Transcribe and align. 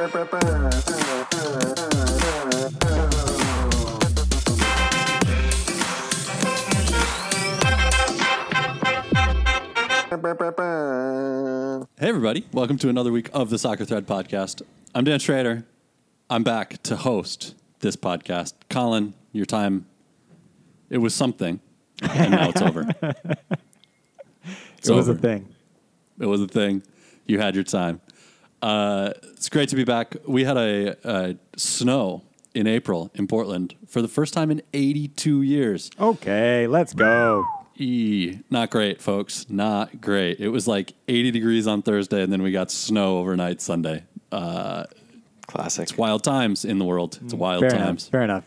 Hey, 0.00 0.06
everybody. 11.98 12.46
Welcome 12.50 12.78
to 12.78 12.88
another 12.88 13.12
week 13.12 13.28
of 13.34 13.50
the 13.50 13.58
Soccer 13.58 13.84
Thread 13.84 14.06
podcast. 14.06 14.62
I'm 14.94 15.04
Dan 15.04 15.18
Schrader. 15.18 15.66
I'm 16.30 16.44
back 16.44 16.82
to 16.84 16.96
host 16.96 17.54
this 17.80 17.94
podcast. 17.94 18.54
Colin, 18.70 19.12
your 19.32 19.44
time, 19.44 19.84
it 20.88 20.96
was 20.96 21.14
something, 21.14 21.60
and 22.00 22.30
now 22.30 22.48
it's 22.48 22.62
over. 22.62 22.88
It's 24.78 24.88
it 24.88 24.94
was 24.94 25.10
over. 25.10 25.18
a 25.18 25.20
thing. 25.20 25.54
It 26.18 26.24
was 26.24 26.40
a 26.40 26.48
thing. 26.48 26.82
You 27.26 27.38
had 27.38 27.54
your 27.54 27.64
time. 27.64 28.00
Uh, 28.62 29.12
it's 29.32 29.48
great 29.48 29.68
to 29.70 29.76
be 29.76 29.84
back. 29.84 30.16
We 30.26 30.44
had 30.44 30.56
a, 30.56 30.96
a 31.04 31.36
snow 31.56 32.22
in 32.54 32.66
April 32.66 33.10
in 33.14 33.26
Portland 33.26 33.74
for 33.86 34.02
the 34.02 34.08
first 34.08 34.34
time 34.34 34.50
in 34.50 34.60
82 34.74 35.42
years. 35.42 35.90
Okay, 35.98 36.66
let's 36.66 36.92
go. 36.92 37.46
E, 37.76 38.40
not 38.50 38.68
great, 38.70 39.00
folks. 39.00 39.46
Not 39.48 40.00
great. 40.02 40.38
It 40.40 40.48
was 40.48 40.68
like 40.68 40.92
80 41.08 41.30
degrees 41.30 41.66
on 41.66 41.80
Thursday, 41.80 42.22
and 42.22 42.30
then 42.32 42.42
we 42.42 42.52
got 42.52 42.70
snow 42.70 43.18
overnight 43.18 43.62
Sunday. 43.62 44.04
Uh, 44.30 44.84
Classic. 45.46 45.84
it's 45.84 45.96
wild 45.96 46.22
times 46.22 46.64
in 46.64 46.78
the 46.78 46.84
world. 46.84 47.18
It's 47.24 47.32
wild 47.34 47.62
Fair 47.62 47.70
times. 47.70 48.04
enough. 48.04 48.10
Fair 48.10 48.22
enough. 48.22 48.44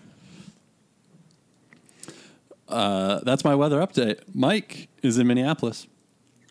Uh, 2.68 3.20
that's 3.24 3.44
my 3.44 3.56
weather 3.56 3.80
update. 3.80 4.20
Mike 4.34 4.90
is 5.02 5.18
in 5.18 5.28
Minneapolis. 5.28 5.88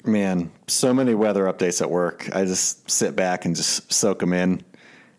Man, 0.05 0.51
so 0.66 0.92
many 0.92 1.15
weather 1.15 1.45
updates 1.45 1.80
at 1.80 1.91
work. 1.91 2.28
I 2.34 2.45
just 2.45 2.91
sit 2.91 3.14
back 3.14 3.45
and 3.45 3.55
just 3.55 3.92
soak 3.92 4.19
them 4.19 4.33
in. 4.33 4.62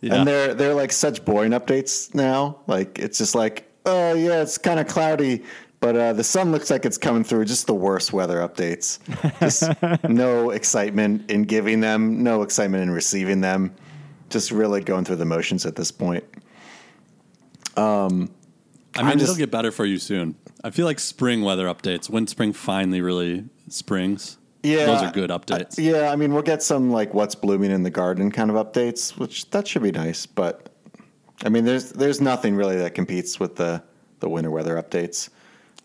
Yeah. 0.02 0.16
And 0.16 0.28
they're 0.28 0.54
they're 0.54 0.74
like 0.74 0.92
such 0.92 1.24
boring 1.24 1.52
updates 1.52 2.14
now. 2.14 2.58
Like 2.68 3.00
it's 3.00 3.18
just 3.18 3.36
like, 3.36 3.72
oh 3.86 4.14
yeah, 4.14 4.42
it's 4.42 4.58
kind 4.58 4.80
of 4.80 4.88
cloudy, 4.88 5.44
but 5.80 5.96
uh, 5.96 6.14
the 6.14 6.24
sun 6.24 6.52
looks 6.52 6.70
like 6.70 6.86
it's 6.86 6.98
coming 6.98 7.24
through. 7.24 7.46
Just 7.46 7.68
the 7.68 7.74
worst 7.74 8.12
weather 8.12 8.40
updates. 8.40 9.00
Just 9.40 9.70
no 10.10 10.50
excitement 10.50 11.32
in 11.32 11.44
giving 11.44 11.80
them, 11.80 12.22
no 12.22 12.42
excitement 12.42 12.84
in 12.84 12.92
receiving 12.92 13.40
them. 13.40 13.74
Just 14.30 14.52
really 14.52 14.82
going 14.82 15.06
through 15.06 15.18
the 15.18 15.26
motions 15.26 15.66
at 15.66 15.76
this 15.76 15.92
point. 15.92 16.26
I 18.96 19.02
mean, 19.04 19.12
I'm 19.12 19.20
it'll 19.20 19.36
get 19.36 19.52
better 19.52 19.72
for 19.72 19.86
you 19.86 19.98
soon. 19.98 20.36
I 20.64 20.70
feel 20.70 20.86
like 20.86 21.00
spring 21.00 21.42
weather 21.42 21.66
updates, 21.66 22.10
when 22.10 22.28
spring 22.28 22.54
finally 22.54 23.02
really 23.02 23.46
springs, 23.70 24.38
Yeah, 24.64 24.86
those 24.86 25.02
are 25.02 25.12
good 25.12 25.30
updates. 25.30 25.76
Yeah, 25.78 26.10
I 26.10 26.16
mean, 26.16 26.34
we'll 26.34 26.42
get 26.42 26.64
some 26.64 26.90
like 26.90 27.14
what's 27.14 27.36
blooming 27.36 27.70
in 27.70 27.84
the 27.84 27.90
garden 27.90 28.32
kind 28.32 28.50
of 28.50 28.56
updates, 28.56 29.18
which 29.18 29.50
that 29.52 29.68
should 29.68 29.84
be 29.84 29.92
nice. 29.92 30.26
But 30.26 30.70
I 31.44 31.50
mean, 31.50 31.66
there's 31.66 31.92
there's 31.92 32.22
nothing 32.22 32.56
really 32.56 32.78
that 32.78 32.96
competes 32.96 33.40
with 33.40 33.58
the 33.58 33.84
the 34.22 34.30
winter 34.30 34.50
weather 34.50 34.82
updates. 34.82 35.30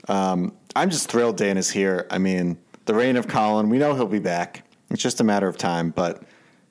Um, 0.07 0.55
I'm 0.77 0.91
just 0.91 1.11
thrilled 1.11 1.37
Dan 1.37 1.59
is 1.59 1.71
here. 1.71 2.07
I 2.11 2.19
mean, 2.19 2.57
the 2.85 2.95
reign 2.95 3.17
of 3.17 3.27
Colin, 3.27 3.69
we 3.69 3.79
know 3.79 3.95
he'll 3.95 4.07
be 4.07 4.21
back. 4.21 4.65
It's 4.91 5.03
just 5.03 5.21
a 5.21 5.25
matter 5.25 5.49
of 5.49 5.59
time. 5.59 5.91
But 5.91 6.23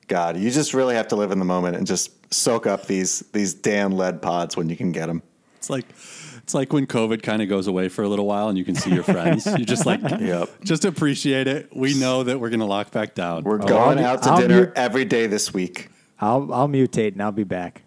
God, 0.08 0.38
you 0.38 0.50
just 0.50 0.72
really 0.72 0.94
have 0.94 1.08
to 1.08 1.16
live 1.16 1.30
in 1.30 1.38
the 1.38 1.44
moment 1.44 1.76
and 1.76 1.86
just 1.86 2.32
soak 2.32 2.66
up 2.66 2.86
these 2.86 3.20
these 3.32 3.52
Dan 3.52 3.92
led 3.92 4.22
pods 4.22 4.56
when 4.56 4.70
you 4.70 4.76
can 4.76 4.92
get 4.92 5.06
them. 5.06 5.22
It's 5.56 5.68
like 5.68 5.84
it's 6.48 6.54
like 6.54 6.72
when 6.72 6.86
COVID 6.86 7.22
kind 7.22 7.42
of 7.42 7.48
goes 7.50 7.66
away 7.66 7.90
for 7.90 8.02
a 8.04 8.08
little 8.08 8.24
while 8.24 8.48
and 8.48 8.56
you 8.56 8.64
can 8.64 8.74
see 8.74 8.88
your 8.90 9.02
friends. 9.02 9.44
You 9.44 9.66
just 9.66 9.84
like 9.84 10.00
Yep. 10.18 10.64
just 10.64 10.86
appreciate 10.86 11.46
it. 11.46 11.68
We 11.76 11.92
know 11.92 12.22
that 12.22 12.40
we're 12.40 12.48
gonna 12.48 12.64
lock 12.64 12.90
back 12.90 13.14
down. 13.14 13.44
We're 13.44 13.56
Oh, 13.62 13.66
going 13.68 13.98
out 13.98 14.22
to 14.22 14.30
I'll 14.30 14.40
dinner 14.40 14.54
mute- 14.62 14.72
every 14.74 15.04
day 15.04 15.26
this 15.26 15.52
week. 15.52 15.90
I'll 16.18 16.50
I'll 16.50 16.66
mutate 16.66 17.12
and 17.12 17.22
I'll 17.22 17.32
be 17.32 17.44
back. 17.44 17.82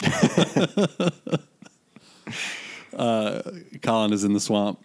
Colin 2.96 4.12
is 4.12 4.22
in 4.22 4.32
the 4.34 4.40
swamp. 4.40 4.78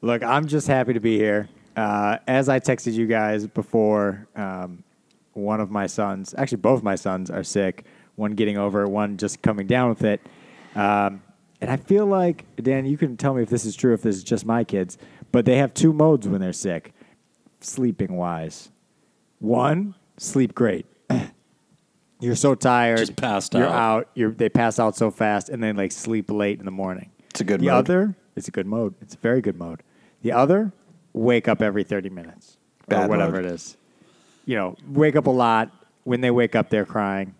Look, 0.00 0.22
I'm 0.22 0.46
just 0.46 0.68
happy 0.68 0.92
to 0.92 1.00
be 1.00 1.16
here. 1.18 1.48
Uh, 1.76 2.18
as 2.28 2.48
I 2.48 2.60
texted 2.60 2.92
you 2.92 3.08
guys 3.08 3.48
before, 3.48 4.28
um, 4.36 4.84
one 5.32 5.60
of 5.60 5.72
my 5.72 5.88
sons, 5.88 6.36
actually 6.38 6.58
both 6.58 6.84
my 6.84 6.94
sons, 6.94 7.30
are 7.32 7.42
sick. 7.42 7.84
One 8.14 8.32
getting 8.36 8.58
over, 8.58 8.82
it, 8.82 8.88
one 8.90 9.16
just 9.16 9.42
coming 9.42 9.66
down 9.66 9.88
with 9.88 10.04
it. 10.04 10.20
Um, 10.76 11.20
and 11.64 11.72
I 11.72 11.76
feel 11.78 12.04
like 12.04 12.44
Dan, 12.56 12.84
you 12.84 12.98
can 12.98 13.16
tell 13.16 13.32
me 13.32 13.42
if 13.42 13.48
this 13.48 13.64
is 13.64 13.74
true, 13.74 13.94
if 13.94 14.02
this 14.02 14.16
is 14.16 14.22
just 14.22 14.44
my 14.44 14.64
kids, 14.64 14.98
but 15.32 15.46
they 15.46 15.56
have 15.56 15.72
two 15.72 15.94
modes 15.94 16.28
when 16.28 16.40
they're 16.42 16.52
sick, 16.52 16.92
sleeping 17.60 18.16
wise. 18.16 18.70
One, 19.38 19.94
sleep 20.18 20.54
great. 20.54 20.84
You're 22.20 22.36
so 22.36 22.54
tired, 22.54 22.98
Just 22.98 23.16
passed 23.16 23.54
you're 23.54 23.64
out. 23.66 23.72
out. 23.72 24.08
You're 24.14 24.30
they 24.30 24.48
pass 24.48 24.78
out 24.78 24.94
so 24.96 25.10
fast, 25.10 25.48
and 25.48 25.62
then 25.62 25.76
like 25.76 25.92
sleep 25.92 26.30
late 26.30 26.58
in 26.58 26.64
the 26.64 26.70
morning. 26.70 27.10
It's 27.30 27.40
a 27.40 27.44
good 27.44 27.60
The 27.60 27.66
mode. 27.66 27.74
other, 27.74 28.14
it's 28.36 28.48
a 28.48 28.50
good 28.50 28.66
mode. 28.66 28.94
It's 29.00 29.14
a 29.14 29.18
very 29.18 29.40
good 29.42 29.58
mode. 29.58 29.82
The 30.22 30.32
other, 30.32 30.72
wake 31.12 31.48
up 31.48 31.60
every 31.60 31.82
30 31.84 32.10
minutes 32.10 32.56
or 32.90 33.08
whatever 33.08 33.32
mode. 33.36 33.46
it 33.46 33.52
is. 33.52 33.76
You 34.46 34.56
know, 34.56 34.76
wake 34.86 35.16
up 35.16 35.26
a 35.26 35.30
lot. 35.30 35.70
When 36.04 36.20
they 36.20 36.30
wake 36.30 36.54
up, 36.54 36.70
they're 36.70 36.86
crying. 36.86 37.34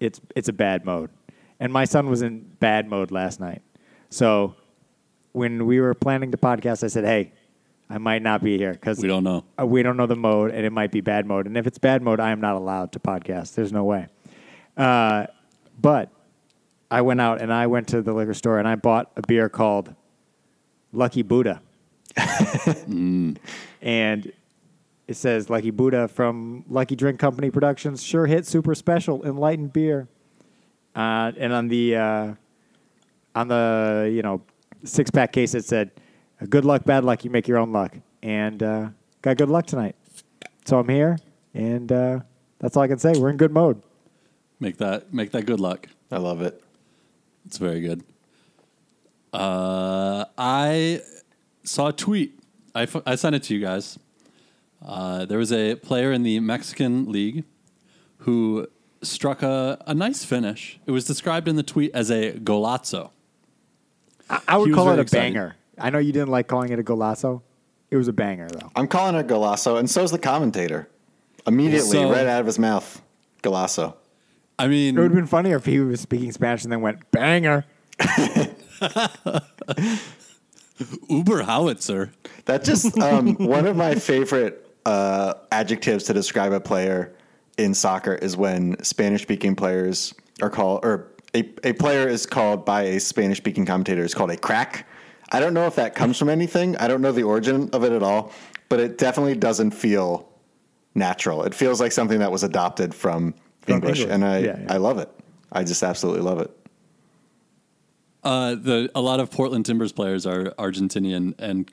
It's 0.00 0.20
it's 0.34 0.48
a 0.48 0.52
bad 0.54 0.84
mode. 0.84 1.10
And 1.60 1.72
my 1.72 1.84
son 1.84 2.08
was 2.08 2.22
in 2.22 2.40
bad 2.58 2.88
mode 2.88 3.10
last 3.10 3.38
night. 3.38 3.62
So 4.08 4.54
when 5.32 5.66
we 5.66 5.78
were 5.80 5.94
planning 5.94 6.30
the 6.32 6.38
podcast, 6.38 6.82
I 6.82 6.86
said, 6.88 7.04
"Hey, 7.04 7.32
I 7.88 7.98
might 7.98 8.22
not 8.22 8.42
be 8.42 8.56
here 8.56 8.72
because 8.72 8.98
We 9.00 9.08
don't 9.08 9.22
know. 9.24 9.44
uh, 9.60 9.66
we 9.66 9.82
don't 9.82 9.96
know 9.96 10.06
the 10.06 10.16
mode, 10.16 10.50
and 10.52 10.64
it 10.66 10.70
might 10.72 10.90
be 10.90 11.00
bad 11.02 11.26
mode. 11.26 11.46
And 11.46 11.56
if 11.56 11.66
it's 11.66 11.78
bad 11.78 12.02
mode, 12.02 12.18
I 12.18 12.30
am 12.30 12.40
not 12.40 12.56
allowed 12.56 12.92
to 12.92 12.98
podcast. 12.98 13.54
There's 13.54 13.72
no 13.72 13.84
way. 13.84 14.06
Uh, 14.76 15.26
but 15.80 16.10
I 16.90 17.02
went 17.02 17.20
out 17.20 17.40
and 17.40 17.52
I 17.52 17.66
went 17.66 17.88
to 17.88 18.00
the 18.02 18.12
liquor 18.12 18.34
store 18.34 18.58
and 18.58 18.66
I 18.66 18.74
bought 18.76 19.10
a 19.16 19.22
beer 19.22 19.48
called 19.48 19.94
Lucky 20.92 21.22
Buddha. 21.22 21.60
And 23.82 24.32
it 25.08 25.14
says 25.14 25.48
Lucky 25.48 25.70
Buddha 25.70 26.06
from 26.08 26.64
Lucky 26.68 26.94
Drink 26.96 27.18
Company 27.18 27.50
Productions. 27.50 28.02
Sure 28.02 28.26
hit, 28.26 28.46
super 28.46 28.74
special, 28.74 29.24
enlightened 29.24 29.72
beer. 29.72 30.08
Uh, 30.94 31.32
and 31.36 31.52
on 31.52 31.68
the 31.68 31.96
uh, 31.96 32.34
on 33.34 33.48
the 33.48 34.10
you 34.12 34.22
know 34.22 34.42
six 34.84 35.10
pack 35.10 35.32
case, 35.32 35.54
it 35.54 35.64
said, 35.64 35.90
"Good 36.48 36.64
luck, 36.64 36.84
bad 36.84 37.04
luck. 37.04 37.24
You 37.24 37.30
make 37.30 37.46
your 37.46 37.58
own 37.58 37.72
luck." 37.72 37.96
And 38.22 38.62
uh, 38.62 38.88
got 39.22 39.36
good 39.36 39.48
luck 39.48 39.66
tonight. 39.66 39.96
So 40.64 40.78
I'm 40.78 40.88
here, 40.88 41.18
and 41.54 41.90
uh, 41.90 42.20
that's 42.58 42.76
all 42.76 42.82
I 42.82 42.88
can 42.88 42.98
say. 42.98 43.12
We're 43.16 43.30
in 43.30 43.36
good 43.36 43.52
mode. 43.52 43.82
Make 44.58 44.76
that 44.78 45.12
make 45.14 45.30
that 45.32 45.46
good 45.46 45.60
luck. 45.60 45.88
I 46.10 46.18
love 46.18 46.42
it. 46.42 46.62
It's 47.46 47.58
very 47.58 47.80
good. 47.80 48.04
Uh, 49.32 50.24
I 50.36 51.00
saw 51.64 51.88
a 51.88 51.92
tweet. 51.92 52.38
I, 52.74 52.82
f- 52.82 53.02
I 53.06 53.14
sent 53.14 53.34
it 53.36 53.42
to 53.44 53.54
you 53.54 53.60
guys. 53.60 53.98
Uh, 54.84 55.24
there 55.24 55.38
was 55.38 55.52
a 55.52 55.76
player 55.76 56.12
in 56.12 56.22
the 56.22 56.40
Mexican 56.40 57.10
league 57.10 57.44
who 58.18 58.66
struck 59.02 59.42
a, 59.42 59.82
a 59.86 59.94
nice 59.94 60.24
finish. 60.24 60.78
It 60.86 60.90
was 60.90 61.04
described 61.04 61.48
in 61.48 61.56
the 61.56 61.62
tweet 61.62 61.90
as 61.94 62.10
a 62.10 62.32
golazo. 62.32 63.10
I, 64.28 64.40
I 64.48 64.56
would 64.56 64.72
call 64.74 64.90
it 64.90 64.98
a 64.98 65.02
excited. 65.02 65.34
banger. 65.34 65.56
I 65.78 65.90
know 65.90 65.98
you 65.98 66.12
didn't 66.12 66.28
like 66.28 66.46
calling 66.46 66.70
it 66.70 66.78
a 66.78 66.82
golazo. 66.82 67.42
It 67.90 67.96
was 67.96 68.06
a 68.08 68.12
banger 68.12 68.48
though. 68.48 68.70
I'm 68.76 68.86
calling 68.86 69.16
it 69.16 69.26
Golasso, 69.26 69.76
and 69.78 69.90
so 69.90 70.02
is 70.04 70.12
the 70.12 70.18
commentator. 70.18 70.88
Immediately, 71.46 71.90
So- 71.90 72.10
right 72.12 72.26
out 72.26 72.40
of 72.40 72.46
his 72.46 72.58
mouth, 72.58 73.02
Golasso. 73.42 73.94
I 74.58 74.68
mean, 74.68 74.94
It 74.96 75.00
would 75.00 75.10
have 75.10 75.14
been 75.16 75.26
funnier 75.26 75.56
if 75.56 75.64
he 75.64 75.80
was 75.80 76.00
speaking 76.02 76.30
Spanish 76.32 76.62
and 76.64 76.70
then 76.70 76.82
went 76.82 77.10
banger. 77.10 77.64
Uber 81.08 81.42
howitzer. 81.42 82.12
That 82.44 82.64
just 82.64 82.96
um, 82.98 83.34
one 83.38 83.66
of 83.66 83.76
my 83.76 83.94
favorite 83.94 84.66
uh, 84.86 85.34
adjectives 85.50 86.04
to 86.04 86.12
describe 86.12 86.52
a 86.52 86.60
player 86.60 87.12
in 87.58 87.74
soccer 87.74 88.14
is 88.14 88.36
when 88.36 88.82
Spanish-speaking 88.82 89.56
players 89.56 90.14
are 90.42 90.50
called, 90.50 90.84
or 90.84 91.08
a, 91.34 91.48
a 91.64 91.72
player 91.74 92.08
is 92.08 92.26
called 92.26 92.64
by 92.64 92.82
a 92.82 93.00
Spanish-speaking 93.00 93.66
commentator 93.66 94.02
is 94.02 94.14
called 94.14 94.30
a 94.30 94.36
crack. 94.36 94.86
I 95.32 95.40
don't 95.40 95.54
know 95.54 95.66
if 95.66 95.76
that 95.76 95.94
comes 95.94 96.18
from 96.18 96.28
anything. 96.28 96.76
I 96.78 96.88
don't 96.88 97.00
know 97.02 97.12
the 97.12 97.22
origin 97.22 97.70
of 97.72 97.84
it 97.84 97.92
at 97.92 98.02
all, 98.02 98.32
but 98.68 98.80
it 98.80 98.98
definitely 98.98 99.36
doesn't 99.36 99.70
feel 99.72 100.28
natural. 100.94 101.44
It 101.44 101.54
feels 101.54 101.80
like 101.80 101.92
something 101.92 102.18
that 102.18 102.32
was 102.32 102.42
adopted 102.42 102.94
from, 102.94 103.34
From 103.60 103.74
English, 103.74 104.00
English. 104.00 104.14
and 104.14 104.24
I 104.24 104.38
Yeah, 104.38 104.58
yeah. 104.60 104.72
I 104.74 104.78
love 104.78 104.98
it. 104.98 105.08
I 105.52 105.62
just 105.62 105.82
absolutely 105.82 106.22
love 106.22 106.40
it. 106.40 106.56
Uh, 108.22 108.54
the 108.54 108.90
a 108.94 109.00
lot 109.00 109.18
of 109.20 109.30
Portland 109.30 109.64
Timbers 109.64 109.92
players 109.92 110.26
are 110.26 110.50
Argentinian 110.58 111.34
and 111.38 111.70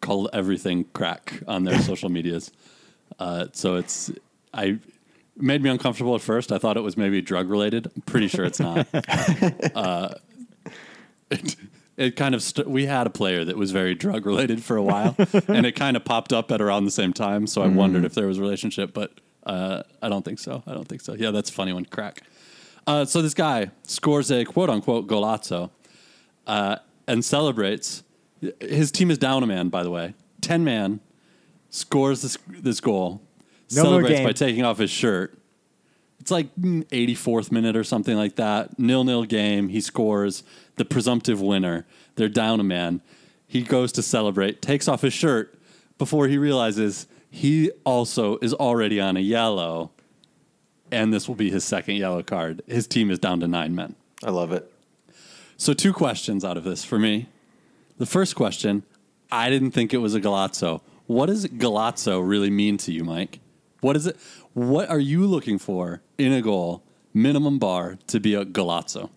call 0.00 0.28
everything 0.32 0.84
crack 0.92 1.42
on 1.46 1.64
their 1.64 1.78
social 1.82 2.08
medias. 2.08 2.50
Uh, 3.18 3.46
so 3.52 3.76
it's 3.76 4.10
I 4.52 4.64
it 4.64 4.80
made 5.36 5.62
me 5.62 5.70
uncomfortable 5.70 6.14
at 6.14 6.20
first. 6.20 6.52
I 6.52 6.58
thought 6.58 6.76
it 6.76 6.82
was 6.82 6.96
maybe 6.96 7.20
drug 7.20 7.50
related. 7.50 7.90
I'm 7.94 8.02
pretty 8.02 8.28
sure 8.28 8.44
it's 8.44 8.60
not. 8.60 8.86
uh, 9.74 10.14
it, 11.30 11.56
it 11.96 12.16
kind 12.16 12.34
of 12.34 12.42
st- 12.42 12.68
we 12.68 12.86
had 12.86 13.06
a 13.06 13.10
player 13.10 13.44
that 13.44 13.56
was 13.56 13.70
very 13.70 13.94
drug 13.94 14.26
related 14.26 14.62
for 14.62 14.76
a 14.76 14.82
while, 14.82 15.14
and 15.48 15.66
it 15.66 15.72
kind 15.72 15.96
of 15.96 16.04
popped 16.04 16.32
up 16.32 16.50
at 16.50 16.60
around 16.60 16.84
the 16.84 16.90
same 16.90 17.12
time. 17.12 17.46
So 17.46 17.62
I 17.62 17.68
wondered 17.68 18.04
if 18.04 18.14
there 18.14 18.26
was 18.26 18.38
a 18.38 18.40
relationship, 18.40 18.92
but 18.92 19.12
uh, 19.44 19.82
I 20.02 20.08
don't 20.08 20.24
think 20.24 20.38
so. 20.38 20.62
I 20.66 20.74
don't 20.74 20.88
think 20.88 21.00
so. 21.00 21.14
Yeah, 21.14 21.30
that's 21.30 21.50
a 21.50 21.52
funny 21.52 21.72
one. 21.72 21.84
Crack. 21.84 22.22
Uh, 22.86 23.04
so 23.04 23.22
this 23.22 23.34
guy 23.34 23.70
scores 23.84 24.30
a 24.30 24.44
quote 24.44 24.70
unquote 24.70 25.06
golazzo 25.06 25.70
uh, 26.46 26.76
and 27.06 27.24
celebrates. 27.24 28.02
His 28.60 28.90
team 28.90 29.10
is 29.10 29.18
down 29.18 29.42
a 29.42 29.46
man, 29.46 29.68
by 29.68 29.82
the 29.82 29.90
way. 29.90 30.14
10 30.42 30.64
man 30.64 31.00
scores 31.70 32.20
this, 32.20 32.36
this 32.46 32.80
goal, 32.80 33.22
No 33.72 33.82
celebrates 33.82 34.20
by 34.20 34.32
taking 34.32 34.64
off 34.64 34.78
his 34.78 34.90
shirt. 34.90 35.38
It's 36.20 36.30
like 36.30 36.54
mm, 36.56 36.84
84th 36.86 37.52
minute 37.52 37.76
or 37.76 37.84
something 37.84 38.16
like 38.16 38.36
that. 38.36 38.78
Nil 38.78 39.04
nil 39.04 39.24
game. 39.24 39.68
He 39.68 39.80
scores 39.80 40.42
the 40.76 40.84
presumptive 40.84 41.40
winner. 41.40 41.86
They're 42.16 42.28
down 42.28 42.60
a 42.60 42.64
man. 42.64 43.02
He 43.46 43.62
goes 43.62 43.92
to 43.92 44.02
celebrate, 44.02 44.62
takes 44.62 44.88
off 44.88 45.02
his 45.02 45.12
shirt 45.12 45.58
before 45.98 46.26
he 46.28 46.38
realizes 46.38 47.06
he 47.30 47.70
also 47.84 48.38
is 48.38 48.54
already 48.54 49.00
on 49.00 49.16
a 49.16 49.20
yellow, 49.20 49.90
and 50.90 51.12
this 51.12 51.28
will 51.28 51.34
be 51.34 51.50
his 51.50 51.64
second 51.64 51.96
yellow 51.96 52.22
card. 52.22 52.62
His 52.66 52.86
team 52.86 53.10
is 53.10 53.18
down 53.18 53.40
to 53.40 53.48
nine 53.48 53.74
men. 53.74 53.94
I 54.24 54.30
love 54.30 54.52
it. 54.52 54.72
So, 55.56 55.72
two 55.72 55.92
questions 55.92 56.44
out 56.44 56.56
of 56.56 56.64
this 56.64 56.84
for 56.84 56.98
me. 56.98 57.28
The 57.98 58.06
first 58.06 58.34
question 58.34 58.84
I 59.30 59.50
didn't 59.50 59.72
think 59.72 59.92
it 59.92 59.98
was 59.98 60.14
a 60.14 60.20
Galazzo. 60.20 60.80
What 61.06 61.26
does 61.26 61.46
Galazzo 61.46 62.26
really 62.26 62.50
mean 62.50 62.76
to 62.78 62.92
you, 62.92 63.04
Mike? 63.04 63.40
What 63.84 63.96
is 63.96 64.06
it? 64.06 64.16
What 64.54 64.88
are 64.88 64.98
you 64.98 65.26
looking 65.26 65.58
for 65.58 66.00
in 66.16 66.32
a 66.32 66.40
goal, 66.40 66.82
minimum 67.12 67.58
bar, 67.58 67.98
to 68.06 68.18
be 68.18 68.34
a 68.34 68.46
Galazzo? 68.46 69.10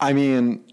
I 0.00 0.14
mean, 0.14 0.64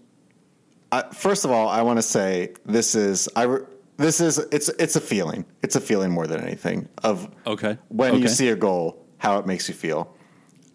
I, 0.90 1.02
first 1.12 1.44
of 1.44 1.50
all, 1.50 1.68
I 1.68 1.82
want 1.82 1.98
to 1.98 2.02
say 2.02 2.54
this 2.64 2.94
is 2.94 3.28
I. 3.36 3.42
re- 3.42 3.66
This 3.98 4.20
is 4.20 4.38
it's 4.50 4.70
it's 4.84 4.96
a 4.96 5.02
feeling. 5.02 5.44
It's 5.62 5.76
a 5.76 5.80
feeling 5.82 6.12
more 6.12 6.26
than 6.26 6.40
anything 6.40 6.88
of 7.02 7.28
Okay. 7.46 7.76
when 7.88 8.18
you 8.22 8.26
see 8.26 8.48
a 8.48 8.56
goal, 8.56 9.04
how 9.18 9.38
it 9.38 9.46
makes 9.46 9.68
you 9.68 9.74
feel. 9.74 10.16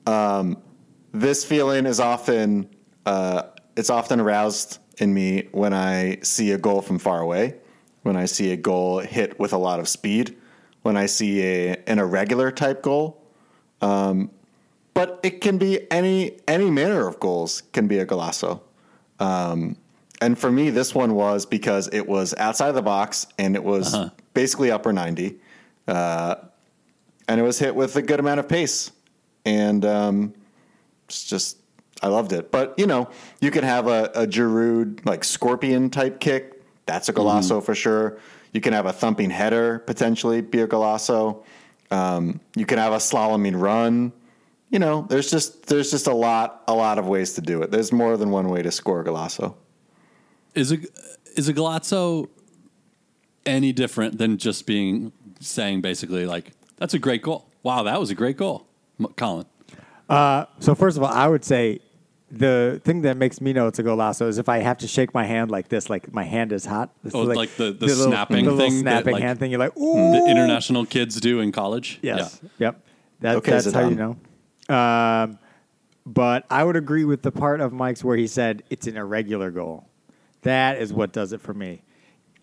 Um, 0.05 0.57
this 1.11 1.43
feeling 1.43 1.87
is 1.87 1.99
often 1.99 2.69
uh, 3.07 3.41
it's 3.75 3.89
often 3.89 4.19
aroused 4.19 4.77
in 4.99 5.13
me 5.15 5.47
when 5.51 5.73
I 5.73 6.19
see 6.21 6.51
a 6.51 6.59
goal 6.59 6.81
from 6.83 6.99
far 6.99 7.21
away, 7.21 7.55
when 8.03 8.15
I 8.15 8.25
see 8.27 8.51
a 8.51 8.57
goal 8.57 8.99
hit 8.99 9.39
with 9.39 9.51
a 9.51 9.57
lot 9.57 9.79
of 9.79 9.87
speed, 9.89 10.37
when 10.81 10.97
I 10.97 11.05
see 11.07 11.41
a 11.41 11.75
an 11.87 11.99
irregular 11.99 12.51
type 12.51 12.81
goal. 12.81 13.21
Um, 13.81 14.31
but 14.93 15.19
it 15.23 15.41
can 15.41 15.57
be 15.57 15.89
any 15.91 16.39
any 16.47 16.69
manner 16.69 17.07
of 17.07 17.19
goals 17.19 17.63
can 17.73 17.87
be 17.87 17.99
a 17.99 18.05
golazo. 18.05 18.61
Um, 19.19 19.77
and 20.21 20.37
for 20.37 20.51
me, 20.51 20.69
this 20.69 20.93
one 20.93 21.13
was 21.15 21.45
because 21.45 21.87
it 21.93 22.07
was 22.07 22.33
outside 22.37 22.69
of 22.69 22.75
the 22.75 22.81
box 22.81 23.27
and 23.37 23.55
it 23.55 23.63
was 23.63 23.93
Uh-huh. 23.93 24.09
basically 24.33 24.71
upper 24.71 24.91
ninety, 24.91 25.37
uh, 25.87 26.35
and 27.27 27.39
it 27.39 27.43
was 27.43 27.59
hit 27.59 27.75
with 27.75 27.95
a 27.95 28.01
good 28.01 28.19
amount 28.19 28.39
of 28.41 28.49
pace, 28.49 28.91
and 29.45 29.85
um, 29.85 30.33
it's 31.07 31.23
just 31.25 31.57
I 32.01 32.07
loved 32.07 32.33
it. 32.33 32.51
But 32.51 32.73
you 32.77 32.85
know, 32.87 33.09
you 33.39 33.51
could 33.51 33.63
have 33.63 33.87
a, 33.87 34.11
a 34.15 34.27
Giroud 34.27 35.05
like 35.05 35.23
scorpion 35.23 35.89
type 35.89 36.19
kick. 36.19 36.61
That's 36.85 37.07
a 37.07 37.13
golazo 37.13 37.63
for 37.63 37.75
sure. 37.75 38.17
You 38.53 38.61
can 38.61 38.73
have 38.73 38.85
a 38.85 38.93
thumping 38.93 39.29
header 39.29 39.79
potentially 39.79 40.41
be 40.41 40.61
a 40.61 40.67
golazo. 40.67 41.43
Um, 41.91 42.39
you 42.55 42.65
can 42.65 42.77
have 42.77 42.93
a 42.93 42.97
slaloming 42.97 43.59
run. 43.59 44.11
You 44.69 44.79
know, 44.79 45.05
there's 45.09 45.31
just 45.31 45.67
there's 45.67 45.91
just 45.91 46.07
a 46.07 46.13
lot 46.13 46.63
a 46.67 46.73
lot 46.73 46.99
of 46.99 47.07
ways 47.07 47.33
to 47.33 47.41
do 47.41 47.61
it. 47.61 47.71
There's 47.71 47.91
more 47.91 48.17
than 48.17 48.29
one 48.29 48.49
way 48.49 48.61
to 48.61 48.71
score 48.71 49.01
a 49.01 49.03
golazo. 49.03 49.55
Is 50.55 50.71
a 50.71 50.77
is 51.35 51.49
a 51.49 51.53
Galazzo 51.53 52.27
any 53.45 53.71
different 53.71 54.17
than 54.17 54.37
just 54.37 54.65
being 54.67 55.11
saying 55.39 55.81
basically 55.81 56.25
like 56.25 56.51
that's 56.77 56.93
a 56.93 56.99
great 56.99 57.21
goal? 57.23 57.47
Wow, 57.63 57.83
that 57.83 57.99
was 57.99 58.09
a 58.09 58.15
great 58.15 58.37
goal, 58.37 58.67
M- 58.99 59.07
Colin. 59.15 59.45
So 60.09 60.75
first 60.75 60.97
of 60.97 61.03
all, 61.03 61.11
I 61.11 61.27
would 61.27 61.43
say 61.43 61.79
the 62.31 62.79
thing 62.83 63.01
that 63.01 63.17
makes 63.17 63.41
me 63.41 63.53
know 63.53 63.67
it's 63.67 63.79
a 63.79 63.83
golazo 63.83 64.27
is 64.27 64.37
if 64.37 64.49
I 64.49 64.59
have 64.59 64.77
to 64.79 64.87
shake 64.87 65.13
my 65.13 65.25
hand 65.25 65.49
like 65.49 65.67
this, 65.69 65.89
like 65.89 66.13
my 66.13 66.23
hand 66.23 66.51
is 66.51 66.65
hot. 66.65 66.91
This 67.03 67.15
Oh, 67.15 67.29
is 67.29 67.35
like 67.35 67.55
the- 67.55 67.71
the 67.71 67.87
little- 67.87 68.07
snapping 68.07 68.45
the 68.45 68.51
little 68.51 68.69
thing 68.69 68.83
that, 68.83 68.91
snapping 69.03 69.13
like, 69.13 69.23
hand 69.23 69.39
thing. 69.39 69.51
You're 69.51 69.59
like, 69.59 69.75
ooh, 69.77 70.11
The 70.11 70.25
international 70.29 70.85
kids 70.85 71.19
do 71.19 71.39
in 71.39 71.51
college. 71.51 71.99
Yes. 72.01 72.39
Yep. 72.59 72.81
That, 73.21 73.35
Okay, 73.37 73.51
that's 73.51 73.71
how 73.71 73.87
you 73.89 73.95
know. 73.95 74.17
Um, 74.73 75.39
but 76.05 76.45
I 76.49 76.63
would 76.63 76.75
agree 76.75 77.03
with 77.05 77.21
the 77.23 77.31
part 77.31 77.61
of 77.61 77.73
Mike's 77.73 78.03
where 78.03 78.15
he 78.17 78.27
said 78.27 78.63
it's 78.69 78.87
an 78.87 78.95
irregular 78.97 79.51
goal. 79.51 79.87
That 80.43 80.77
is 80.77 80.93
what 80.93 81.11
does 81.11 81.33
it 81.33 81.41
for 81.41 81.53
me. 81.53 81.81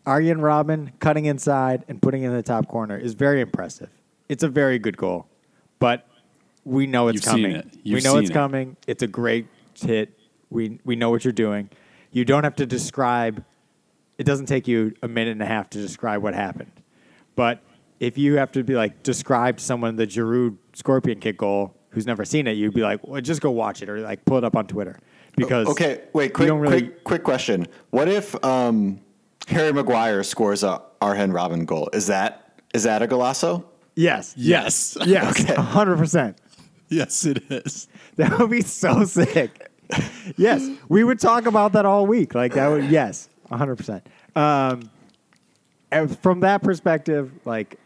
Arjen 0.04 0.38
Robben 0.38 0.90
cutting 1.00 1.24
inside 1.24 1.84
and 1.88 2.00
putting 2.02 2.22
it 2.22 2.26
in 2.28 2.32
the 2.34 2.42
top 2.42 2.68
corner 2.68 2.96
is 2.96 3.14
very 3.14 3.40
impressive. 3.40 3.88
It's 4.28 4.42
a 4.42 4.48
very 4.48 4.78
good 4.78 4.96
goal, 4.96 5.26
but 5.78 6.06
we 6.64 6.86
know 6.86 7.08
it's 7.08 7.16
You've 7.16 7.24
seen 7.24 7.32
coming. 7.44 7.56
it. 7.56 7.66
we 7.72 7.80
You've 7.92 8.04
know 8.04 8.12
seen 8.14 8.20
it's 8.22 8.30
it. 8.30 8.34
coming. 8.34 8.76
It's 8.86 9.02
a 9.02 9.06
great 9.08 9.46
hit. 9.82 10.18
We 10.50 10.78
we 10.84 10.96
know 10.96 11.10
what 11.10 11.24
you're 11.24 11.32
doing. 11.32 11.70
You 12.12 12.24
don't 12.24 12.44
have 12.44 12.56
to 12.56 12.66
describe. 12.66 13.44
It 14.18 14.24
doesn't 14.24 14.46
take 14.46 14.66
you 14.66 14.94
a 15.02 15.08
minute 15.08 15.32
and 15.32 15.42
a 15.42 15.46
half 15.46 15.68
to 15.70 15.78
describe 15.78 16.22
what 16.22 16.34
happened. 16.34 16.72
But 17.34 17.60
if 18.00 18.16
you 18.16 18.36
have 18.36 18.52
to 18.52 18.62
be 18.64 18.74
like 18.74 19.02
describe 19.02 19.58
to 19.58 19.64
someone 19.64 19.96
the 19.96 20.06
Giroud 20.06 20.56
scorpion 20.74 21.20
kick 21.20 21.38
goal 21.38 21.74
who's 21.90 22.06
never 22.06 22.24
seen 22.24 22.46
it, 22.46 22.52
you'd 22.52 22.74
be 22.74 22.82
like, 22.82 23.06
well, 23.06 23.20
just 23.20 23.40
go 23.40 23.50
watch 23.50 23.82
it 23.82 23.88
or 23.88 24.00
like 24.00 24.24
pull 24.24 24.38
it 24.38 24.44
up 24.44 24.56
on 24.56 24.66
Twitter 24.66 24.98
because 25.36 25.66
Okay, 25.68 26.02
wait, 26.12 26.32
quick, 26.34 26.50
really- 26.52 26.82
quick, 26.82 27.04
quick 27.04 27.22
question. 27.24 27.66
What 27.90 28.08
if 28.08 28.42
um, 28.44 29.00
Harry 29.48 29.72
Maguire 29.72 30.22
scores 30.22 30.62
a 30.62 30.80
Arjen 31.00 31.32
Robben 31.32 31.66
goal? 31.66 31.88
Is 31.92 32.06
that 32.06 32.60
is 32.74 32.84
that 32.84 33.02
a 33.02 33.06
golazo? 33.06 33.64
yes, 33.94 34.34
Yes. 34.36 34.96
yes, 35.06 35.42
hundred 35.56 35.96
percent. 35.98 36.38
Yes, 36.88 37.24
it 37.24 37.42
is. 37.50 37.88
That 38.16 38.38
would 38.38 38.50
be 38.50 38.62
so 38.62 39.04
sick. 39.04 39.70
yes, 40.36 40.68
we 40.88 41.04
would 41.04 41.20
talk 41.20 41.46
about 41.46 41.72
that 41.74 41.84
all 41.84 42.06
week. 42.06 42.34
Like 42.34 42.54
that 42.54 42.68
would 42.68 42.84
yes, 42.86 43.28
hundred 43.50 43.76
percent. 43.76 44.06
Um, 44.34 44.90
and 45.90 46.18
from 46.20 46.40
that 46.40 46.62
perspective, 46.62 47.30
like 47.44 47.78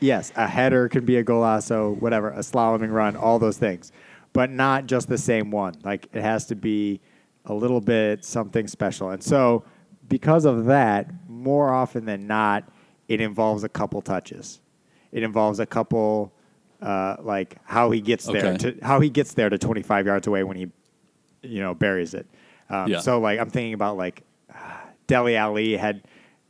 yes, 0.00 0.32
a 0.36 0.46
header 0.46 0.88
can 0.88 1.04
be 1.04 1.16
a 1.16 1.24
golazo, 1.24 1.98
whatever, 2.00 2.30
a 2.30 2.38
slaloming 2.40 2.92
run, 2.92 3.16
all 3.16 3.38
those 3.38 3.58
things, 3.58 3.92
but 4.32 4.50
not 4.50 4.86
just 4.86 5.08
the 5.08 5.18
same 5.18 5.50
one. 5.50 5.74
Like 5.84 6.08
it 6.12 6.22
has 6.22 6.46
to 6.46 6.54
be 6.56 7.00
a 7.46 7.54
little 7.54 7.80
bit 7.80 8.24
something 8.24 8.66
special. 8.66 9.10
And 9.10 9.22
so, 9.22 9.64
because 10.08 10.44
of 10.44 10.66
that, 10.66 11.10
more 11.28 11.72
often 11.72 12.04
than 12.04 12.26
not, 12.26 12.68
it 13.08 13.20
involves 13.20 13.64
a 13.64 13.68
couple 13.68 14.00
touches. 14.02 14.60
It 15.12 15.22
involves 15.22 15.60
a 15.60 15.66
couple, 15.66 16.32
uh, 16.82 17.16
like 17.20 17.56
how 17.64 17.90
he 17.90 18.00
gets 18.00 18.26
there 18.26 18.54
Okay. 18.54 18.72
to 18.72 18.84
how 18.84 19.00
he 19.00 19.08
gets 19.10 19.34
there 19.34 19.48
to 19.50 19.58
25 19.58 20.06
yards 20.06 20.26
away 20.26 20.42
when 20.44 20.56
he, 20.56 20.68
you 21.42 21.60
know, 21.60 21.74
buries 21.74 22.14
it. 22.14 22.26
Um, 22.68 22.88
Yeah. 22.88 23.00
So 23.00 23.18
like 23.20 23.38
I'm 23.40 23.50
thinking 23.50 23.74
about 23.74 23.96
like 23.96 24.22
Dele 25.06 25.36
Alli 25.36 25.76
had 25.76 26.02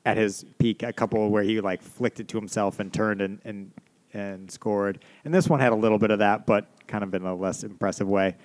at 0.04 0.16
his 0.16 0.44
peak 0.58 0.82
a 0.82 0.92
couple 0.92 1.28
where 1.30 1.42
he 1.42 1.60
like 1.60 1.82
flicked 1.82 2.20
it 2.20 2.28
to 2.28 2.36
himself 2.38 2.80
and 2.80 2.92
turned 2.92 3.20
and 3.20 3.40
and 3.44 3.70
and 4.14 4.50
scored. 4.50 5.04
And 5.24 5.34
this 5.34 5.48
one 5.48 5.60
had 5.60 5.72
a 5.72 5.76
little 5.76 5.98
bit 5.98 6.10
of 6.10 6.20
that, 6.20 6.46
but 6.46 6.66
kind 6.86 7.04
of 7.04 7.12
in 7.14 7.22
a 7.22 7.34
less 7.34 7.64
impressive 7.64 8.08
way. 8.08 8.36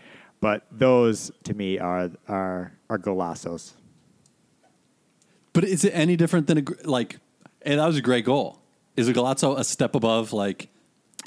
But 0.41 0.65
those 0.71 1.31
to 1.43 1.53
me 1.53 1.79
are 1.79 2.09
are 2.27 2.73
are 2.89 2.97
golazos. 2.97 3.73
But 5.53 5.63
is 5.65 5.83
it 5.85 5.91
any 5.91 6.15
different 6.15 6.47
than 6.47 6.57
a 6.59 6.63
like? 6.88 7.17
Hey, 7.63 7.75
that 7.75 7.85
was 7.85 7.97
a 7.97 8.01
great 8.01 8.25
goal. 8.25 8.59
Is 8.97 9.07
a 9.07 9.13
golazo 9.13 9.57
a 9.57 9.63
step 9.63 9.95
above? 9.95 10.33
Like 10.33 10.69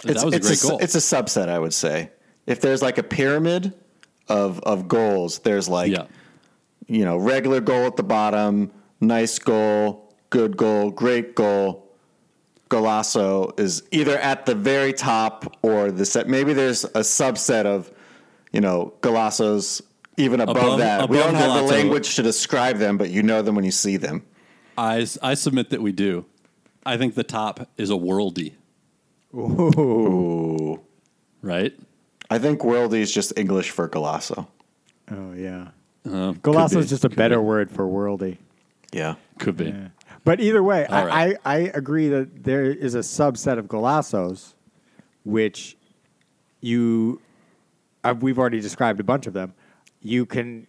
that 0.05 0.25
was 0.25 0.35
a 0.35 0.37
it's 0.37 0.47
great 0.47 0.65
a, 0.65 0.67
goal. 0.67 0.79
It's 0.79 0.95
a 0.95 0.99
subset, 0.99 1.49
I 1.49 1.59
would 1.59 1.75
say. 1.75 2.11
If 2.47 2.61
there's 2.61 2.83
like 2.83 2.99
a 2.99 3.03
pyramid 3.03 3.75
of 4.29 4.61
of 4.61 4.89
goals, 4.89 5.41
there's 5.41 5.69
like 5.69 5.93
yeah. 5.93 6.07
you 6.87 7.05
know 7.05 7.17
regular 7.17 7.61
goal 7.61 7.87
at 7.87 7.97
the 7.97 8.03
bottom, 8.03 8.71
nice 9.01 9.39
goal, 9.39 10.15
good 10.31 10.57
goal, 10.57 10.91
great 10.91 11.35
goal. 11.35 11.81
Golasso 12.71 13.59
is 13.61 13.83
either 13.93 14.19
at 14.19 14.47
the 14.47 14.55
very 14.55 14.93
top 14.93 15.59
or 15.63 15.91
the 15.91 16.05
set. 16.05 16.29
Maybe 16.29 16.53
there's 16.55 16.85
a 16.85 17.01
subset 17.01 17.67
of 17.67 17.91
you 18.53 18.61
know 18.61 18.95
Golazos 19.01 19.83
even 20.17 20.41
above, 20.41 20.57
Above- 20.57 20.79
that. 20.79 21.09
we 21.09 21.19
don't 21.19 21.35
have 21.35 21.55
the 21.55 21.63
language 21.63 22.17
to 22.17 22.23
describe 22.23 22.79
them, 22.79 22.97
but 22.97 23.11
you 23.11 23.23
know 23.23 23.43
them 23.43 23.55
when 23.55 23.65
you 23.65 23.73
see 23.73 23.97
them. 23.97 24.25
I 24.77 25.07
I 25.23 25.35
submit 25.35 25.71
that 25.71 25.83
we 25.83 25.93
do. 25.93 26.27
I 26.87 26.97
think 26.97 27.15
the 27.15 27.25
top 27.25 27.69
is 27.77 27.91
a 27.91 27.95
worldie, 27.95 28.55
Ooh. 29.35 30.81
right? 31.43 31.73
I 32.31 32.39
think 32.39 32.61
worldie 32.61 33.01
is 33.01 33.13
just 33.13 33.33
English 33.37 33.71
for 33.71 33.89
Golasso. 33.89 34.47
Oh 35.11 35.33
yeah. 35.33 35.69
Uh, 36.07 36.33
could 36.33 36.43
Golasso 36.43 36.77
is 36.79 36.89
just 36.89 37.05
a 37.05 37.09
could 37.09 37.17
better 37.17 37.37
be, 37.39 37.45
word 37.45 37.71
for 37.71 37.87
worldy. 37.87 38.39
Yeah. 38.93 39.15
Could 39.39 39.57
be. 39.57 39.67
Yeah. 39.67 39.89
But 40.25 40.41
either 40.41 40.63
way, 40.63 40.87
I, 40.87 41.05
right. 41.05 41.37
I, 41.45 41.55
I 41.55 41.59
agree 41.75 42.09
that 42.09 42.45
there 42.45 42.65
is 42.65 42.95
a 42.95 43.01
subset 43.01 43.59
of 43.59 43.67
golazos, 43.67 44.55
which 45.25 45.77
you, 46.61 47.21
uh, 48.05 48.15
we've 48.19 48.39
already 48.39 48.61
described 48.61 49.01
a 49.01 49.05
bunch 49.05 49.27
of 49.27 49.35
them. 49.35 49.53
You 50.01 50.25
can 50.25 50.67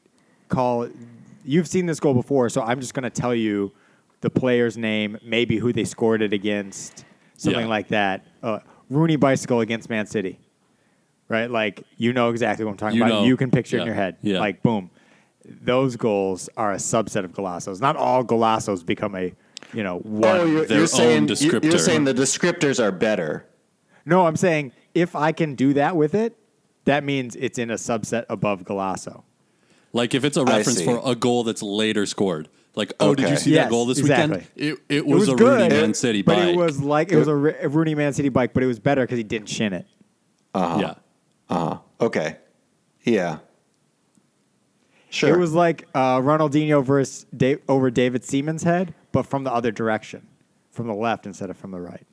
call, 0.49 0.89
you've 1.45 1.67
seen 1.67 1.85
this 1.85 1.99
goal 2.01 2.13
before, 2.13 2.49
so 2.49 2.61
I'm 2.63 2.81
just 2.81 2.93
going 2.93 3.03
to 3.03 3.09
tell 3.09 3.33
you 3.35 3.71
the 4.21 4.29
player's 4.29 4.77
name, 4.77 5.17
maybe 5.23 5.57
who 5.57 5.71
they 5.71 5.85
scored 5.85 6.21
it 6.21 6.33
against, 6.33 7.05
something 7.37 7.61
Yeah. 7.61 7.67
like 7.67 7.89
that. 7.89 8.25
Uh, 8.45 8.59
Rooney 8.89 9.15
bicycle 9.15 9.61
against 9.61 9.89
Man 9.89 10.05
City. 10.05 10.39
right? 11.29 11.49
Like 11.49 11.83
you 11.97 12.13
know 12.13 12.29
exactly 12.29 12.63
what 12.65 12.71
I'm 12.71 12.77
talking 12.77 12.97
You 12.97 13.03
about. 13.05 13.21
know. 13.21 13.25
You 13.25 13.35
can 13.37 13.49
picture 13.51 13.77
it 13.77 13.81
in 13.81 13.85
your 13.87 13.95
head. 13.95 14.17
Yeah. 14.21 14.39
Like 14.39 14.61
boom. 14.61 14.91
Those 15.43 15.95
goals 15.95 16.49
are 16.57 16.71
a 16.73 16.77
subset 16.77 17.23
of 17.23 17.31
Golazos. 17.33 17.79
Not 17.81 17.95
all 17.95 18.23
Golazos 18.23 18.85
become 18.85 19.15
a, 19.15 19.33
you 19.73 19.83
know, 19.83 19.99
one. 19.99 20.23
Oh, 20.37 20.45
you're, 20.45 20.65
their 20.65 20.77
you're 20.77 20.81
own 20.83 20.87
saying 20.87 21.27
you- 21.29 21.59
you're 21.63 21.77
saying 21.79 22.03
the 22.05 22.13
descriptors 22.13 22.79
are 22.83 22.91
better. 22.91 23.45
No, 24.05 24.25
I'm 24.27 24.35
saying 24.35 24.71
if 24.93 25.15
I 25.15 25.31
can 25.31 25.55
do 25.55 25.73
that 25.73 25.95
with 25.95 26.13
it, 26.15 26.37
that 26.85 27.03
means 27.03 27.35
it's 27.35 27.57
in 27.57 27.71
a 27.71 27.75
subset 27.75 28.25
above 28.29 28.63
Golasso. 28.63 29.23
Like 29.93 30.13
if 30.13 30.23
it's 30.23 30.37
a 30.37 30.43
reference 30.45 30.77
see. 30.79 30.85
for 30.85 31.01
a 31.03 31.15
goal 31.15 31.43
that's 31.43 31.63
later 31.63 32.05
scored. 32.05 32.49
Like, 32.75 32.93
oh, 32.99 33.15
did 33.15 33.29
you 33.29 33.37
see 33.37 33.51
Yes, 33.53 33.65
that 33.65 33.69
goal 33.71 33.85
this 33.85 33.99
exactly. 33.99 34.39
weekend? 34.39 34.49
It, 34.55 34.79
it, 34.89 34.95
It 34.97 35.05
was, 35.07 35.21
was 35.21 35.29
a 35.29 35.35
good, 35.35 35.61
Rooney 35.61 35.69
Man 35.69 35.93
City 35.93 36.21
but 36.21 36.35
bike. 36.35 36.49
it 36.49 36.57
was 36.57 36.81
like 36.81 37.11
it 37.11 37.15
was 37.17 37.27
a, 37.29 37.31
a 37.33 37.69
Rooney 37.69 37.95
Man 37.95 38.11
City 38.13 38.29
bike, 38.29 38.53
but 38.53 38.63
it 38.63 38.67
was 38.67 38.79
better 38.79 39.01
because 39.01 39.17
he 39.17 39.23
didn't 39.23 39.47
shin 39.49 39.73
it. 39.73 39.87
yeah. 40.53 40.95
Uh-huh. 41.49 41.77
Okay. 42.01 42.37
Yeah. 43.03 43.37
Sure. 45.09 45.33
It 45.33 45.37
was 45.39 45.53
like 45.53 45.87
uh, 45.95 46.19
Ronaldinho 46.19 46.83
versus 46.83 47.25
da- 47.35 47.57
over 47.69 47.89
David 47.89 48.25
Seaman's 48.25 48.63
head, 48.63 48.93
but 49.13 49.23
from 49.23 49.45
the 49.45 49.53
other 49.53 49.71
direction, 49.71 50.27
from 50.71 50.87
the 50.87 50.93
left 50.93 51.25
instead 51.25 51.49
of 51.49 51.55
from 51.55 51.71
the 51.71 51.79
right. 51.79 52.05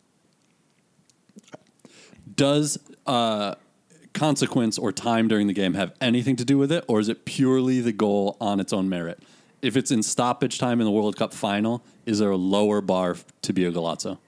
Does 2.36 2.78
uh, 3.06 3.56
consequence 4.14 4.78
or 4.78 4.92
time 4.92 5.26
during 5.28 5.46
the 5.48 5.52
game 5.52 5.74
have 5.74 5.92
anything 6.00 6.36
to 6.36 6.44
do 6.44 6.56
with 6.58 6.70
it, 6.70 6.84
or 6.86 7.00
is 7.00 7.08
it 7.08 7.24
purely 7.24 7.80
the 7.80 7.92
goal 7.92 8.36
on 8.40 8.60
its 8.60 8.72
own 8.72 8.88
merit? 8.88 9.20
If 9.62 9.76
it's 9.76 9.90
in 9.90 10.02
stoppage 10.02 10.58
time 10.58 10.80
in 10.80 10.84
the 10.84 10.90
World 10.90 11.16
Cup 11.16 11.32
final, 11.32 11.84
is 12.04 12.18
there 12.18 12.30
a 12.30 12.36
lower 12.36 12.80
bar 12.80 13.16
to 13.42 13.52
be 13.52 13.64
a 13.64 13.72
Galazzo? 13.72 14.18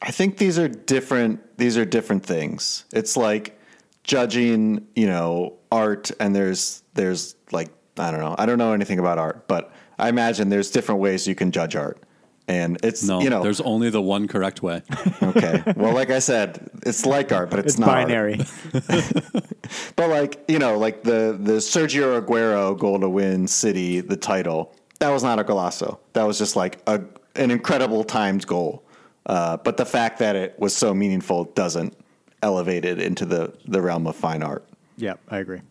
I 0.00 0.10
think 0.10 0.38
these 0.38 0.58
are 0.58 0.68
different. 0.68 1.58
These 1.58 1.76
are 1.76 1.84
different 1.84 2.24
things. 2.24 2.84
It's 2.92 3.16
like 3.16 3.58
judging, 4.02 4.86
you 4.94 5.06
know, 5.06 5.54
art, 5.70 6.10
and 6.20 6.34
there's 6.34 6.82
there's 6.94 7.36
like 7.52 7.70
I 7.98 8.10
don't 8.10 8.20
know. 8.20 8.34
I 8.38 8.46
don't 8.46 8.58
know 8.58 8.72
anything 8.72 8.98
about 8.98 9.18
art, 9.18 9.46
but 9.48 9.72
I 9.98 10.08
imagine 10.08 10.48
there's 10.48 10.70
different 10.70 11.00
ways 11.00 11.26
you 11.26 11.34
can 11.34 11.52
judge 11.52 11.76
art, 11.76 12.02
and 12.48 12.78
it's 12.82 13.02
No, 13.04 13.20
you 13.20 13.30
know 13.30 13.42
there's 13.42 13.60
only 13.60 13.90
the 13.90 14.02
one 14.02 14.28
correct 14.28 14.62
way. 14.62 14.82
okay. 15.22 15.62
Well, 15.76 15.94
like 15.94 16.10
I 16.10 16.18
said, 16.18 16.70
it's 16.84 17.06
like 17.06 17.32
art, 17.32 17.50
but 17.50 17.60
it's, 17.60 17.74
It's 17.74 17.78
not 17.78 17.86
binary. 17.86 18.40
But 19.96 20.10
like 20.10 20.44
you 20.48 20.58
know, 20.58 20.78
like 20.78 21.02
the 21.02 21.38
the 21.40 21.54
Sergio 21.54 22.20
Aguero 22.20 22.78
goal 22.78 23.00
to 23.00 23.08
win 23.08 23.46
City 23.46 24.00
the 24.00 24.16
title, 24.16 24.74
that 24.98 25.08
was 25.08 25.22
not 25.22 25.38
a 25.38 25.44
golazo. 25.44 25.98
That 26.12 26.24
was 26.24 26.38
just 26.38 26.54
like 26.54 26.80
a 26.86 27.00
an 27.36 27.50
incredible 27.50 28.04
timed 28.04 28.46
goal. 28.46 28.84
Uh, 29.26 29.56
but 29.56 29.78
the 29.78 29.86
fact 29.86 30.18
that 30.18 30.36
it 30.36 30.58
was 30.58 30.76
so 30.76 30.92
meaningful 30.92 31.44
doesn't 31.44 31.96
elevate 32.42 32.84
it 32.84 33.00
into 33.00 33.24
the 33.24 33.54
the 33.66 33.80
realm 33.80 34.06
of 34.06 34.14
fine 34.16 34.42
art. 34.42 34.66
yep, 34.98 35.18
I 35.28 35.38
agree. 35.38 35.62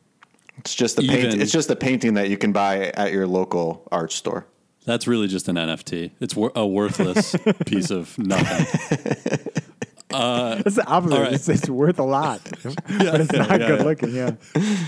It's 0.57 0.73
just 0.73 0.97
a 0.97 1.01
paint. 1.01 1.39
It's 1.41 1.51
just 1.51 1.69
a 1.69 1.75
painting 1.75 2.15
that 2.15 2.29
you 2.29 2.37
can 2.37 2.51
buy 2.51 2.91
at 2.95 3.11
your 3.11 3.27
local 3.27 3.87
art 3.91 4.11
store. 4.11 4.45
That's 4.85 5.07
really 5.07 5.27
just 5.27 5.47
an 5.47 5.55
NFT. 5.55 6.11
It's 6.19 6.35
wor- 6.35 6.51
a 6.55 6.65
worthless 6.67 7.35
piece 7.65 7.89
of 7.91 8.17
nothing. 8.17 9.07
It's 10.15 10.75
the 10.75 10.85
opposite. 10.85 11.15
all 11.15 11.23
right. 11.23 11.33
It's, 11.33 11.49
it's 11.49 11.67
worth 11.67 11.97
a 11.97 12.03
lot, 12.03 12.39
but 12.63 12.75
it's 13.21 13.31
not 13.31 13.49
yeah, 13.49 13.57
good 13.67 13.79
yeah. 13.79 13.83
looking. 13.83 14.13
Yeah. 14.13 14.31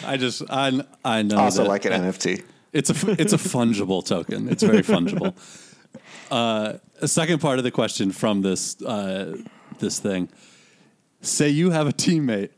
I 0.06 0.18
just 0.18 0.44
I 0.52 0.82
I 1.04 1.24
know 1.24 1.38
Also, 1.40 1.64
that- 1.64 1.70
like 1.70 1.86
an 1.86 1.94
NFT. 1.94 2.44
It's 2.74 2.92
a 2.92 3.12
it's 3.20 3.34
a 3.34 3.38
fungible 3.38 4.06
token. 4.06 4.50
It's 4.50 4.62
very 4.62 4.84
fungible. 4.84 5.34
Uh, 6.30 6.74
a 7.02 7.08
second 7.08 7.40
part 7.40 7.58
of 7.58 7.64
the 7.64 7.72
question 7.72 8.12
from 8.12 8.42
this 8.44 8.80
uh, 8.84 9.36
this 9.80 9.98
thing: 10.00 10.30
Say 11.22 11.50
you 11.50 11.72
have 11.72 11.88
a 11.88 11.94
teammate 11.94 12.50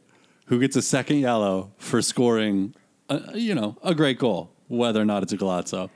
who 0.47 0.59
gets 0.59 0.75
a 0.75 0.81
second 0.81 1.19
yellow 1.19 1.71
for 1.77 2.01
scoring, 2.01 2.73
a, 3.09 3.37
you 3.37 3.53
know, 3.55 3.77
a 3.83 3.93
great 3.95 4.17
goal, 4.19 4.51
whether 4.67 4.99
or 5.01 5.05
not 5.05 5.23
it's 5.23 5.31
a 5.33 5.37
Galazzo. 5.37 5.89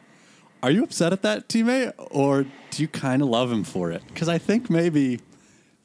Are 0.63 0.71
you 0.71 0.83
upset 0.83 1.11
at 1.13 1.21
that 1.23 1.47
teammate, 1.49 1.93
or 2.11 2.43
do 2.43 2.81
you 2.81 2.87
kind 2.87 3.21
of 3.21 3.27
love 3.29 3.51
him 3.51 3.63
for 3.63 3.91
it? 3.91 4.03
Because 4.07 4.29
I 4.29 4.37
think 4.37 4.69
maybe 4.69 5.19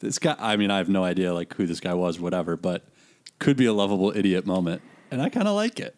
this 0.01 0.19
guy. 0.19 0.37
I 0.39 0.57
mean, 0.57 0.71
I 0.71 0.79
have 0.79 0.89
no 0.89 1.03
idea 1.05 1.33
like 1.33 1.55
who 1.55 1.67
this 1.67 1.81
guy 1.81 1.95
was, 1.95 2.21
whatever, 2.21 2.57
but 2.57 2.85
could 3.39 3.57
be 3.57 3.67
a 3.67 3.73
lovable 3.73 4.13
idiot 4.17 4.47
moment, 4.47 4.83
and 5.11 5.23
I 5.23 5.29
kind 5.31 5.49
of 5.49 5.55
like 5.55 5.81
it. 5.81 5.95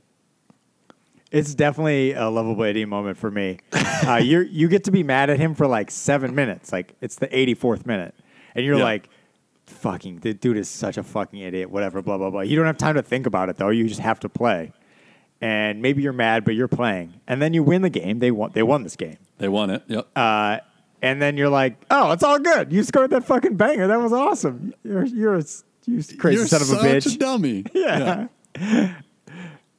It's 1.30 1.54
definitely 1.54 2.12
a 2.12 2.28
lovable 2.30 2.62
idiot 2.64 2.88
moment 2.88 3.18
for 3.18 3.30
me. 3.30 3.58
Uh, 3.72 4.16
you 4.22 4.40
you 4.42 4.68
get 4.68 4.84
to 4.84 4.90
be 4.90 5.02
mad 5.02 5.28
at 5.28 5.38
him 5.38 5.54
for 5.54 5.66
like 5.66 5.90
seven 5.90 6.34
minutes. 6.34 6.72
Like 6.72 6.94
it's 7.00 7.16
the 7.16 7.26
84th 7.28 7.84
minute, 7.84 8.14
and 8.54 8.64
you're 8.64 8.78
Yeah. 8.78 8.84
like, 8.84 9.08
"Fucking, 9.66 10.20
the 10.20 10.32
dude 10.34 10.56
is 10.56 10.68
such 10.70 10.96
a 10.96 11.02
fucking 11.02 11.38
idiot." 11.40 11.70
Whatever, 11.70 12.00
blah 12.00 12.16
blah 12.16 12.30
blah. 12.30 12.40
You 12.42 12.56
don't 12.56 12.66
have 12.66 12.78
time 12.78 12.94
to 12.94 13.02
think 13.02 13.26
about 13.26 13.48
it 13.50 13.56
though. 13.56 13.68
You 13.70 13.86
just 13.88 14.00
have 14.00 14.20
to 14.20 14.28
play, 14.28 14.72
and 15.40 15.80
maybe 15.82 16.02
you're 16.02 16.12
mad, 16.12 16.44
but 16.44 16.54
you're 16.54 16.68
playing, 16.68 17.20
and 17.26 17.40
then 17.40 17.54
you 17.54 17.62
win 17.62 17.82
the 17.82 17.90
game. 17.90 18.18
They 18.18 18.30
won. 18.30 18.50
They 18.54 18.62
won 18.62 18.82
this 18.82 18.96
game, 18.96 19.18
They 19.38 19.48
won 19.48 19.70
it. 19.70 19.82
Yep. 19.86 20.08
uh, 20.16 20.58
and 21.00 21.22
then 21.22 21.36
you're 21.36 21.48
like, 21.48 21.76
"Oh, 21.90 22.10
it's 22.12 22.22
all 22.24 22.38
good. 22.40 22.72
You 22.72 22.82
scored 22.82 23.10
that 23.10 23.24
fucking 23.24 23.56
banger. 23.56 23.86
That 23.86 24.00
was 24.00 24.12
awesome. 24.12 24.74
You're 24.82 25.04
you're 25.06 25.34
a, 25.36 25.38
s- 25.38 25.62
you 25.86 26.02
crazy 26.16 26.38
You're 26.38 26.46
son 26.48 26.62
of 26.62 26.70
a 26.70 26.72
such 26.72 26.82
bitch." 26.84 27.14
a 27.14 27.18
dummy. 27.18 27.64
yeah. 27.72 28.26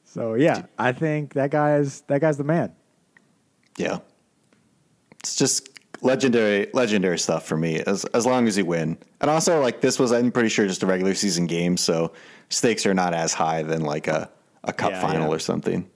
So 0.04 0.34
yeah, 0.34 0.62
I 0.78 0.92
think 0.92 1.34
that 1.34 1.50
guy 1.50 1.76
is 1.76 2.00
that 2.08 2.20
guy's 2.20 2.36
the 2.38 2.44
man. 2.44 2.72
Yeah. 3.76 3.98
It's 5.20 5.36
just 5.36 5.68
legendary 6.02 6.68
legendary 6.72 7.18
stuff 7.18 7.46
for 7.46 7.56
me 7.56 7.80
as 7.80 8.04
as 8.06 8.24
long 8.26 8.48
as 8.48 8.56
you 8.56 8.64
win. 8.64 8.96
And 9.20 9.30
also 9.30 9.60
like 9.60 9.80
this 9.82 9.98
was 9.98 10.12
I'm 10.12 10.32
pretty 10.32 10.48
sure 10.48 10.66
just 10.66 10.82
a 10.82 10.86
regular 10.86 11.14
season 11.14 11.46
game, 11.46 11.76
so 11.76 12.12
stakes 12.48 12.86
are 12.86 12.94
not 12.94 13.14
as 13.14 13.34
high 13.34 13.62
than 13.62 13.82
like 13.82 14.08
a, 14.08 14.30
a 14.64 14.72
cup 14.72 14.92
Yeah, 14.92 15.00
final 15.00 15.28
yeah. 15.28 15.34
or 15.34 15.38
something. 15.38 15.88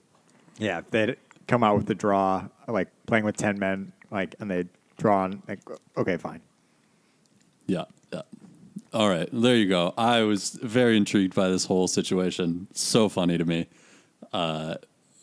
Yeah, 0.57 0.81
they'd 0.91 1.17
come 1.47 1.63
out 1.63 1.77
with 1.77 1.85
the 1.85 1.95
draw, 1.95 2.47
like 2.67 2.87
playing 3.05 3.25
with 3.25 3.37
ten 3.37 3.59
men, 3.59 3.91
like 4.11 4.35
and 4.39 4.49
they'd 4.49 4.69
draw 4.97 5.23
on, 5.23 5.43
like 5.47 5.59
okay, 5.97 6.17
fine. 6.17 6.41
Yeah. 7.67 7.85
Yeah. 8.13 8.21
All 8.93 9.09
right. 9.09 9.27
There 9.31 9.55
you 9.55 9.67
go. 9.67 9.93
I 9.97 10.21
was 10.21 10.51
very 10.61 10.95
intrigued 10.95 11.35
by 11.35 11.49
this 11.49 11.65
whole 11.65 11.87
situation. 11.87 12.67
So 12.73 13.09
funny 13.09 13.37
to 13.37 13.45
me. 13.45 13.67
Uh, 14.31 14.75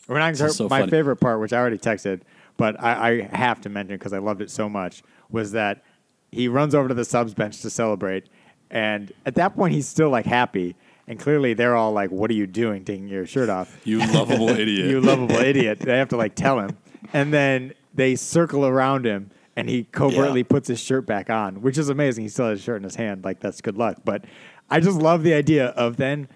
when 0.07 0.21
I 0.21 0.31
is 0.31 0.57
so 0.57 0.69
my 0.69 0.81
funny. 0.81 0.91
favorite 0.91 1.17
part, 1.17 1.41
which 1.41 1.53
I 1.53 1.59
already 1.59 1.79
texted, 1.79 2.23
but 2.57 2.79
I, 2.83 3.29
I 3.33 3.37
have 3.37 3.61
to 3.63 3.69
mention 3.69 3.97
because 3.97 4.13
I 4.13 4.19
loved 4.19 4.43
it 4.43 4.51
so 4.51 4.69
much, 4.69 5.03
was 5.31 5.53
that 5.53 5.83
he 6.31 6.49
runs 6.49 6.75
over 6.75 6.89
to 6.89 6.95
the 6.95 7.05
subs 7.05 7.35
bench 7.35 7.63
to 7.63 7.71
celebrate, 7.71 8.29
and 8.71 9.13
at 9.25 9.37
that 9.37 9.55
point 9.55 9.75
he's 9.75 9.89
still 9.89 10.11
like 10.11 10.27
happy, 10.27 10.77
and 11.09 11.19
clearly 11.19 11.55
they're 11.55 11.77
all 11.77 11.93
like, 11.93 12.11
"What 12.11 12.31
are 12.31 12.35
you 12.35 12.47
doing, 12.47 12.85
taking 12.85 13.09
your 13.09 13.27
shirt 13.27 13.49
off?" 13.49 13.77
You 13.85 13.99
lovable 13.99 14.49
idiot. 14.61 14.89
you 14.91 15.01
lovable 15.01 15.37
idiot. 15.37 15.81
They 15.81 15.99
have 15.99 16.09
to 16.11 16.17
like 16.17 16.35
tell 16.35 16.59
him. 16.61 16.77
And 17.13 17.33
then 17.33 17.73
they 17.95 18.15
circle 18.17 18.65
around 18.67 19.05
him 19.05 19.31
and 19.57 19.69
he 19.69 19.85
covertly 19.85 20.41
Yeah. 20.41 20.47
puts 20.49 20.69
his 20.69 20.81
shirt 20.81 21.05
back 21.07 21.29
on, 21.29 21.61
which 21.63 21.77
is 21.77 21.89
amazing. 21.91 22.25
He 22.25 22.29
still 22.31 22.47
has 22.49 22.59
his 22.59 22.65
shirt 22.65 22.77
in 22.79 22.85
his 22.85 22.95
hand. 22.95 23.25
Like 23.25 23.41
that's 23.41 23.61
good 23.61 23.77
luck. 23.77 23.99
But 24.05 24.25
I 24.71 24.81
just 24.81 24.99
love 24.99 25.23
the 25.25 25.35
idea 25.35 25.67
of 25.69 25.97
then 25.99 26.29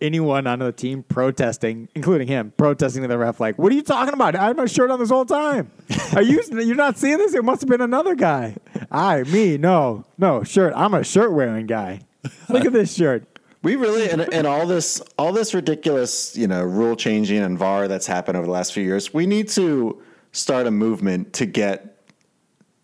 anyone 0.00 0.46
on 0.48 0.58
the 0.58 0.72
team 0.72 1.02
protesting, 1.04 1.88
including 1.94 2.26
him, 2.28 2.52
protesting 2.56 3.02
to 3.02 3.08
the 3.08 3.16
ref, 3.18 3.38
like, 3.40 3.56
what 3.58 3.70
are 3.72 3.74
you 3.74 3.82
talking 3.82 4.12
about? 4.14 4.34
I 4.36 4.46
had 4.48 4.56
my 4.56 4.66
shirt 4.66 4.90
on 4.90 4.98
this 4.98 5.10
whole 5.10 5.24
time. 5.24 5.70
Are 6.14 6.22
you 6.22 6.42
you're 6.50 6.74
not 6.74 6.98
seeing 6.98 7.18
this? 7.18 7.34
It 7.34 7.44
must 7.44 7.62
have 7.62 7.68
been 7.68 7.80
another 7.80 8.14
guy. 8.16 8.56
I, 8.90 9.22
me, 9.22 9.58
no, 9.58 10.04
no, 10.18 10.42
shirt. 10.42 10.72
I'm 10.76 10.92
a 10.94 11.04
shirt 11.04 11.32
wearing 11.32 11.66
guy. 11.66 12.00
Look 12.48 12.64
at 12.64 12.72
this 12.72 12.94
shirt. 12.94 13.31
We 13.62 13.76
really 13.76 14.10
and, 14.10 14.22
and 14.32 14.46
all 14.46 14.66
this 14.66 15.00
all 15.16 15.32
this 15.32 15.54
ridiculous, 15.54 16.36
you 16.36 16.48
know, 16.48 16.62
rule 16.62 16.96
changing 16.96 17.42
and 17.42 17.56
VAR 17.56 17.86
that's 17.88 18.06
happened 18.06 18.36
over 18.36 18.46
the 18.46 18.52
last 18.52 18.72
few 18.72 18.82
years, 18.82 19.14
we 19.14 19.26
need 19.26 19.48
to 19.50 20.02
start 20.32 20.66
a 20.66 20.70
movement 20.70 21.32
to 21.34 21.46
get 21.46 21.96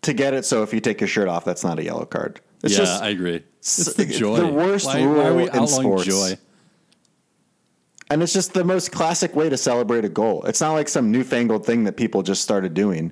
to 0.03 0.13
get 0.13 0.33
it 0.33 0.45
so 0.45 0.63
if 0.63 0.73
you 0.73 0.79
take 0.79 1.01
your 1.01 1.07
shirt 1.07 1.27
off, 1.27 1.43
that's 1.43 1.63
not 1.63 1.79
a 1.79 1.83
yellow 1.83 2.05
card. 2.05 2.39
It's 2.63 2.73
yeah, 2.73 2.79
just 2.79 3.03
I 3.03 3.09
agree. 3.09 3.43
It's 3.59 3.87
it's 3.87 3.93
the 3.93 4.05
the 4.05 4.47
worst 4.47 4.85
why, 4.85 5.05
why 5.05 5.25
are 5.25 5.35
we 5.35 5.49
rule 5.49 5.61
in 5.61 5.67
sports. 5.67 6.05
joy? 6.05 6.37
And 8.09 8.23
it's 8.23 8.33
just 8.33 8.53
the 8.53 8.63
most 8.63 8.91
classic 8.91 9.35
way 9.35 9.49
to 9.49 9.57
celebrate 9.57 10.03
a 10.03 10.09
goal. 10.09 10.43
It's 10.45 10.61
not 10.61 10.73
like 10.73 10.89
some 10.89 11.11
newfangled 11.11 11.65
thing 11.65 11.83
that 11.83 11.95
people 11.95 12.23
just 12.23 12.41
started 12.41 12.73
doing. 12.73 13.11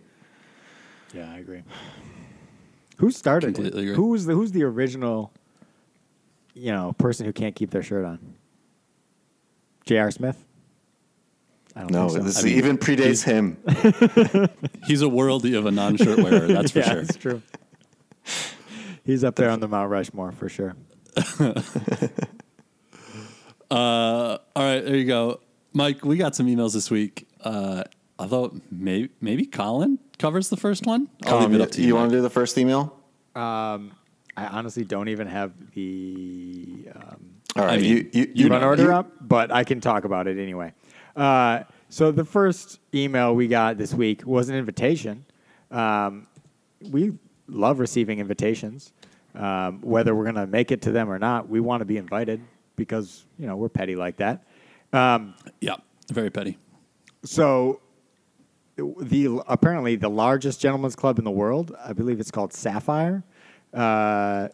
Yeah, 1.14 1.32
I 1.32 1.38
agree. 1.38 1.64
Who 2.98 3.12
started 3.12 3.54
Completely 3.54 3.82
it? 3.82 3.84
agree. 3.84 3.96
Who's 3.96 4.26
the 4.26 4.34
Who's 4.34 4.52
the 4.52 4.64
original, 4.64 5.32
you 6.58 6.72
know, 6.72 6.90
a 6.90 6.94
person 6.94 7.26
who 7.26 7.34
can't 7.34 7.56
keep 7.56 7.70
their 7.72 7.84
shirt 7.84 8.06
on? 8.06 8.20
J.R. 9.86 10.12
Smith. 10.12 10.44
I 11.76 11.82
don't 11.82 11.92
No, 11.92 12.08
so. 12.10 12.20
this 12.20 12.40
I 12.40 12.44
mean, 12.44 12.58
even 12.58 12.78
predates 12.78 13.24
him. 13.24 13.58
He's 14.86 15.02
a 15.02 15.06
worldie 15.06 15.58
of 15.58 15.66
a 15.66 15.72
non-shirt 15.72 16.18
wearer. 16.18 16.48
That's 16.48 16.72
for 16.72 16.80
yeah, 16.80 16.86
sure. 16.92 17.02
that's 17.04 17.18
true. 17.18 17.42
He's 19.06 19.24
up 19.24 19.36
there 19.36 19.50
on 19.50 19.60
the 19.60 19.68
Mount 19.68 19.90
Rushmore 19.90 20.32
for 20.32 20.50
sure. 20.50 20.76
Uh, 23.70 24.38
all 24.56 24.64
right, 24.64 24.80
there 24.80 24.96
you 24.96 25.04
go, 25.06 25.42
Mike. 25.74 26.06
We 26.06 26.16
got 26.16 26.36
some 26.36 26.48
emails 26.48 26.74
this 26.74 26.90
week. 26.90 27.28
Uh, 27.44 27.84
although 28.18 28.56
maybe 28.72 29.10
maybe 29.20 29.46
Colin 29.46 30.00
covers 30.18 30.48
the 30.50 30.56
first 30.56 30.86
one. 30.86 31.10
I'll 31.26 31.36
Um, 31.40 31.52
leave 31.52 31.60
it 31.60 31.64
up 31.64 31.72
to 31.72 31.82
you. 31.82 31.88
you 31.88 31.96
want 31.96 32.10
to 32.12 32.16
do 32.18 32.22
the 32.22 32.30
first 32.30 32.58
email? 32.58 32.98
Um, 33.36 33.92
I 34.38 34.46
honestly 34.46 34.86
don't 34.86 35.10
even 35.10 35.28
have 35.28 35.52
the. 35.74 36.88
Um, 36.96 37.30
All 37.56 37.66
right, 37.66 37.74
I 37.74 37.78
mean, 37.78 37.86
you 37.86 38.10
you, 38.14 38.32
you 38.36 38.48
run 38.50 38.62
know, 38.62 38.68
order 38.68 38.84
you- 38.84 38.94
up, 38.94 39.12
but 39.20 39.52
I 39.52 39.64
can 39.64 39.82
talk 39.82 40.06
about 40.06 40.28
it 40.28 40.38
anyway. 40.38 40.74
Uh, 41.16 41.64
so 41.90 42.12
the 42.12 42.24
first 42.24 42.80
email 42.94 43.34
we 43.36 43.48
got 43.48 43.78
this 43.80 43.94
week 43.94 44.26
was 44.26 44.50
an 44.50 44.56
invitation. 44.56 45.26
Um, 45.72 46.28
we 46.92 47.14
love 47.48 47.80
receiving 47.80 48.20
invitations, 48.20 48.94
um, 49.34 49.82
whether 49.82 50.14
we're 50.14 50.24
going 50.26 50.36
to 50.36 50.46
make 50.46 50.72
it 50.72 50.84
to 50.84 50.92
them 50.92 51.10
or 51.10 51.18
not. 51.18 51.50
We 51.50 51.60
want 51.60 51.82
to 51.82 51.86
be 51.86 51.98
invited 51.98 52.40
because 52.76 53.26
you 53.40 53.48
know 53.48 53.56
we're 53.56 53.70
petty 53.70 53.96
like 53.96 54.18
that. 54.18 54.44
Um, 54.94 55.34
Yeah, 55.60 55.78
very 56.12 56.30
petty. 56.30 56.58
so 57.26 57.82
the 59.00 59.42
apparently 59.48 59.96
the 59.96 60.10
largest 60.10 60.62
gentlemen's 60.62 60.96
club 60.96 61.18
in 61.18 61.26
the 61.26 61.32
world, 61.32 61.76
I 61.84 61.94
believe 61.94 62.20
it's 62.20 62.30
called 62.30 62.54
Sapphire, 62.54 63.24
uh, 63.78 64.50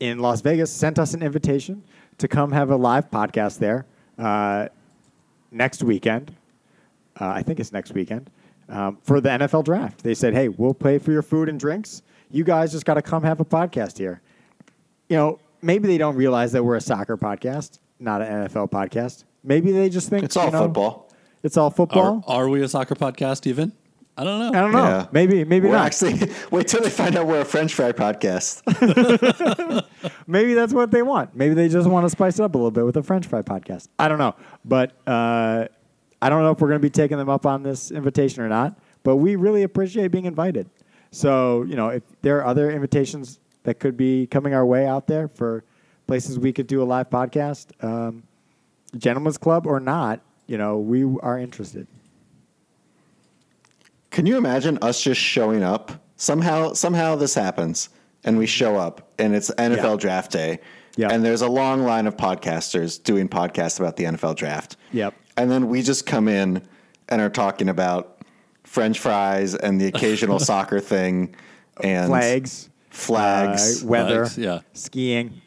in 0.00 0.18
Las 0.18 0.40
Vegas, 0.40 0.72
sent 0.72 0.98
us 0.98 1.14
an 1.14 1.22
invitation 1.22 1.82
to 2.18 2.28
come 2.28 2.52
have 2.52 2.70
a 2.70 2.76
live 2.76 3.10
podcast 3.10 3.58
there 3.58 3.86
uh, 4.18 4.68
next 5.50 5.82
weekend. 5.82 6.34
Uh, 7.20 7.26
I 7.26 7.42
think 7.42 7.60
it's 7.60 7.72
next 7.72 7.92
weekend 7.94 8.30
um, 8.68 8.98
for 9.02 9.20
the 9.20 9.28
NFL 9.28 9.64
draft. 9.64 10.02
They 10.02 10.14
said, 10.14 10.34
"Hey, 10.34 10.48
we'll 10.48 10.74
pay 10.74 10.98
for 10.98 11.12
your 11.12 11.22
food 11.22 11.48
and 11.48 11.58
drinks. 11.58 12.02
You 12.30 12.44
guys 12.44 12.72
just 12.72 12.84
got 12.84 12.94
to 12.94 13.02
come 13.02 13.22
have 13.24 13.40
a 13.40 13.44
podcast 13.44 13.98
here." 13.98 14.20
You 15.08 15.16
know, 15.16 15.40
maybe 15.62 15.88
they 15.88 15.98
don't 15.98 16.16
realize 16.16 16.52
that 16.52 16.62
we're 16.64 16.76
a 16.76 16.80
soccer 16.80 17.16
podcast, 17.16 17.78
not 17.98 18.22
an 18.22 18.46
NFL 18.46 18.70
podcast. 18.70 19.24
Maybe 19.42 19.72
they 19.72 19.88
just 19.88 20.08
think 20.10 20.24
It's 20.24 20.36
all 20.36 20.46
you 20.46 20.52
know, 20.52 20.62
football. 20.64 21.10
It's 21.42 21.56
all 21.56 21.68
Are, 21.68 21.72
football. 21.72 22.24
are 22.26 22.48
we 22.48 22.62
a 22.62 22.68
soccer 22.68 22.94
podcast 22.94 23.46
even? 23.46 23.72
I 24.18 24.24
don't 24.24 24.40
know. 24.40 24.48
I 24.48 24.60
don't 24.60 24.72
know. 24.72 24.84
Yeah. 24.84 25.06
Maybe, 25.12 25.44
maybe 25.44 25.68
We're 25.68 25.74
not. 25.74 25.86
actually 25.86 26.32
wait 26.50 26.66
till 26.66 26.82
they 26.82 26.90
find 26.90 27.14
out 27.16 27.28
we're 27.28 27.42
a 27.42 27.44
French 27.44 27.72
fry 27.72 27.92
podcast. 27.92 28.62
maybe 30.26 30.54
that's 30.54 30.72
what 30.72 30.90
they 30.90 31.02
want. 31.02 31.36
Maybe 31.36 31.54
they 31.54 31.68
just 31.68 31.88
want 31.88 32.04
to 32.04 32.10
spice 32.10 32.40
it 32.40 32.42
up 32.42 32.54
a 32.56 32.58
little 32.58 32.72
bit 32.72 32.84
with 32.84 32.96
a 32.96 33.02
French 33.04 33.26
fry 33.26 33.42
podcast. 33.42 33.86
I 33.96 34.08
don't 34.08 34.18
know, 34.18 34.34
but 34.64 34.90
uh, 35.06 35.66
I 36.20 36.28
don't 36.28 36.42
know 36.42 36.50
if 36.50 36.60
we're 36.60 36.66
going 36.66 36.80
to 36.80 36.84
be 36.84 36.90
taking 36.90 37.16
them 37.16 37.28
up 37.28 37.46
on 37.46 37.62
this 37.62 37.92
invitation 37.92 38.42
or 38.42 38.48
not. 38.48 38.76
But 39.04 39.16
we 39.16 39.36
really 39.36 39.62
appreciate 39.62 40.08
being 40.08 40.24
invited. 40.24 40.68
So 41.12 41.62
you 41.62 41.76
know, 41.76 41.88
if 41.88 42.02
there 42.22 42.38
are 42.38 42.44
other 42.44 42.70
invitations 42.72 43.38
that 43.62 43.78
could 43.78 43.96
be 43.96 44.26
coming 44.26 44.52
our 44.52 44.66
way 44.66 44.84
out 44.84 45.06
there 45.06 45.28
for 45.28 45.62
places 46.08 46.40
we 46.40 46.52
could 46.52 46.66
do 46.66 46.82
a 46.82 46.84
live 46.84 47.08
podcast, 47.08 47.66
um, 47.84 48.24
gentlemen's 48.96 49.38
club 49.38 49.64
or 49.64 49.78
not, 49.78 50.20
you 50.48 50.58
know, 50.58 50.78
we 50.78 51.04
are 51.22 51.38
interested. 51.38 51.86
Can 54.18 54.26
you 54.26 54.36
imagine 54.36 54.78
us 54.82 55.00
just 55.00 55.20
showing 55.20 55.62
up? 55.62 55.92
Somehow, 56.16 56.72
somehow 56.72 57.14
this 57.14 57.36
happens, 57.36 57.88
and 58.24 58.36
we 58.36 58.46
show 58.46 58.74
up, 58.76 59.12
and 59.16 59.32
it's 59.32 59.48
NFL 59.56 59.92
Yeah. 59.92 59.96
Draft 59.96 60.32
Day, 60.32 60.58
Yeah. 60.96 61.10
and 61.12 61.24
there's 61.24 61.40
a 61.40 61.46
long 61.46 61.84
line 61.84 62.08
of 62.08 62.16
podcasters 62.16 63.00
doing 63.00 63.28
podcasts 63.28 63.78
about 63.78 63.94
the 63.94 64.06
NFL 64.06 64.34
Draft. 64.34 64.76
Yep. 64.90 65.14
And 65.36 65.48
then 65.52 65.68
we 65.68 65.82
just 65.82 66.04
come 66.04 66.26
in 66.26 66.62
and 67.08 67.22
are 67.22 67.28
talking 67.30 67.68
about 67.68 68.18
French 68.64 68.98
fries 68.98 69.54
and 69.54 69.80
the 69.80 69.86
occasional 69.86 70.40
soccer 70.50 70.80
thing, 70.80 71.36
and 71.84 72.08
Flags, 72.08 72.70
flags. 72.90 73.84
uh, 73.84 73.86
weather, 73.86 74.24
Flags, 74.26 74.36
yeah. 74.36 74.60
skiing. 74.72 75.40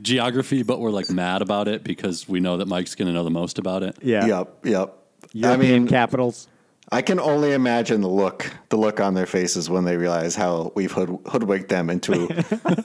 Geography, 0.00 0.62
but 0.62 0.78
we're 0.78 0.90
like 0.90 1.10
mad 1.10 1.42
about 1.42 1.66
it 1.66 1.82
because 1.82 2.28
we 2.28 2.38
know 2.38 2.58
that 2.58 2.68
Mike's 2.68 2.94
going 2.94 3.08
to 3.08 3.12
know 3.12 3.24
the 3.24 3.30
most 3.32 3.58
about 3.58 3.82
it. 3.82 3.96
Yeah. 4.00 4.26
Yep, 4.26 4.58
yep. 4.64 4.96
I 5.42 5.56
mean, 5.56 5.88
capitals. 5.88 6.46
I 6.92 7.02
can 7.02 7.20
only 7.20 7.52
imagine 7.52 8.00
the 8.00 8.08
look, 8.08 8.50
the 8.68 8.76
look 8.76 8.98
on 8.98 9.14
their 9.14 9.26
faces 9.26 9.70
when 9.70 9.84
they 9.84 9.96
realize 9.96 10.34
how 10.34 10.72
we've 10.74 10.90
hood, 10.90 11.16
hoodwinked 11.26 11.68
them 11.68 11.88
into 11.88 12.12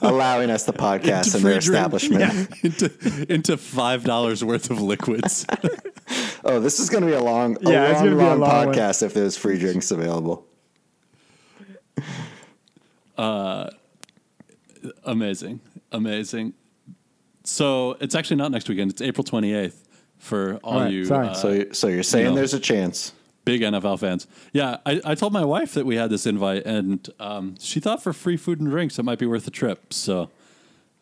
allowing 0.00 0.48
us 0.50 0.62
the 0.64 0.72
podcast 0.72 1.34
Into 1.34 1.38
in 1.38 1.42
their 1.42 1.60
free 1.60 1.66
drink. 1.66 1.94
establishment. 2.22 2.50
into 2.64 3.26
into 3.32 3.56
five 3.56 4.04
dollars 4.04 4.44
worth 4.44 4.70
of 4.70 4.80
liquids. 4.80 5.44
Oh, 6.48 6.60
this 6.60 6.78
is 6.78 6.88
going 6.88 7.02
to 7.02 7.08
be 7.08 7.14
a 7.14 7.20
long, 7.20 7.56
a 7.66 7.72
Yeah, 7.72 7.90
it's 7.90 8.00
long, 8.00 8.08
be 8.10 8.14
a 8.14 8.16
long, 8.28 8.38
long 8.38 8.66
one. 8.66 8.74
podcast 8.76 9.02
if 9.02 9.12
there's 9.12 9.36
free 9.36 9.58
drinks 9.58 9.90
available. 9.90 10.46
Uh, 13.18 13.70
amazing, 15.02 15.58
amazing. 15.90 16.52
So 17.42 17.96
it's 18.00 18.14
actually 18.14 18.36
not 18.36 18.52
next 18.52 18.68
weekend. 18.68 18.92
It's 18.92 19.02
April 19.02 19.24
twenty 19.24 19.52
eighth 19.54 19.82
for 20.18 20.56
all 20.62 20.74
All 20.74 20.80
right, 20.82 20.92
you 20.92 21.04
sorry. 21.06 21.28
uh, 21.28 21.34
So, 21.34 21.50
you- 21.50 21.74
so 21.74 21.88
you're 21.88 22.04
saying 22.04 22.26
know. 22.26 22.34
there's 22.36 22.54
a 22.54 22.60
chance? 22.60 23.10
Big 23.46 23.62
NFL 23.62 24.00
fans. 24.00 24.26
Yeah, 24.52 24.78
I, 24.84 25.00
I 25.02 25.14
told 25.14 25.32
my 25.32 25.44
wife 25.44 25.72
that 25.72 25.86
we 25.86 25.96
had 25.96 26.10
this 26.10 26.26
invite, 26.26 26.66
and 26.66 27.08
um, 27.18 27.54
she 27.58 27.80
thought 27.80 28.02
for 28.02 28.12
free 28.12 28.36
food 28.36 28.60
and 28.60 28.68
drinks 28.68 28.98
it 28.98 29.04
might 29.04 29.18
be 29.18 29.24
worth 29.24 29.46
a 29.46 29.50
trip. 29.50 29.94
So, 29.94 30.28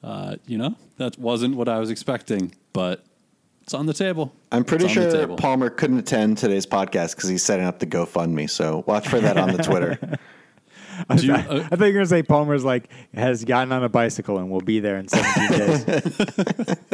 uh, 0.05 0.37
you 0.47 0.57
know, 0.57 0.77
that 0.99 1.19
wasn't 1.19 1.57
what 1.57 1.69
I 1.69 1.81
was 1.81 1.91
expecting, 1.91 2.55
but 2.73 3.05
it's 3.63 3.75
on 3.75 3.87
the 3.87 3.95
table. 3.95 4.33
I'm 4.53 4.63
pretty 4.63 4.87
sure. 4.89 5.27
Palmer 5.37 5.71
couldn't 5.71 5.99
attend 5.99 6.39
today's 6.39 6.67
podcast 6.67 7.17
because 7.17 7.31
he's 7.31 7.43
setting 7.43 7.65
up 7.65 7.79
the 7.79 7.87
GoFundMe. 7.87 8.49
So 8.49 8.85
watch 8.87 9.09
for 9.09 9.21
that 9.21 9.39
on 9.39 9.57
the 9.57 9.63
Twitter. 9.63 9.99
Do 11.17 11.27
you, 11.27 11.35
I 11.35 11.39
uh, 11.39 11.43
thought 11.69 11.79
you 11.81 11.87
were 11.87 11.93
going 11.93 12.05
to 12.05 12.07
say 12.07 12.23
Palmer's 12.23 12.65
like 12.65 12.89
has 13.15 13.45
gotten 13.45 13.73
on 13.73 13.83
a 13.85 13.89
bicycle 13.89 14.39
and 14.39 14.51
will 14.51 14.61
be 14.61 14.81
there 14.81 14.97
in 14.97 15.09
17 15.09 15.49
days. 15.59 15.85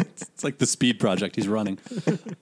it's 0.08 0.44
like 0.44 0.58
the 0.58 0.66
speed 0.66 0.98
project 1.00 1.36
he's 1.36 1.48
running. 1.48 1.78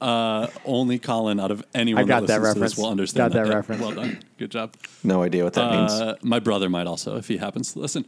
Uh, 0.01 0.47
only 0.65 0.99
Colin 0.99 1.41
out 1.41 1.51
of 1.51 1.65
anyone 1.75 2.05
I 2.05 2.07
got 2.07 2.27
that 2.27 2.27
that 2.29 2.41
listens 2.41 2.55
to 2.55 2.61
this 2.61 2.71
reference. 2.71 2.79
will 2.79 2.91
understand 2.91 3.33
Got 3.33 3.43
that 3.45 3.49
Yeah, 3.51 3.55
reference. 3.57 3.83
Well 3.83 3.93
done. 3.95 4.21
Good 4.39 4.51
job. 4.51 4.75
No 5.03 5.23
idea 5.23 5.45
what 5.45 5.55
that 5.55 5.71
means. 5.71 5.93
Uh, 5.93 6.17
my 6.23 6.39
brother 6.39 6.69
might 6.69 6.87
also, 6.87 7.17
if 7.17 7.29
he 7.29 7.39
happens 7.39 7.73
to 7.73 7.79
listen. 7.81 8.05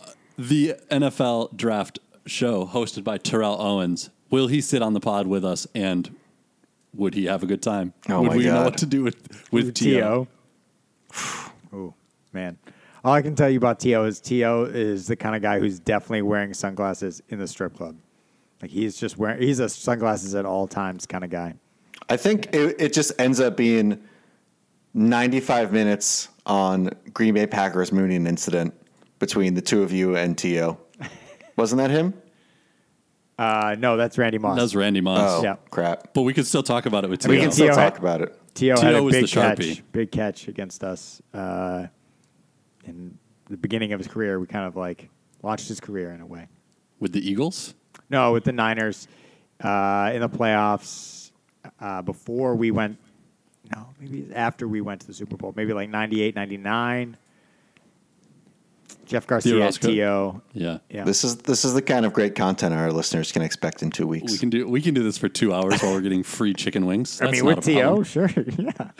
Uh, 0.00 0.10
The 0.38 0.74
NFL 0.90 1.56
draft 1.56 1.98
show 2.26 2.66
hosted 2.66 3.04
by 3.04 3.18
Terrell 3.18 3.60
Owens. 3.60 4.10
Will 4.30 4.46
he 4.48 4.60
sit 4.60 4.82
on 4.82 4.94
the 4.94 5.00
pod 5.00 5.26
with 5.26 5.44
us 5.44 5.66
and 5.74 6.14
would 6.94 7.14
he 7.14 7.26
have 7.26 7.42
a 7.42 7.46
good 7.46 7.62
time? 7.62 7.92
Oh 8.08 8.22
would 8.22 8.30
my 8.30 8.36
we 8.36 8.44
know 8.46 8.62
what 8.64 8.78
to 8.78 8.86
do 8.86 9.02
with 9.02 9.46
with 9.52 9.74
T.O.? 9.74 10.26
Oh, 11.72 11.92
man. 12.32 12.56
All 13.04 13.12
I 13.12 13.20
can 13.22 13.34
tell 13.34 13.50
you 13.50 13.58
about 13.58 13.80
T.O. 13.80 14.04
is 14.04 14.20
T.O. 14.20 14.64
is 14.64 15.06
the 15.06 15.16
kind 15.16 15.36
of 15.36 15.42
guy 15.42 15.58
who's 15.58 15.78
definitely 15.78 16.22
wearing 16.22 16.54
sunglasses 16.54 17.22
in 17.28 17.38
the 17.38 17.46
strip 17.46 17.76
club. 17.76 17.96
Like 18.62 18.70
he's 18.70 18.96
just 18.96 19.18
wearing, 19.18 19.42
he's 19.42 19.58
a 19.60 19.68
sunglasses 19.68 20.34
at 20.34 20.46
all 20.46 20.66
times 20.66 21.04
kind 21.04 21.22
of 21.22 21.28
guy. 21.30 21.54
I 22.08 22.16
think 22.16 22.54
it, 22.54 22.76
it 22.80 22.92
just 22.94 23.12
ends 23.20 23.40
up 23.40 23.56
being 23.58 24.02
95 24.94 25.72
minutes 25.72 26.28
on 26.46 26.90
Green 27.12 27.34
Bay 27.34 27.46
Packers 27.46 27.92
mooning 27.92 28.26
incident 28.26 28.72
between 29.18 29.52
the 29.54 29.62
two 29.62 29.82
of 29.82 29.92
you 29.92 30.16
and 30.16 30.36
Tio. 30.38 30.78
Wasn't 31.56 31.78
that 31.78 31.90
him? 31.90 32.14
Uh, 33.38 33.74
no, 33.78 33.96
that's 33.96 34.16
Randy 34.16 34.38
Moss. 34.38 34.56
That's 34.58 34.74
Randy 34.74 35.00
Moss. 35.00 35.40
Oh, 35.40 35.42
Yeah. 35.42 35.56
crap. 35.70 36.14
But 36.14 36.22
we 36.22 36.32
could 36.32 36.46
still 36.46 36.62
talk 36.62 36.86
about 36.86 37.04
it 37.04 37.10
with 37.10 37.26
We 37.26 37.38
can 37.38 37.50
still 37.52 37.68
had- 37.68 37.74
talk 37.74 37.98
about 37.98 38.22
it. 38.22 38.38
T.O. 38.54 38.80
had 38.80 38.94
a 38.94 39.02
big 39.02 39.26
catch, 39.28 39.58
Sharpie. 39.58 39.82
big 39.90 40.12
catch 40.12 40.46
against 40.46 40.84
us 40.84 41.20
uh, 41.34 41.88
in 42.86 43.18
the 43.48 43.56
beginning 43.56 43.92
of 43.92 43.98
his 44.00 44.08
career. 44.08 44.38
We 44.40 44.46
kind 44.46 44.66
of 44.66 44.76
like 44.76 45.08
launched 45.42 45.68
his 45.68 45.80
career 45.80 46.12
in 46.12 46.20
a 46.20 46.26
way. 46.26 46.48
with 47.00 47.12
the 47.12 47.28
Eagles. 47.28 47.74
No, 48.10 48.32
with 48.32 48.44
the 48.44 48.52
Niners 48.52 49.08
uh, 49.62 50.10
in 50.14 50.20
the 50.20 50.28
playoffs 50.28 51.30
uh, 51.80 52.02
before 52.02 52.54
we 52.54 52.70
went. 52.70 52.98
No, 53.74 53.86
maybe 53.98 54.28
after 54.34 54.68
we 54.68 54.80
went 54.82 55.00
to 55.02 55.06
the 55.06 55.14
Super 55.14 55.36
Bowl. 55.36 55.52
Maybe 55.56 55.72
like 55.72 55.88
98, 55.88 56.34
99. 56.34 57.16
Jeff 59.06 59.26
Garcia, 59.26 59.70
T.O. 59.72 60.40
Yeah. 60.54 60.78
Yeah. 60.88 61.04
This 61.04 61.24
is 61.24 61.36
this 61.36 61.64
is 61.64 61.74
the 61.74 61.82
kind 61.82 62.06
of 62.06 62.12
great 62.14 62.34
content 62.34 62.74
our 62.74 62.90
listeners 62.92 63.32
can 63.32 63.42
expect 63.42 63.82
in 63.82 63.90
two 63.90 64.06
weeks. 64.06 64.32
We 64.32 64.38
can 64.38 64.48
do 64.50 64.66
we 64.68 64.80
can 64.80 64.94
do 64.94 65.02
this 65.02 65.18
for 65.18 65.28
two 65.28 65.52
hours 65.52 65.82
while 65.82 65.92
we're 65.92 66.00
getting 66.00 66.22
free 66.22 66.54
chicken 66.54 66.86
wings. 66.86 67.20
I 67.20 67.26
That's 67.26 67.36
mean, 67.38 67.44
not 67.48 67.56
with 67.56 67.68
a 67.68 67.72
T.O., 67.72 67.82
problem. 68.02 68.04
sure. 68.04 68.28
Yeah. 68.58 68.90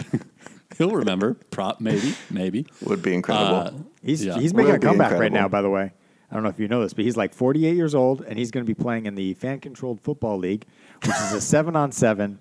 He'll 0.78 0.90
remember. 0.90 1.34
Prop 1.50 1.80
maybe, 1.80 2.14
maybe. 2.30 2.66
Would 2.82 3.02
be 3.02 3.14
incredible. 3.14 3.56
Uh, 3.56 3.72
He's, 4.02 4.24
Yeah. 4.24 4.38
he's 4.38 4.52
making 4.52 4.70
Will 4.72 4.76
a 4.76 4.80
comeback 4.80 5.12
right 5.18 5.32
now, 5.32 5.48
by 5.48 5.62
the 5.62 5.70
way. 5.70 5.92
I 6.30 6.34
don't 6.34 6.42
know 6.42 6.48
if 6.50 6.58
you 6.58 6.68
know 6.68 6.82
this, 6.82 6.92
but 6.94 7.04
he's 7.04 7.16
like 7.16 7.32
48 7.32 7.76
years 7.76 7.94
old, 7.94 8.22
and 8.22 8.38
he's 8.38 8.50
going 8.50 8.66
to 8.66 8.68
be 8.68 8.74
playing 8.74 9.06
in 9.06 9.14
the 9.14 9.34
fan 9.34 9.60
controlled 9.60 10.00
football 10.00 10.37
league, 10.37 10.66
which 11.02 11.14
is 11.16 11.32
a 11.32 11.40
seven 11.40 11.76
on 11.76 11.92
seven 11.92 12.38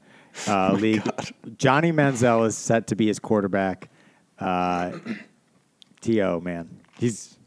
uh, 0.48 0.74
league. 0.74 1.04
Johnny 1.58 1.91
Manziel 1.91 2.46
is 2.48 2.58
set 2.58 2.88
to 2.88 2.96
be 2.96 3.08
his 3.08 3.19
quarterback. 3.19 3.89
Uh, 4.39 4.98
T.O., 6.02 6.39
man. 6.41 6.82
He's, 7.00 7.38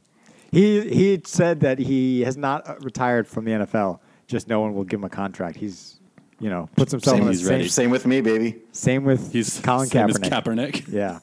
he, 0.53 0.81
he 0.88 1.20
said 1.25 1.61
that 1.61 1.79
he 1.79 2.20
has 2.22 2.37
not 2.37 2.68
uh, 2.68 2.77
retired 2.81 3.27
from 3.29 3.44
the 3.44 3.51
NFL, 3.53 3.99
just 4.29 4.49
no 4.49 4.61
one 4.61 4.75
will 4.75 4.85
give 4.85 5.01
him 5.01 5.05
a 5.05 5.11
contract. 5.11 5.57
He's, 5.57 6.01
you 6.40 6.51
know, 6.51 6.68
puts 6.77 6.92
himself 6.92 7.16
same, 7.16 7.22
in 7.22 7.27
the 7.29 7.33
he's 7.33 7.42
same, 7.46 7.51
ready. 7.57 7.68
same 7.68 7.90
with 7.90 8.07
me, 8.07 8.20
baby. 8.20 8.57
same 8.72 9.05
with 9.05 9.33
He's 9.33 9.61
Colin 9.61 9.88
same 9.88 10.09
as 10.11 10.18
Kaepernick. 10.18 10.72
Kaepernick. 10.85 10.88
Yeah. 10.92 11.20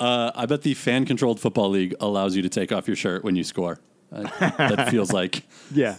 Uh, 0.00 0.32
I 0.34 0.46
bet 0.46 0.62
the 0.62 0.74
fan 0.74 1.04
controlled 1.04 1.38
football 1.38 1.68
league 1.70 1.94
allows 2.00 2.34
you 2.34 2.42
to 2.42 2.48
take 2.48 2.72
off 2.72 2.88
your 2.88 2.96
shirt 2.96 3.22
when 3.22 3.36
you 3.36 3.44
score. 3.44 3.78
Uh, 4.10 4.22
that 4.58 4.88
feels 4.90 5.12
like 5.12 5.44
Yeah. 5.72 5.96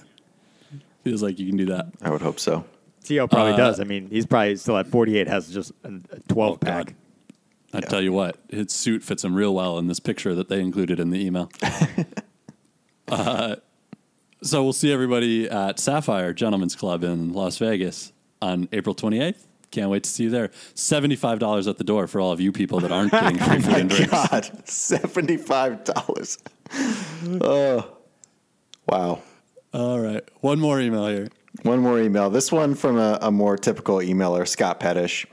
feels 1.03 1.23
like 1.23 1.39
you 1.39 1.47
can 1.47 1.55
do 1.57 1.65
that. 1.67 1.87
I 2.01 2.09
would 2.09 2.21
hope 2.21 2.39
so. 2.39 2.65
T.O. 3.05 3.27
probably 3.27 3.53
Uh, 3.53 3.57
does. 3.57 3.79
I 3.79 3.83
mean, 3.85 4.09
he's 4.09 4.25
probably 4.25 4.55
still 4.57 4.77
at 4.77 4.87
48, 4.87 5.27
has 5.27 5.49
just 5.53 5.71
a 5.83 5.99
a 6.11 6.19
12 6.27 6.51
Oh, 6.53 6.57
pack. 6.57 6.85
God. 6.87 6.95
I 7.75 7.79
tell 7.87 8.01
you 8.01 8.11
what, 8.13 8.37
his 8.49 8.71
suit 8.71 9.03
fits 9.03 9.23
him 9.23 9.33
real 9.35 9.53
well 9.55 9.77
in 9.79 9.87
this 9.87 9.99
picture 9.99 10.35
that 10.35 10.47
they 10.49 10.59
included 10.59 10.99
in 10.99 11.09
the 11.09 11.25
email. 11.25 11.49
uh, 13.07 13.55
So 14.41 14.63
we'll 14.63 14.73
see 14.73 14.91
everybody 14.91 15.49
at 15.49 15.79
Sapphire 15.79 16.33
Gentlemen's 16.33 16.75
Club 16.75 17.03
in 17.03 17.31
Las 17.33 17.57
Vegas 17.57 18.11
on 18.43 18.67
April 18.71 18.93
28th. 18.93 19.45
Can't 19.71 19.89
wait 19.89 20.03
to 20.03 20.09
see 20.09 20.25
you 20.25 20.29
there. 20.29 20.49
$75 20.75 21.67
at 21.67 21.77
the 21.77 21.83
door 21.83 22.05
for 22.05 22.21
all 22.21 22.31
of 22.31 22.39
you 22.39 22.51
people 22.51 22.79
that 22.81 22.91
aren't 22.91 23.11
getting 23.11 23.39
free 23.39 23.59
food 23.61 23.75
and 23.75 23.91
oh 23.91 23.95
drinks. 23.95 24.11
God, 24.29 24.67
seventy-five 24.69 25.83
dollars. 25.83 26.37
oh, 27.41 27.97
wow. 28.87 29.21
All 29.73 29.99
right. 29.99 30.23
One 30.41 30.59
more 30.59 30.79
email 30.79 31.07
here. 31.07 31.29
One 31.63 31.79
more 31.79 31.99
email. 31.99 32.29
This 32.29 32.51
one 32.51 32.75
from 32.75 32.97
a, 32.99 33.17
a 33.21 33.31
more 33.31 33.57
typical 33.57 33.97
emailer, 33.97 34.47
Scott 34.47 34.79
Pettish. 34.79 35.25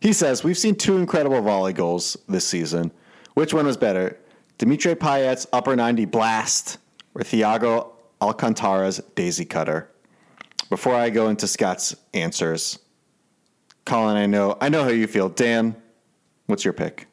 He 0.00 0.12
says, 0.12 0.44
We've 0.44 0.58
seen 0.58 0.74
two 0.74 0.98
incredible 0.98 1.40
volley 1.40 1.72
goals 1.72 2.16
this 2.28 2.46
season. 2.46 2.92
Which 3.34 3.54
one 3.54 3.66
was 3.66 3.76
better? 3.78 4.18
Dimitri 4.58 4.94
Payet's 4.94 5.46
upper 5.54 5.74
90 5.74 6.04
blast 6.06 6.76
or 7.14 7.22
Thiago 7.22 7.92
Alcantara's 8.20 9.00
daisy 9.14 9.46
cutter? 9.46 9.89
Before 10.70 10.94
I 10.94 11.10
go 11.10 11.28
into 11.28 11.48
Scott's 11.48 11.96
answers, 12.14 12.78
Colin, 13.84 14.16
I 14.16 14.26
know 14.26 14.56
I 14.60 14.68
know 14.68 14.84
how 14.84 14.90
you 14.90 15.08
feel. 15.08 15.28
Dan, 15.28 15.74
what's 16.46 16.64
your 16.64 16.72
pick? 16.72 17.08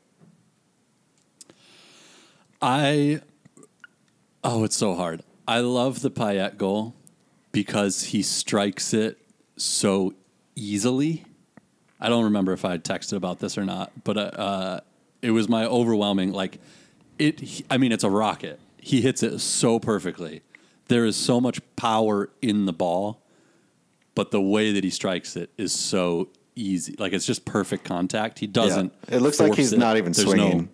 I 2.61 3.21
oh, 4.43 4.63
it's 4.63 4.77
so 4.77 4.93
hard. 4.93 5.23
I 5.47 5.59
love 5.59 6.01
the 6.01 6.11
Payet 6.11 6.57
goal 6.57 6.93
because 7.51 8.03
he 8.03 8.21
strikes 8.21 8.93
it 8.93 9.17
so 9.55 10.13
easily. 10.55 11.25
I 11.99 12.09
don't 12.09 12.25
remember 12.25 12.53
if 12.53 12.63
I 12.63 12.77
texted 12.77 13.17
about 13.17 13.39
this 13.39 13.57
or 13.57 13.65
not, 13.65 13.91
but 14.03 14.17
uh, 14.17 14.21
uh, 14.21 14.79
it 15.23 15.31
was 15.31 15.49
my 15.49 15.65
overwhelming 15.65 16.31
like 16.31 16.59
it. 17.17 17.63
I 17.71 17.79
mean, 17.79 17.91
it's 17.91 18.03
a 18.03 18.09
rocket. 18.11 18.59
He 18.79 19.01
hits 19.01 19.23
it 19.23 19.39
so 19.39 19.79
perfectly. 19.79 20.43
There 20.89 21.05
is 21.05 21.15
so 21.15 21.41
much 21.41 21.59
power 21.75 22.29
in 22.41 22.65
the 22.65 22.73
ball, 22.73 23.21
but 24.17 24.31
the 24.31 24.41
way 24.41 24.71
that 24.71 24.83
he 24.83 24.89
strikes 24.89 25.35
it 25.35 25.51
is 25.59 25.71
so 25.71 26.29
easy. 26.55 26.95
Like 26.97 27.13
it's 27.13 27.27
just 27.27 27.45
perfect 27.45 27.83
contact. 27.83 28.39
He 28.39 28.47
doesn't. 28.47 28.91
It 29.07 29.19
looks 29.19 29.39
like 29.39 29.53
he's 29.53 29.73
it. 29.73 29.77
not 29.77 29.95
even 29.95 30.11
There's 30.11 30.25
no- 30.25 30.33
swinging. 30.33 30.69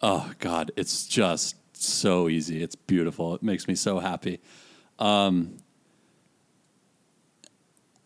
Oh 0.00 0.32
God, 0.38 0.72
it's 0.74 1.06
just 1.06 1.54
so 1.76 2.30
easy. 2.30 2.62
It's 2.62 2.74
beautiful. 2.74 3.34
It 3.34 3.42
makes 3.42 3.68
me 3.68 3.74
so 3.74 3.98
happy. 3.98 4.40
Um, 4.98 5.58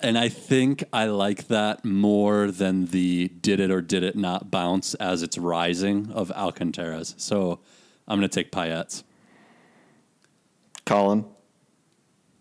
and 0.00 0.18
I 0.18 0.28
think 0.30 0.82
I 0.92 1.06
like 1.06 1.46
that 1.46 1.84
more 1.84 2.50
than 2.50 2.86
the 2.86 3.28
did 3.28 3.60
it 3.60 3.70
or 3.70 3.80
did 3.80 4.02
it 4.02 4.16
not 4.16 4.50
bounce 4.50 4.94
as 4.94 5.22
it's 5.22 5.38
rising 5.38 6.10
of 6.10 6.32
Alcantara's. 6.32 7.14
So 7.18 7.60
I'm 8.08 8.18
going 8.18 8.28
to 8.28 8.34
take 8.34 8.50
Payet's. 8.50 9.04
Colin? 10.84 11.24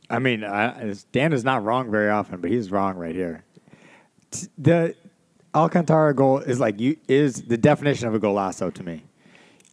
I 0.10 0.20
mean, 0.20 0.44
I, 0.44 0.94
Dan 1.12 1.34
is 1.34 1.44
not 1.44 1.64
wrong 1.64 1.90
very 1.90 2.10
often, 2.10 2.42
but 2.42 2.52
he's 2.52 2.72
wrong 2.72 2.96
right 2.96 3.16
here. 3.16 3.44
The 4.58 4.96
Alcantara 5.54 6.14
goal 6.14 6.40
is 6.40 6.60
like 6.60 6.80
you 6.80 6.98
is 7.08 7.44
the 7.44 7.58
definition 7.58 8.08
of 8.08 8.14
a 8.14 8.20
golazo 8.20 8.74
to 8.74 8.84
me. 8.84 9.04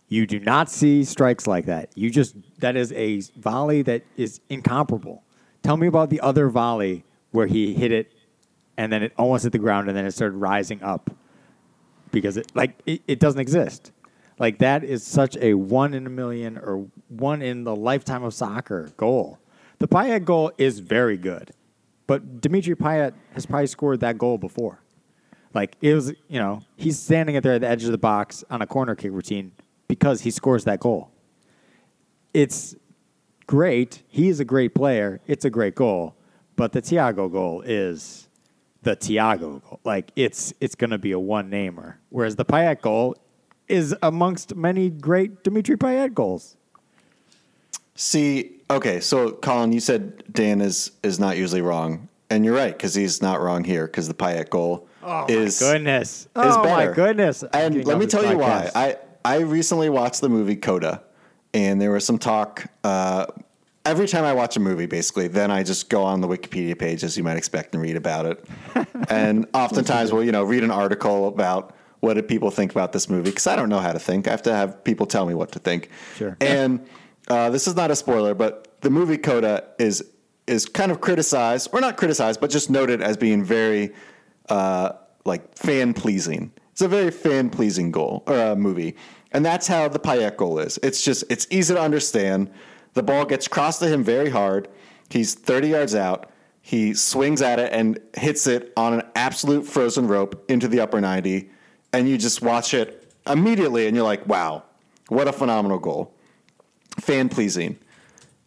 You 0.08 0.26
do 0.26 0.38
not 0.38 0.70
see 0.70 1.04
strikes 1.04 1.46
like 1.46 1.66
that. 1.66 1.90
You 1.96 2.10
just 2.10 2.36
that 2.60 2.76
is 2.76 2.92
a 2.92 3.20
volley 3.36 3.82
that 3.82 4.04
is 4.16 4.40
incomparable. 4.48 5.24
Tell 5.62 5.76
me 5.76 5.86
about 5.86 6.10
the 6.10 6.20
other 6.20 6.48
volley 6.48 7.04
where 7.32 7.46
he 7.46 7.74
hit 7.74 7.92
it 7.92 8.12
and 8.76 8.92
then 8.92 9.02
it 9.02 9.12
almost 9.18 9.42
hit 9.42 9.52
the 9.52 9.58
ground 9.58 9.88
and 9.88 9.96
then 9.96 10.06
it 10.06 10.12
started 10.12 10.36
rising 10.36 10.82
up 10.82 11.10
because 12.10 12.36
it 12.36 12.52
like 12.54 12.78
it, 12.86 13.02
it 13.08 13.18
doesn't 13.18 13.40
exist. 13.40 13.90
Like 14.38 14.58
that 14.58 14.84
is 14.84 15.04
such 15.04 15.36
a 15.38 15.54
one 15.54 15.94
in 15.94 16.06
a 16.06 16.10
million 16.10 16.58
or 16.58 16.86
one 17.08 17.42
in 17.42 17.64
the 17.64 17.74
lifetime 17.74 18.22
of 18.22 18.34
soccer 18.34 18.90
goal. 18.96 19.38
The 19.82 19.88
Payet 19.88 20.24
goal 20.24 20.52
is 20.58 20.78
very 20.78 21.16
good, 21.16 21.50
but 22.06 22.40
Dimitri 22.40 22.76
Payet 22.76 23.14
has 23.32 23.46
probably 23.46 23.66
scored 23.66 23.98
that 23.98 24.16
goal 24.16 24.38
before. 24.38 24.80
Like 25.54 25.74
it 25.80 25.92
was, 25.92 26.10
you 26.28 26.38
know, 26.38 26.60
he's 26.76 27.00
standing 27.00 27.34
at 27.34 27.42
there 27.42 27.54
at 27.54 27.62
the 27.62 27.68
edge 27.68 27.82
of 27.82 27.90
the 27.90 27.98
box 27.98 28.44
on 28.48 28.62
a 28.62 28.66
corner 28.68 28.94
kick 28.94 29.10
routine 29.10 29.50
because 29.88 30.20
he 30.20 30.30
scores 30.30 30.62
that 30.66 30.78
goal. 30.78 31.10
It's 32.32 32.76
great. 33.48 34.04
He's 34.06 34.38
a 34.38 34.44
great 34.44 34.72
player. 34.72 35.20
It's 35.26 35.44
a 35.44 35.50
great 35.50 35.74
goal, 35.74 36.14
but 36.54 36.70
the 36.70 36.80
Thiago 36.80 37.28
goal 37.28 37.62
is 37.62 38.28
the 38.82 38.94
Thiago 38.94 39.60
goal. 39.64 39.80
Like 39.82 40.12
it's 40.14 40.54
it's 40.60 40.76
going 40.76 40.90
to 40.90 40.98
be 40.98 41.10
a 41.10 41.18
one 41.18 41.50
namer. 41.50 41.98
Whereas 42.10 42.36
the 42.36 42.44
Payet 42.44 42.82
goal 42.82 43.16
is 43.66 43.96
amongst 44.00 44.54
many 44.54 44.90
great 44.90 45.42
Dimitri 45.42 45.76
Payet 45.76 46.14
goals. 46.14 46.56
See, 47.94 48.60
okay, 48.70 49.00
so 49.00 49.32
Colin, 49.32 49.72
you 49.72 49.80
said 49.80 50.24
Dan 50.32 50.60
is 50.60 50.92
is 51.02 51.18
not 51.20 51.36
usually 51.36 51.60
wrong, 51.62 52.08
and 52.30 52.44
you're 52.44 52.54
right 52.54 52.72
because 52.76 52.94
he's 52.94 53.20
not 53.20 53.40
wrong 53.40 53.64
here 53.64 53.86
because 53.86 54.08
the 54.08 54.14
Payet 54.14 54.48
goal 54.50 54.88
Oh 55.02 55.26
is 55.28 55.60
my 55.60 55.72
goodness! 55.72 56.22
is 56.22 56.28
oh 56.36 56.62
better. 56.62 56.88
my 56.90 56.94
goodness! 56.94 57.44
I'm 57.52 57.74
And 57.74 57.84
let 57.84 57.98
me 57.98 58.06
this 58.06 58.12
tell 58.12 58.28
you 58.30 58.38
why. 58.38 58.70
I 58.74 58.96
I 59.24 59.40
recently 59.40 59.90
watched 59.90 60.20
the 60.20 60.28
movie 60.28 60.56
Coda, 60.56 61.02
and 61.52 61.80
there 61.80 61.90
was 61.90 62.04
some 62.06 62.18
talk. 62.18 62.66
Uh, 62.82 63.26
every 63.84 64.08
time 64.08 64.24
I 64.24 64.32
watch 64.32 64.56
a 64.56 64.60
movie, 64.60 64.86
basically, 64.86 65.28
then 65.28 65.50
I 65.50 65.62
just 65.62 65.90
go 65.90 66.02
on 66.02 66.20
the 66.22 66.28
Wikipedia 66.28 66.78
page, 66.78 67.04
as 67.04 67.16
you 67.18 67.24
might 67.24 67.36
expect, 67.36 67.74
and 67.74 67.82
read 67.82 67.96
about 67.96 68.24
it. 68.26 68.44
and 69.10 69.46
oftentimes, 69.52 70.12
we'll 70.12 70.24
you 70.24 70.32
know 70.32 70.44
read 70.44 70.64
an 70.64 70.70
article 70.70 71.28
about 71.28 71.74
what 72.00 72.14
did 72.14 72.26
people 72.26 72.50
think 72.50 72.70
about 72.72 72.92
this 72.92 73.08
movie 73.10 73.30
because 73.30 73.46
I 73.46 73.54
don't 73.54 73.68
know 73.68 73.78
how 73.80 73.92
to 73.92 73.98
think. 73.98 74.26
I 74.26 74.30
have 74.30 74.42
to 74.42 74.54
have 74.54 74.82
people 74.82 75.04
tell 75.06 75.26
me 75.26 75.34
what 75.34 75.52
to 75.52 75.58
think. 75.58 75.90
Sure. 76.16 76.36
And 76.40 76.84
uh, 77.32 77.48
this 77.48 77.66
is 77.66 77.74
not 77.74 77.90
a 77.90 77.96
spoiler, 77.96 78.34
but 78.34 78.76
the 78.82 78.90
movie 78.90 79.16
Coda 79.16 79.64
is 79.78 80.04
is 80.46 80.66
kind 80.66 80.92
of 80.92 81.00
criticized, 81.00 81.70
or 81.72 81.80
not 81.80 81.96
criticized, 81.96 82.42
but 82.42 82.50
just 82.50 82.68
noted 82.68 83.00
as 83.00 83.16
being 83.16 83.42
very 83.42 83.94
uh, 84.50 84.92
like 85.24 85.56
fan 85.56 85.94
pleasing. 85.94 86.52
It's 86.72 86.82
a 86.82 86.88
very 86.88 87.10
fan 87.10 87.48
pleasing 87.48 87.90
goal 87.90 88.22
or 88.26 88.38
uh, 88.38 88.54
movie, 88.54 88.96
and 89.32 89.42
that's 89.46 89.66
how 89.66 89.88
the 89.88 89.98
Payet 89.98 90.36
goal 90.36 90.58
is. 90.58 90.78
It's 90.82 91.02
just 91.02 91.24
it's 91.30 91.46
easy 91.50 91.72
to 91.72 91.80
understand. 91.80 92.50
The 92.92 93.02
ball 93.02 93.24
gets 93.24 93.48
crossed 93.48 93.80
to 93.80 93.88
him 93.88 94.04
very 94.04 94.28
hard. 94.28 94.68
He's 95.08 95.34
30 95.34 95.68
yards 95.68 95.94
out. 95.94 96.30
He 96.60 96.92
swings 96.92 97.40
at 97.40 97.58
it 97.58 97.72
and 97.72 97.98
hits 98.14 98.46
it 98.46 98.74
on 98.76 98.92
an 98.92 99.02
absolute 99.14 99.66
frozen 99.66 100.06
rope 100.06 100.44
into 100.50 100.68
the 100.68 100.80
upper 100.80 101.00
90, 101.00 101.48
and 101.94 102.10
you 102.10 102.18
just 102.18 102.42
watch 102.42 102.74
it 102.74 103.10
immediately, 103.26 103.86
and 103.86 103.96
you're 103.96 104.04
like, 104.04 104.26
"Wow, 104.26 104.64
what 105.08 105.28
a 105.28 105.32
phenomenal 105.32 105.78
goal!" 105.78 106.11
Fan 107.00 107.28
pleasing. 107.28 107.78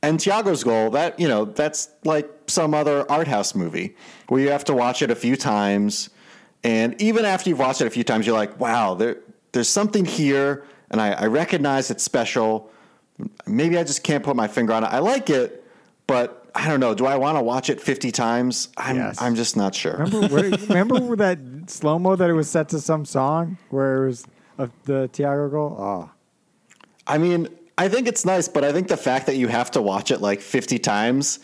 And 0.02 0.20
Thiago's 0.20 0.64
goal, 0.64 0.92
that 0.92 1.20
you 1.20 1.28
know, 1.28 1.46
that's 1.46 1.90
like 2.04 2.30
some 2.48 2.74
other 2.74 3.10
art 3.12 3.28
house 3.28 3.56
movie 3.56 3.96
where 4.28 4.40
you 4.42 4.50
have 4.50 4.64
to 4.66 4.74
watch 4.74 5.02
it 5.02 5.10
a 5.10 5.16
few 5.16 5.36
times, 5.36 6.10
and 6.64 7.00
even 7.02 7.26
after 7.26 7.50
you've 7.50 7.60
watched 7.60 7.82
it 7.82 7.88
a 7.88 7.90
few 7.90 8.04
times, 8.04 8.28
you're 8.28 8.36
like, 8.38 8.60
"Wow, 8.60 8.94
there, 8.94 9.18
there's 9.52 9.70
something 9.70 10.06
here," 10.06 10.64
and 10.92 11.02
I, 11.02 11.12
I 11.14 11.26
recognize 11.26 11.90
it's 11.90 12.04
special. 12.04 12.70
Maybe 13.48 13.78
I 13.78 13.84
just 13.84 14.04
can't 14.04 14.24
put 14.24 14.36
my 14.36 14.48
finger 14.48 14.74
on 14.74 14.84
it. 14.84 14.88
I 14.88 15.00
like 15.00 15.30
it, 15.30 15.64
but 16.06 16.46
I 16.54 16.68
don't 16.68 16.80
know. 16.80 16.94
Do 16.94 17.06
I 17.06 17.16
want 17.16 17.38
to 17.38 17.42
watch 17.42 17.70
it 17.70 17.82
50 17.82 18.12
times? 18.12 18.70
I'm, 18.78 18.98
Yes. 18.98 19.22
I'm 19.22 19.36
just 19.36 19.56
not 19.58 19.74
sure. 19.74 19.98
Remember, 19.98 20.28
where, 20.28 20.50
remember 20.70 21.16
that 21.16 21.40
slow 21.68 21.98
mo 21.98 22.16
that 22.16 22.30
it 22.30 22.34
was 22.34 22.50
set 22.50 22.70
to 22.70 22.80
some 22.80 23.06
song 23.06 23.58
where 23.70 24.04
it 24.04 24.08
was 24.08 24.28
of 24.58 24.72
the 24.84 25.10
Thiago 25.14 25.50
goal? 25.50 25.76
Oh, 25.80 26.10
I 27.08 27.18
mean, 27.18 27.48
I 27.78 27.90
think 27.90 28.08
it's 28.08 28.26
nice, 28.26 28.48
but 28.48 28.64
I 28.64 28.72
think 28.72 28.88
the 28.88 28.98
fact 28.98 29.26
that 29.26 29.36
you 29.36 29.48
have 29.48 29.72
to 29.72 29.82
watch 29.82 30.12
it 30.12 30.22
like 30.22 30.42
50 30.42 30.80
times, 30.80 31.40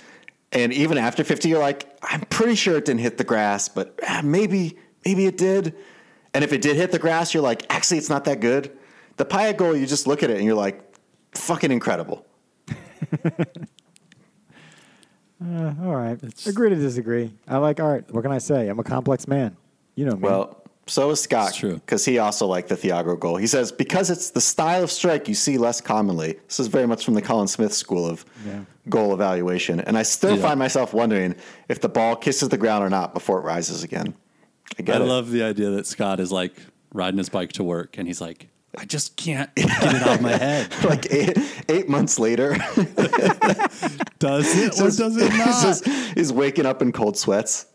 and 0.52 0.72
even 0.72 0.98
after 0.98 1.24
50, 1.24 1.50
you're 1.50 1.60
like, 1.60 1.88
I'm 2.02 2.22
pretty 2.22 2.56
sure 2.56 2.78
it 2.78 2.86
didn't 2.86 3.02
hit 3.02 3.18
the 3.18 3.24
grass, 3.24 3.68
but 3.68 4.00
ah, 4.08 4.22
maybe, 4.24 4.78
maybe 5.06 5.26
it 5.26 5.38
did. 5.38 5.76
And 6.34 6.44
if 6.44 6.54
it 6.54 6.62
did 6.62 6.78
hit 6.78 6.92
the 6.92 7.00
grass, 7.00 7.34
you're 7.34 7.44
like, 7.44 7.66
actually, 7.74 7.98
it's 7.98 8.10
not 8.10 8.26
that 8.26 8.40
good. 8.40 8.78
The 9.18 9.26
Payet 9.26 9.58
goal, 9.58 9.76
you 9.76 9.86
just 9.86 10.08
look 10.08 10.24
at 10.24 10.30
it 10.30 10.38
and 10.38 10.46
you're 10.46 10.56
like, 10.56 10.82
fucking 11.34 11.72
incredible. 11.72 12.26
uh, 13.26 13.34
all 15.84 15.96
right. 15.96 16.18
Agree 16.46 16.70
to 16.70 16.76
disagree. 16.76 17.34
I 17.48 17.58
like 17.58 17.82
art. 17.82 18.12
What 18.12 18.22
can 18.22 18.32
I 18.32 18.38
say? 18.38 18.70
I'm 18.70 18.80
a 18.80 18.84
complex 18.84 19.28
man. 19.28 19.58
You 19.96 20.06
know 20.06 20.16
me. 20.16 20.22
Well, 20.22 20.61
so 20.88 21.10
is 21.12 21.22
Scott. 21.22 21.50
It's 21.50 21.58
true. 21.58 21.76
Because 21.76 22.04
he 22.06 22.18
also 22.20 22.48
liked 22.48 22.70
the 22.70 22.76
Thiago 22.76 23.18
goal. 23.20 23.38
He 23.38 23.48
says, 23.48 23.72
because 23.72 24.10
it's 24.10 24.32
the 24.32 24.42
style 24.42 24.84
of 24.84 24.92
strike 24.92 25.28
you 25.28 25.36
see 25.36 25.58
less 25.58 25.80
commonly. 25.82 26.34
This 26.48 26.60
is 26.60 26.68
very 26.68 26.88
much 26.88 27.06
from 27.06 27.14
the 27.14 27.22
Colin 27.22 27.48
Smith 27.48 27.74
school 27.74 28.06
of 28.06 28.26
Yeah. 28.46 28.62
goal 28.90 29.14
evaluation. 29.14 29.80
And 29.80 29.98
I 29.98 30.04
still 30.04 30.36
Yeah. 30.36 30.42
find 30.42 30.60
myself 30.60 30.94
wondering 30.94 31.36
if 31.70 31.80
the 31.82 31.90
ball 31.90 32.16
kisses 32.16 32.50
the 32.50 32.58
ground 32.58 32.84
or 32.84 32.90
not 32.90 33.14
before 33.14 33.38
it 33.40 33.44
rises 33.44 33.84
again. 33.84 34.16
I 34.88 34.92
I 34.94 34.98
love 34.98 35.32
the 35.32 35.44
idea 35.44 35.70
that 35.72 35.86
Scott 35.88 36.20
is 36.20 36.32
like 36.32 36.54
riding 36.94 37.18
his 37.18 37.30
bike 37.30 37.52
to 37.54 37.64
work 37.64 37.98
and 37.98 38.08
he's 38.08 38.20
like, 38.22 38.48
I 38.78 38.86
just 38.86 39.18
can't 39.18 39.54
get 39.56 39.68
it 39.70 40.02
out 40.02 40.16
of 40.16 40.22
my 40.22 40.32
head. 40.32 40.74
like 40.86 41.12
eight, 41.12 41.38
eight 41.70 41.90
months 41.90 42.18
later, 42.20 42.52
Does 44.20 44.56
it 44.58 44.80
or 44.80 44.86
does 44.90 45.18
it 45.18 45.30
not? 45.34 45.62
just- 45.62 45.86
he's 46.16 46.32
waking 46.32 46.66
up 46.66 46.82
in 46.82 46.92
cold 46.92 47.18
sweats. 47.18 47.66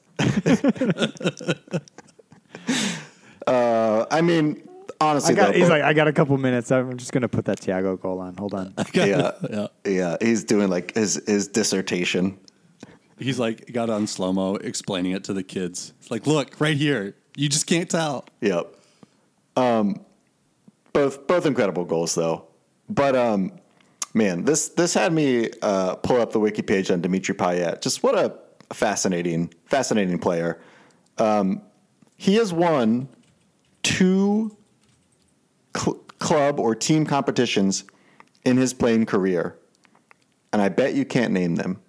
uh, 3.46 4.06
I 4.10 4.20
mean, 4.20 4.66
honestly, 5.00 5.34
I 5.34 5.36
got, 5.36 5.52
though, 5.52 5.58
he's 5.58 5.68
like, 5.68 5.82
I 5.82 5.92
got 5.92 6.08
a 6.08 6.12
couple 6.12 6.36
minutes. 6.38 6.70
I'm 6.70 6.96
just 6.96 7.12
gonna 7.12 7.28
put 7.28 7.44
that 7.46 7.60
Thiago 7.60 8.00
goal 8.00 8.20
on. 8.20 8.36
Hold 8.36 8.54
on. 8.54 8.74
yeah, 8.94 9.32
Yeah. 9.50 9.66
yeah, 9.84 10.16
he's 10.20 10.44
doing 10.44 10.68
like 10.68 10.94
his 10.94 11.22
his 11.26 11.48
dissertation. 11.48 12.38
He's 13.18 13.38
like 13.38 13.72
got 13.72 13.88
on 13.88 14.06
slow 14.06 14.32
mo 14.32 14.56
explaining 14.56 15.12
it 15.12 15.24
to 15.24 15.32
the 15.32 15.42
kids. 15.42 15.92
It's 16.00 16.10
like, 16.10 16.26
look, 16.26 16.60
right 16.60 16.76
here. 16.76 17.14
You 17.36 17.48
just 17.48 17.66
can't 17.66 17.88
tell. 17.88 18.24
Yep. 18.40 18.74
Um, 19.56 20.04
both 20.92 21.26
both 21.26 21.46
incredible 21.46 21.84
goals 21.84 22.14
though, 22.14 22.46
but 22.88 23.14
um, 23.16 23.52
man, 24.14 24.44
this 24.44 24.68
this 24.70 24.94
had 24.94 25.12
me 25.12 25.50
uh, 25.62 25.96
pull 25.96 26.20
up 26.20 26.32
the 26.32 26.40
wiki 26.40 26.62
page 26.62 26.90
on 26.90 27.00
Dimitri 27.00 27.34
Payet. 27.34 27.80
Just 27.82 28.02
what 28.02 28.18
a 28.18 28.34
fascinating 28.74 29.52
fascinating 29.66 30.18
player. 30.18 30.60
Um, 31.18 31.62
he 32.16 32.36
has 32.36 32.52
won 32.52 33.08
two 33.82 34.56
cl- 35.76 35.96
club 36.18 36.58
or 36.58 36.74
team 36.74 37.04
competitions 37.06 37.84
in 38.44 38.56
his 38.56 38.72
playing 38.74 39.06
career, 39.06 39.56
and 40.52 40.62
I 40.62 40.68
bet 40.68 40.94
you 40.94 41.04
can't 41.04 41.32
name 41.32 41.56
them. 41.56 41.80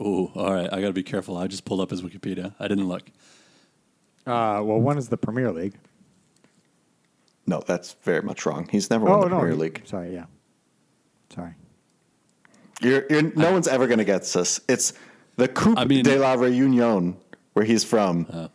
Oh, 0.00 0.30
all 0.34 0.52
right. 0.52 0.68
I 0.72 0.80
got 0.80 0.88
to 0.88 0.92
be 0.92 1.02
careful. 1.04 1.36
I 1.36 1.46
just 1.46 1.64
pulled 1.64 1.80
up 1.80 1.90
his 1.90 2.02
Wikipedia. 2.02 2.54
I 2.58 2.66
didn't 2.68 2.88
look. 2.88 3.02
Uh, 4.26 4.60
well, 4.64 4.80
one 4.80 4.98
is 4.98 5.08
the 5.08 5.16
Premier 5.16 5.52
League. 5.52 5.74
No, 7.46 7.62
that's 7.66 7.92
very 8.02 8.22
much 8.22 8.44
wrong. 8.46 8.66
He's 8.70 8.90
never 8.90 9.04
won 9.04 9.18
Oh 9.18 9.22
the 9.24 9.28
no, 9.30 9.38
Premier 9.38 9.56
League. 9.56 9.82
Sorry, 9.84 10.12
yeah. 10.12 10.24
Sorry. 11.32 11.54
You're, 12.80 13.04
you're, 13.08 13.22
no 13.34 13.52
one's 13.52 13.68
ever 13.68 13.86
going 13.86 13.98
to 13.98 14.04
get 14.04 14.22
this. 14.24 14.60
It's 14.68 14.94
the 15.36 15.46
Coupe 15.46 15.78
I 15.78 15.84
mean- 15.84 16.04
de 16.04 16.18
la 16.18 16.36
Réunion, 16.36 17.16
where 17.52 17.64
he's 17.64 17.84
from. 17.84 18.50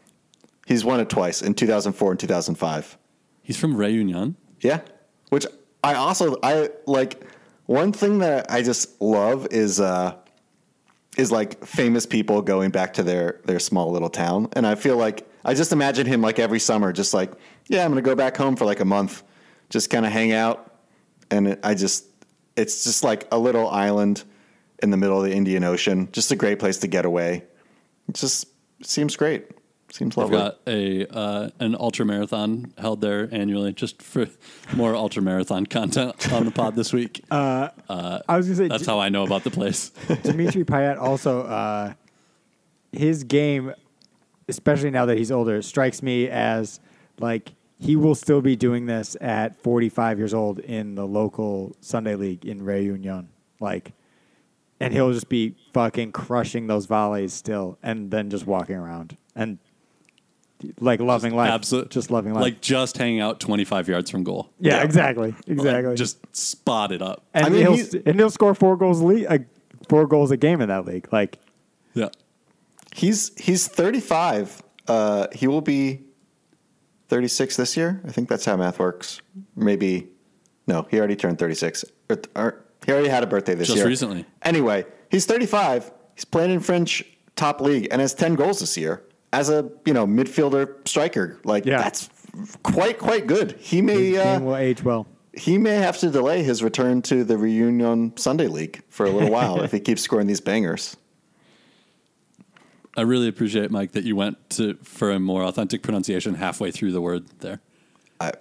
He's 0.70 0.86
won 0.86 1.00
it 1.00 1.10
twice 1.10 1.42
in 1.42 1.56
2004 1.56 2.12
and 2.12 2.20
2005. 2.20 2.98
He's 3.42 3.58
from 3.58 3.76
Réunion. 3.76 4.36
Yeah, 4.62 4.82
which 5.30 5.46
I 5.84 5.96
also 5.96 6.38
I 6.42 6.70
like. 6.86 7.26
One 7.66 7.92
thing 7.92 8.20
that 8.20 8.50
I 8.50 8.64
just 8.64 9.00
love 9.02 9.48
is 9.52 9.80
uh, 9.80 10.16
is 11.18 11.32
like 11.32 11.66
famous 11.66 12.06
people 12.06 12.42
going 12.42 12.72
back 12.72 12.94
to 12.94 13.04
their 13.04 13.42
their 13.46 13.60
small 13.60 13.92
little 13.92 14.10
town, 14.10 14.50
and 14.54 14.66
I 14.66 14.76
feel 14.76 14.98
like 14.98 15.28
I 15.44 15.54
just 15.54 15.72
imagine 15.72 16.06
him 16.06 16.22
like 16.22 16.40
every 16.40 16.60
summer, 16.60 16.94
just 16.94 17.14
like 17.14 17.32
yeah, 17.68 17.84
I'm 17.84 17.92
going 17.92 18.04
to 18.04 18.08
go 18.08 18.16
back 18.16 18.38
home 18.38 18.56
for 18.56 18.66
like 18.66 18.80
a 18.80 18.86
month, 18.86 19.24
just 19.70 19.90
kind 19.90 20.06
of 20.06 20.12
hang 20.12 20.32
out, 20.32 20.76
and 21.32 21.50
it, 21.50 21.60
I 21.64 21.74
just 21.74 22.06
it's 22.56 22.84
just 22.84 23.04
like 23.04 23.28
a 23.32 23.40
little 23.40 23.70
island 23.70 24.24
in 24.82 24.92
the 24.92 24.98
middle 24.98 25.18
of 25.18 25.24
the 25.24 25.36
Indian 25.36 25.64
Ocean, 25.64 26.10
just 26.12 26.32
a 26.32 26.36
great 26.36 26.60
place 26.60 26.78
to 26.80 26.88
get 26.88 27.06
away. 27.06 27.44
It 28.08 28.16
just 28.16 28.48
seems 28.84 29.16
great. 29.16 29.48
Seems 29.91 30.15
They've 30.15 30.30
got 30.30 30.60
a 30.67 31.08
uh, 31.08 31.49
an 31.60 31.75
ultra 31.75 32.06
marathon 32.06 32.73
held 32.78 33.02
there 33.02 33.28
annually, 33.32 33.73
just 33.73 34.02
for 34.02 34.28
more 34.75 34.95
ultra 34.95 35.21
marathon 35.21 35.65
content 35.65 36.32
on 36.32 36.45
the 36.45 36.52
pod 36.52 36.75
this 36.75 36.93
week. 36.93 37.23
I 38.28 38.38
was 38.38 38.45
gonna 38.47 38.56
say 38.56 38.67
That's 38.67 38.86
how 38.86 38.99
I 38.99 39.10
know 39.10 39.23
about 39.23 39.43
the 39.43 39.52
place. 39.52 39.89
Dimitri 40.23 40.63
Payet 40.63 40.99
also 40.99 41.43
uh, 41.43 41.93
his 42.91 43.23
game, 43.23 43.73
especially 44.47 44.91
now 44.91 45.06
that 45.06 45.17
he's 45.17 45.32
older, 45.32 45.62
strikes 45.62 46.04
me 46.04 46.30
as 46.30 46.80
like 47.19 47.54
he 47.80 47.95
will 47.95 48.15
still 48.15 48.41
be 48.41 48.56
doing 48.56 48.86
this 48.86 49.15
at 49.21 49.56
45 49.56 50.17
years 50.17 50.34
old 50.34 50.60
in 50.60 50.95
the 50.95 51.06
local 51.06 51.75
Sunday 51.82 52.15
league 52.15 52.45
in 52.45 52.62
Réunion, 52.62 53.28
like, 53.60 53.93
and 54.80 54.93
he'll 54.93 55.13
just 55.13 55.30
be 55.30 55.56
fucking 55.73 56.12
crushing 56.12 56.67
those 56.67 56.86
volleys 56.86 57.34
still, 57.34 57.78
and 57.82 58.12
then 58.12 58.30
just 58.30 58.45
walking 58.45 58.75
around 58.75 59.17
and 59.39 59.58
like 60.80 61.00
loving 61.00 61.34
life, 61.36 61.52
Absolutely, 61.52 61.89
just 61.89 62.12
loving 62.12 62.34
life. 62.34 62.41
Like 62.43 62.62
just 62.62 62.98
hanging 62.98 63.22
out 63.22 63.39
25 63.39 63.88
yards 63.88 64.10
from 64.12 64.24
goal. 64.24 64.50
yeah, 64.60 64.78
Yeah. 64.78 64.84
exactly, 64.84 65.32
Like, 65.32 65.48
exactly. 65.48 65.95
just 65.95 66.36
spot 66.36 66.91
it 66.91 67.02
up. 67.02 67.24
and 67.34 67.45
I 67.45 67.50
mean, 67.50 67.62
he'll 67.62 67.74
he's- 67.76 67.95
and 68.06 68.19
he'll 68.19 68.30
score 68.30 68.54
four 68.54 68.76
goals 68.78 69.02
le- 69.02 69.26
uh, 69.26 69.38
four 69.88 70.06
goals 70.08 70.32
a 70.32 70.38
game 70.38 70.62
in 70.62 70.67
that 70.69 70.86
league, 70.86 71.08
like. 71.12 71.39
Yeah. 71.93 72.10
He's 72.93 73.32
he's 73.39 73.67
35. 73.67 74.62
Uh, 74.88 75.28
he 75.34 75.48
will 75.48 75.62
be 75.62 76.02
36 77.08 77.56
this 77.56 77.76
year. 77.78 78.02
I 78.06 78.12
think 78.12 78.30
that's 78.30 78.45
how 78.45 78.56
math 78.58 78.80
works. 78.80 79.22
Maybe 79.56 80.08
no, 80.67 80.88
he 80.91 80.98
already 80.98 81.15
turned 81.15 81.39
36. 81.39 81.86
Or, 82.10 82.19
or- 82.36 82.65
he 82.86 82.91
already 82.93 83.10
had 83.10 83.24
a 83.24 83.28
birthday 83.28 83.56
this 83.56 83.67
Just 83.67 83.78
year. 83.80 83.88
recently. 83.88 84.26
Anyway, 84.41 84.86
he's 85.12 85.26
35. 85.26 85.91
He's 86.15 86.26
playing 86.26 86.52
in 86.52 86.60
French 86.60 87.04
top 87.36 87.62
league 87.62 87.88
and 87.91 88.02
has 88.02 88.13
10 88.13 88.36
goals 88.36 88.60
this 88.62 88.78
year 88.78 89.04
as 89.34 89.50
a 89.50 89.70
you 89.86 89.94
know 89.94 90.06
midfielder 90.08 90.88
striker. 90.88 91.39
Like 91.44 91.65
Yeah. 91.65 91.82
that's 91.82 92.10
quite 92.63 92.98
quite 93.00 93.28
good. 93.28 93.54
He 93.60 93.82
may 93.82 94.12
His 94.12 94.18
uh, 94.20 94.24
game 94.38 94.46
will 94.46 94.56
age 94.56 94.84
well. 94.84 95.08
he 95.34 95.58
may 95.58 95.76
have 95.76 95.98
to 96.00 96.10
delay 96.10 96.44
his 96.44 96.62
return 96.63 97.02
to 97.04 97.24
the 97.24 97.38
reunion 97.38 98.15
Sunday 98.18 98.48
league 98.48 98.82
for 98.89 99.06
a 99.06 99.10
little 99.10 99.30
while 99.32 99.62
if 99.62 99.72
he 99.72 99.80
keeps 99.80 100.02
scoring 100.02 100.28
these 100.28 100.42
bangers. 100.42 100.96
I 102.98 103.02
really 103.02 103.28
appreciate 103.28 103.72
Mike 103.72 103.94
that 103.94 104.04
you 104.04 104.15
went 104.15 104.38
to 104.52 104.74
for 104.84 105.12
a 105.12 105.20
more 105.20 105.44
authentic 105.44 105.84
pronunciation 105.84 106.34
halfway 106.36 106.72
through 106.72 106.92
the 106.92 107.00
word 107.02 107.28
there. 107.39 107.62
I, 108.20 108.34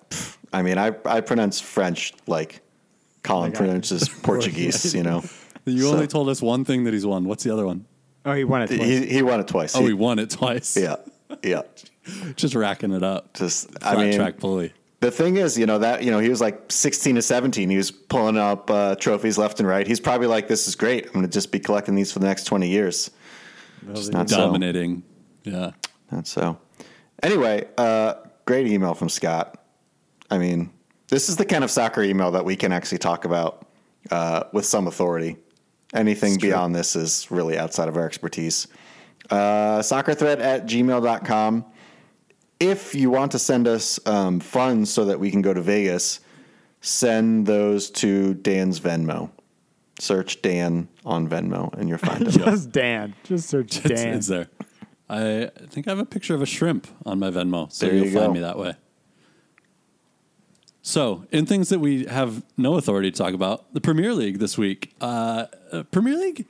I 0.52 0.62
mean, 0.62 0.78
I, 0.78 0.92
I 1.04 1.20
pronounce 1.20 1.60
French 1.60 2.12
like 2.26 2.62
Colin 3.22 3.50
Like 3.50 3.58
pronounces 3.58 4.08
Portuguese, 4.22 4.94
you 4.94 5.02
know. 5.04 5.22
You 5.64 5.82
So- 5.82 5.92
only 5.92 6.06
told 6.08 6.28
us 6.28 6.42
one 6.42 6.64
thing 6.64 6.84
that 6.84 6.94
he's 6.94 7.06
won. 7.06 7.24
What's 7.24 7.44
the 7.44 7.52
other 7.52 7.66
one? 7.66 7.84
Oh, 8.24 8.32
he 8.34 8.44
won 8.44 8.62
it 8.62 8.66
twice. 8.68 8.80
He, 8.86 9.06
he 9.06 9.22
won 9.22 9.40
it 9.40 9.48
twice. 9.48 9.74
Oh, 9.76 9.80
He- 9.80 9.88
he 9.88 9.92
won 9.94 10.18
it 10.18 10.30
twice. 10.30 10.76
yeah, 10.76 10.96
yeah. 11.42 11.62
Just 12.36 12.54
racking 12.54 12.92
it 12.92 13.02
up. 13.02 13.34
Just, 13.34 13.70
Flat 13.80 13.98
I 13.98 14.02
mean, 14.02 14.14
track 14.14 14.38
bully. 14.38 14.72
the 15.00 15.10
thing 15.10 15.36
is, 15.36 15.58
you 15.58 15.66
know 15.66 15.78
that 15.78 16.02
you 16.02 16.10
know 16.10 16.18
he 16.18 16.28
was 16.30 16.40
like 16.40 16.70
16 16.72 17.16
to 17.16 17.22
17. 17.22 17.68
He 17.70 17.76
was 17.76 17.90
pulling 17.90 18.36
up 18.38 18.70
uh, 18.70 18.94
trophies 18.96 19.36
left 19.38 19.60
and 19.60 19.68
right. 19.68 19.86
He's 19.86 20.00
probably 20.00 20.26
like, 20.26 20.48
"This 20.48 20.66
is 20.68 20.74
great. 20.74 21.06
I'm 21.06 21.12
going 21.12 21.24
to 21.26 21.30
just 21.30 21.52
be 21.52 21.58
collecting 21.60 21.94
these 21.94 22.10
for 22.12 22.18
the 22.18 22.26
next 22.26 22.44
20 22.44 22.68
years." 22.68 23.10
Just 23.94 24.12
not 24.12 24.28
so. 24.30 24.36
Dominating. 24.38 25.02
Yeah. 25.44 25.72
Not 26.10 26.26
so. 26.26 26.58
Anyway, 27.22 27.66
uh, 27.76 28.14
great 28.46 28.66
email 28.66 28.94
from 28.94 29.08
Scott. 29.08 29.62
I 30.30 30.38
mean, 30.38 30.70
this 31.08 31.28
is 31.28 31.36
the 31.36 31.44
kind 31.44 31.62
of 31.64 31.70
soccer 31.70 32.02
email 32.02 32.30
that 32.32 32.44
we 32.44 32.56
can 32.56 32.72
actually 32.72 32.98
talk 32.98 33.24
about 33.24 33.66
uh, 34.10 34.44
with 34.52 34.64
some 34.64 34.86
authority. 34.86 35.36
Anything 35.94 36.36
beyond 36.38 36.74
this 36.74 36.94
is 36.96 37.30
really 37.30 37.58
outside 37.58 37.88
of 37.88 37.96
our 37.96 38.04
expertise. 38.06 38.66
Uh, 39.30 39.78
soccerthread 39.80 40.40
at 40.40 40.66
gmail.com. 40.66 41.64
If 42.60 42.94
you 42.94 43.10
want 43.10 43.32
to 43.32 43.38
send 43.38 43.68
us 43.68 43.98
um, 44.06 44.40
funds 44.40 44.92
so 44.92 45.04
that 45.06 45.18
we 45.20 45.30
can 45.30 45.42
go 45.42 45.54
to 45.54 45.60
Vegas, 45.62 46.20
send 46.80 47.46
those 47.46 47.90
to 47.90 48.34
Dan's 48.34 48.80
Venmo. 48.80 49.30
Search 50.00 50.42
Dan 50.42 50.88
on 51.04 51.28
Venmo 51.28 51.72
and 51.74 51.88
you'll 51.88 51.98
find 51.98 52.22
him. 52.22 52.30
Just 52.44 52.70
Dan. 52.70 53.14
Just 53.24 53.48
search 53.48 53.78
It's, 53.84 54.02
Dan. 54.02 54.14
it's 54.14 54.26
there. 54.28 54.48
I 55.08 55.50
think 55.68 55.88
I 55.88 55.90
have 55.90 55.98
a 55.98 56.04
picture 56.04 56.34
of 56.34 56.42
a 56.42 56.46
shrimp 56.46 56.86
on 57.06 57.18
my 57.18 57.30
Venmo, 57.30 57.72
so 57.72 57.86
There 57.86 57.94
you'll 57.96 58.06
you 58.06 58.12
find 58.18 58.32
me 58.34 58.40
that 58.40 58.58
way. 58.58 58.74
So, 60.88 61.26
in 61.30 61.44
things 61.44 61.68
that 61.68 61.80
we 61.80 62.06
have 62.06 62.42
no 62.56 62.76
authority 62.76 63.10
to 63.10 63.18
talk 63.18 63.34
about, 63.34 63.74
the 63.74 63.80
Premier 63.80 64.14
League 64.14 64.38
this 64.38 64.56
week. 64.56 64.94
Uh, 65.02 65.44
uh, 65.70 65.82
Premier 65.82 66.16
League, 66.16 66.46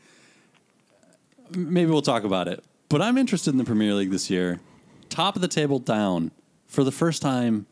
maybe 1.51 1.91
we'll 1.91 2.03
talk 2.03 2.23
about 2.23 2.47
it, 2.47 2.63
but 2.89 3.03
I'm 3.03 3.19
interested 3.19 3.51
in 3.51 3.59
the 3.59 3.65
Premier 3.65 3.95
League 3.95 4.13
this 4.13 4.31
year. 4.31 4.61
Top 5.09 5.35
of 5.35 5.43
the 5.43 5.49
table 5.49 5.81
down 5.81 6.31
for 6.69 6.85
the 6.85 6.93
first 6.93 7.21
time 7.21 7.67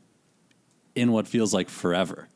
in 0.97 1.13
what 1.13 1.29
feels 1.29 1.55
like 1.55 1.69
forever. 1.69 2.27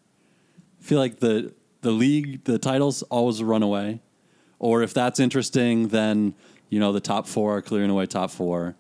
I 0.80 0.84
feel 0.84 1.00
like 1.00 1.18
the 1.18 1.52
the 1.80 1.90
league, 1.90 2.44
the 2.44 2.60
titles 2.60 3.02
always 3.10 3.42
run 3.42 3.64
away. 3.64 4.00
Or 4.60 4.84
if 4.84 4.94
that's 4.94 5.18
interesting, 5.18 5.88
then 5.88 6.36
you 6.68 6.78
know 6.78 6.92
the 6.92 7.00
top 7.00 7.26
four 7.26 7.56
are 7.56 7.62
clearing 7.62 7.90
away 7.90 8.06
top 8.06 8.30
four. 8.30 8.76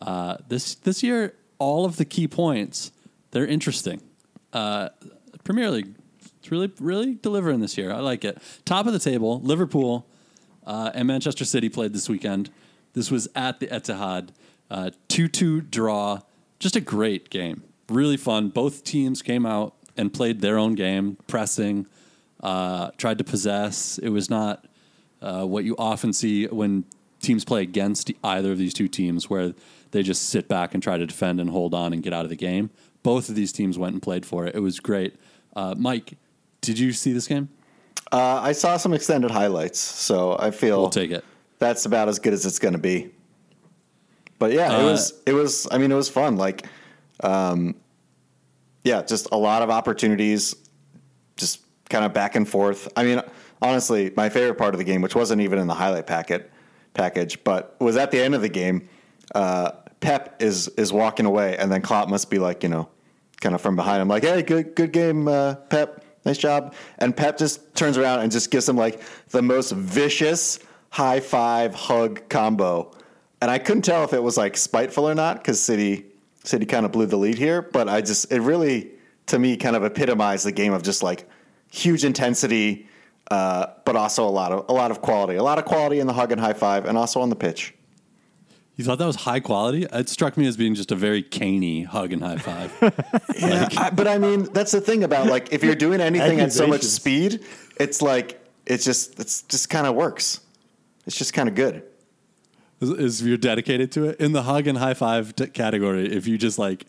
Uh, 0.00 0.36
this 0.46 0.76
this 0.76 1.02
year, 1.02 1.34
all 1.58 1.84
of 1.84 1.96
the 1.96 2.04
key 2.04 2.28
points 2.28 2.92
they're 3.32 3.48
interesting. 3.48 4.00
Uh, 4.52 4.88
Premier 5.44 5.70
League, 5.70 5.94
it's 6.38 6.50
really 6.50 6.72
really 6.80 7.14
delivering 7.14 7.60
this 7.60 7.76
year. 7.78 7.92
I 7.92 8.00
like 8.00 8.24
it. 8.24 8.38
Top 8.64 8.86
of 8.86 8.92
the 8.92 8.98
table, 8.98 9.40
Liverpool 9.40 10.06
uh, 10.66 10.90
and 10.94 11.08
Manchester 11.08 11.44
City 11.44 11.68
played 11.68 11.92
this 11.92 12.08
weekend. 12.08 12.50
This 12.92 13.10
was 13.10 13.28
at 13.34 13.60
the 13.60 13.66
Etihad, 13.68 14.30
uh, 14.70 14.90
two 15.08 15.28
two 15.28 15.60
draw. 15.60 16.20
Just 16.58 16.76
a 16.76 16.80
great 16.80 17.30
game, 17.30 17.62
really 17.88 18.16
fun. 18.16 18.50
Both 18.50 18.84
teams 18.84 19.22
came 19.22 19.46
out 19.46 19.74
and 19.96 20.12
played 20.12 20.40
their 20.40 20.58
own 20.58 20.74
game, 20.74 21.16
pressing, 21.26 21.86
uh, 22.40 22.90
tried 22.96 23.18
to 23.18 23.24
possess. 23.24 23.98
It 23.98 24.10
was 24.10 24.30
not 24.30 24.66
what 25.20 25.64
you 25.64 25.74
often 25.78 26.12
see 26.12 26.46
when 26.46 26.84
teams 27.20 27.44
play 27.44 27.62
against 27.62 28.10
either 28.24 28.52
of 28.52 28.58
these 28.58 28.74
two 28.74 28.88
teams, 28.88 29.30
where 29.30 29.54
they 29.92 30.02
just 30.02 30.28
sit 30.28 30.48
back 30.48 30.74
and 30.74 30.82
try 30.82 30.96
to 30.98 31.06
defend 31.06 31.40
and 31.40 31.50
hold 31.50 31.74
on 31.74 31.92
and 31.92 32.02
get 32.02 32.12
out 32.12 32.24
of 32.24 32.30
the 32.30 32.36
game. 32.36 32.70
Both 33.02 33.28
of 33.28 33.34
these 33.34 33.52
teams 33.52 33.78
went 33.78 33.94
and 33.94 34.02
played 34.02 34.24
for 34.26 34.46
it. 34.46 34.54
It 34.54 34.60
was 34.60 34.78
great. 34.80 35.16
Uh, 35.56 35.74
Mike, 35.76 36.14
did 36.60 36.78
you 36.78 36.92
see 36.92 37.12
this 37.12 37.26
game? 37.26 37.48
Uh, 38.10 38.40
I 38.42 38.52
saw 38.52 38.76
some 38.76 38.92
extended 38.94 39.30
highlights, 39.30 39.78
so 39.80 40.36
I 40.38 40.50
feel 40.50 40.82
We'll 40.82 40.90
take 40.90 41.10
it. 41.10 41.24
that's 41.58 41.84
about 41.86 42.08
as 42.08 42.18
good 42.18 42.32
as 42.32 42.44
it's 42.46 42.58
going 42.58 42.74
to 42.74 42.78
be. 42.80 43.10
But 44.38 44.52
yeah, 44.52 44.72
it 44.72 44.82
Uh, 44.82 44.90
was 44.90 45.14
it 45.26 45.32
was 45.32 45.66
I 45.70 45.78
mean 45.78 45.90
it 45.92 45.94
was 45.94 46.08
fun. 46.08 46.36
Like 46.36 46.66
um 47.22 47.74
yeah, 48.84 49.02
just 49.02 49.28
a 49.30 49.36
lot 49.36 49.62
of 49.62 49.70
opportunities, 49.70 50.54
just 51.36 51.60
kind 51.88 52.04
of 52.04 52.12
back 52.12 52.34
and 52.34 52.48
forth. 52.48 52.88
I 52.96 53.04
mean, 53.04 53.22
honestly, 53.62 54.12
my 54.16 54.28
favorite 54.28 54.56
part 54.58 54.74
of 54.74 54.78
the 54.78 54.84
game, 54.84 55.00
which 55.02 55.14
wasn't 55.14 55.40
even 55.40 55.58
in 55.60 55.68
the 55.68 55.74
highlight 55.74 56.06
packet 56.08 56.50
package, 56.94 57.42
but 57.44 57.76
was 57.80 57.96
at 57.96 58.10
the 58.10 58.20
end 58.20 58.34
of 58.34 58.42
the 58.42 58.48
game. 58.48 58.88
Uh, 59.34 59.70
Pep 60.02 60.42
is 60.42 60.68
is 60.76 60.92
walking 60.92 61.24
away, 61.24 61.56
and 61.56 61.72
then 61.72 61.80
Klopp 61.80 62.10
must 62.10 62.28
be 62.28 62.38
like, 62.38 62.62
you 62.62 62.68
know, 62.68 62.88
kind 63.40 63.54
of 63.54 63.60
from 63.62 63.76
behind 63.76 64.02
him, 64.02 64.08
like, 64.08 64.24
"Hey, 64.24 64.42
good 64.42 64.74
good 64.74 64.92
game, 64.92 65.28
uh, 65.28 65.54
Pep, 65.54 66.04
nice 66.26 66.36
job." 66.36 66.74
And 66.98 67.16
Pep 67.16 67.38
just 67.38 67.74
turns 67.74 67.96
around 67.96 68.20
and 68.20 68.30
just 68.30 68.50
gives 68.50 68.68
him 68.68 68.76
like 68.76 69.00
the 69.30 69.40
most 69.40 69.72
vicious 69.72 70.58
high 70.90 71.20
five 71.20 71.74
hug 71.74 72.28
combo, 72.28 72.90
and 73.40 73.50
I 73.50 73.58
couldn't 73.58 73.82
tell 73.82 74.04
if 74.04 74.12
it 74.12 74.22
was 74.22 74.36
like 74.36 74.56
spiteful 74.56 75.08
or 75.08 75.14
not 75.14 75.36
because 75.38 75.62
City 75.62 76.04
City 76.44 76.66
kind 76.66 76.84
of 76.84 76.92
blew 76.92 77.06
the 77.06 77.16
lead 77.16 77.38
here, 77.38 77.62
but 77.62 77.88
I 77.88 78.00
just 78.00 78.30
it 78.32 78.40
really 78.40 78.90
to 79.26 79.38
me 79.38 79.56
kind 79.56 79.76
of 79.76 79.84
epitomized 79.84 80.44
the 80.44 80.52
game 80.52 80.72
of 80.72 80.82
just 80.82 81.04
like 81.04 81.28
huge 81.70 82.04
intensity, 82.04 82.88
uh, 83.30 83.66
but 83.84 83.94
also 83.94 84.26
a 84.26 84.30
lot 84.30 84.50
of 84.50 84.68
a 84.68 84.72
lot 84.72 84.90
of 84.90 85.00
quality, 85.00 85.36
a 85.36 85.44
lot 85.44 85.58
of 85.58 85.64
quality 85.64 86.00
in 86.00 86.08
the 86.08 86.12
hug 86.12 86.32
and 86.32 86.40
high 86.40 86.54
five, 86.54 86.86
and 86.86 86.98
also 86.98 87.20
on 87.20 87.30
the 87.30 87.36
pitch. 87.36 87.72
You 88.76 88.84
thought 88.84 88.98
that 88.98 89.06
was 89.06 89.16
high 89.16 89.40
quality? 89.40 89.86
It 89.92 90.08
struck 90.08 90.36
me 90.36 90.46
as 90.46 90.56
being 90.56 90.74
just 90.74 90.90
a 90.90 90.94
very 90.96 91.22
caney 91.22 91.82
hug 91.82 92.12
and 92.12 92.22
high 92.22 92.38
five. 92.38 92.72
Yeah, 93.38 93.68
I, 93.76 93.90
but 93.90 94.06
I 94.06 94.18
mean 94.18 94.44
that's 94.52 94.72
the 94.72 94.80
thing 94.80 95.04
about 95.04 95.26
like 95.26 95.52
if 95.52 95.62
you're 95.64 95.74
doing 95.74 96.00
anything 96.00 96.40
at 96.40 96.52
so 96.52 96.66
much 96.66 96.82
speed, 96.82 97.44
it's 97.78 98.00
like 98.00 98.40
it's 98.66 98.84
just 98.84 99.18
it's 99.20 99.42
just 99.42 99.68
kind 99.68 99.86
of 99.86 99.94
works. 99.94 100.40
It's 101.06 101.16
just 101.16 101.34
kind 101.34 101.48
of 101.48 101.54
good. 101.54 101.82
is, 102.80 102.90
is 102.90 103.22
you're 103.22 103.36
dedicated 103.36 103.90
to 103.92 104.04
it 104.10 104.20
in 104.20 104.32
the 104.32 104.42
hug 104.42 104.66
and 104.66 104.78
high 104.78 104.94
five 104.94 105.34
t- 105.34 105.48
category. 105.48 106.06
If 106.12 106.26
you 106.28 106.38
just 106.38 106.58
like, 106.58 106.86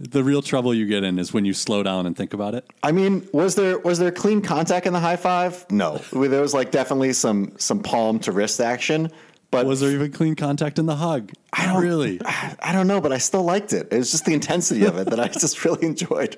the 0.00 0.24
real 0.24 0.42
trouble 0.42 0.74
you 0.74 0.86
get 0.86 1.04
in 1.04 1.18
is 1.18 1.32
when 1.32 1.44
you 1.44 1.52
slow 1.54 1.82
down 1.84 2.06
and 2.06 2.16
think 2.16 2.34
about 2.34 2.54
it. 2.54 2.68
I 2.82 2.92
mean, 2.92 3.28
was 3.32 3.54
there 3.54 3.78
was 3.78 3.98
there 3.98 4.10
clean 4.10 4.42
contact 4.42 4.86
in 4.86 4.92
the 4.92 5.00
high 5.00 5.16
five? 5.16 5.64
No, 5.70 5.98
there 6.12 6.40
was 6.40 6.54
like 6.54 6.70
definitely 6.72 7.12
some 7.12 7.52
some 7.58 7.80
palm 7.80 8.18
to 8.20 8.32
wrist 8.32 8.60
action. 8.60 9.10
But 9.50 9.64
Was 9.64 9.80
there 9.80 9.90
even 9.90 10.12
clean 10.12 10.34
contact 10.34 10.78
in 10.78 10.86
the 10.86 10.96
hug? 10.96 11.32
I 11.52 11.66
don't 11.66 11.82
really. 11.82 12.20
I, 12.24 12.54
I 12.60 12.72
don't 12.72 12.86
know, 12.86 13.00
but 13.00 13.12
I 13.12 13.18
still 13.18 13.42
liked 13.42 13.72
it. 13.72 13.88
It 13.90 13.96
was 13.96 14.10
just 14.10 14.26
the 14.26 14.34
intensity 14.34 14.84
of 14.84 14.98
it 14.98 15.08
that 15.08 15.18
I 15.18 15.28
just 15.44 15.64
really 15.64 15.86
enjoyed. 15.86 16.36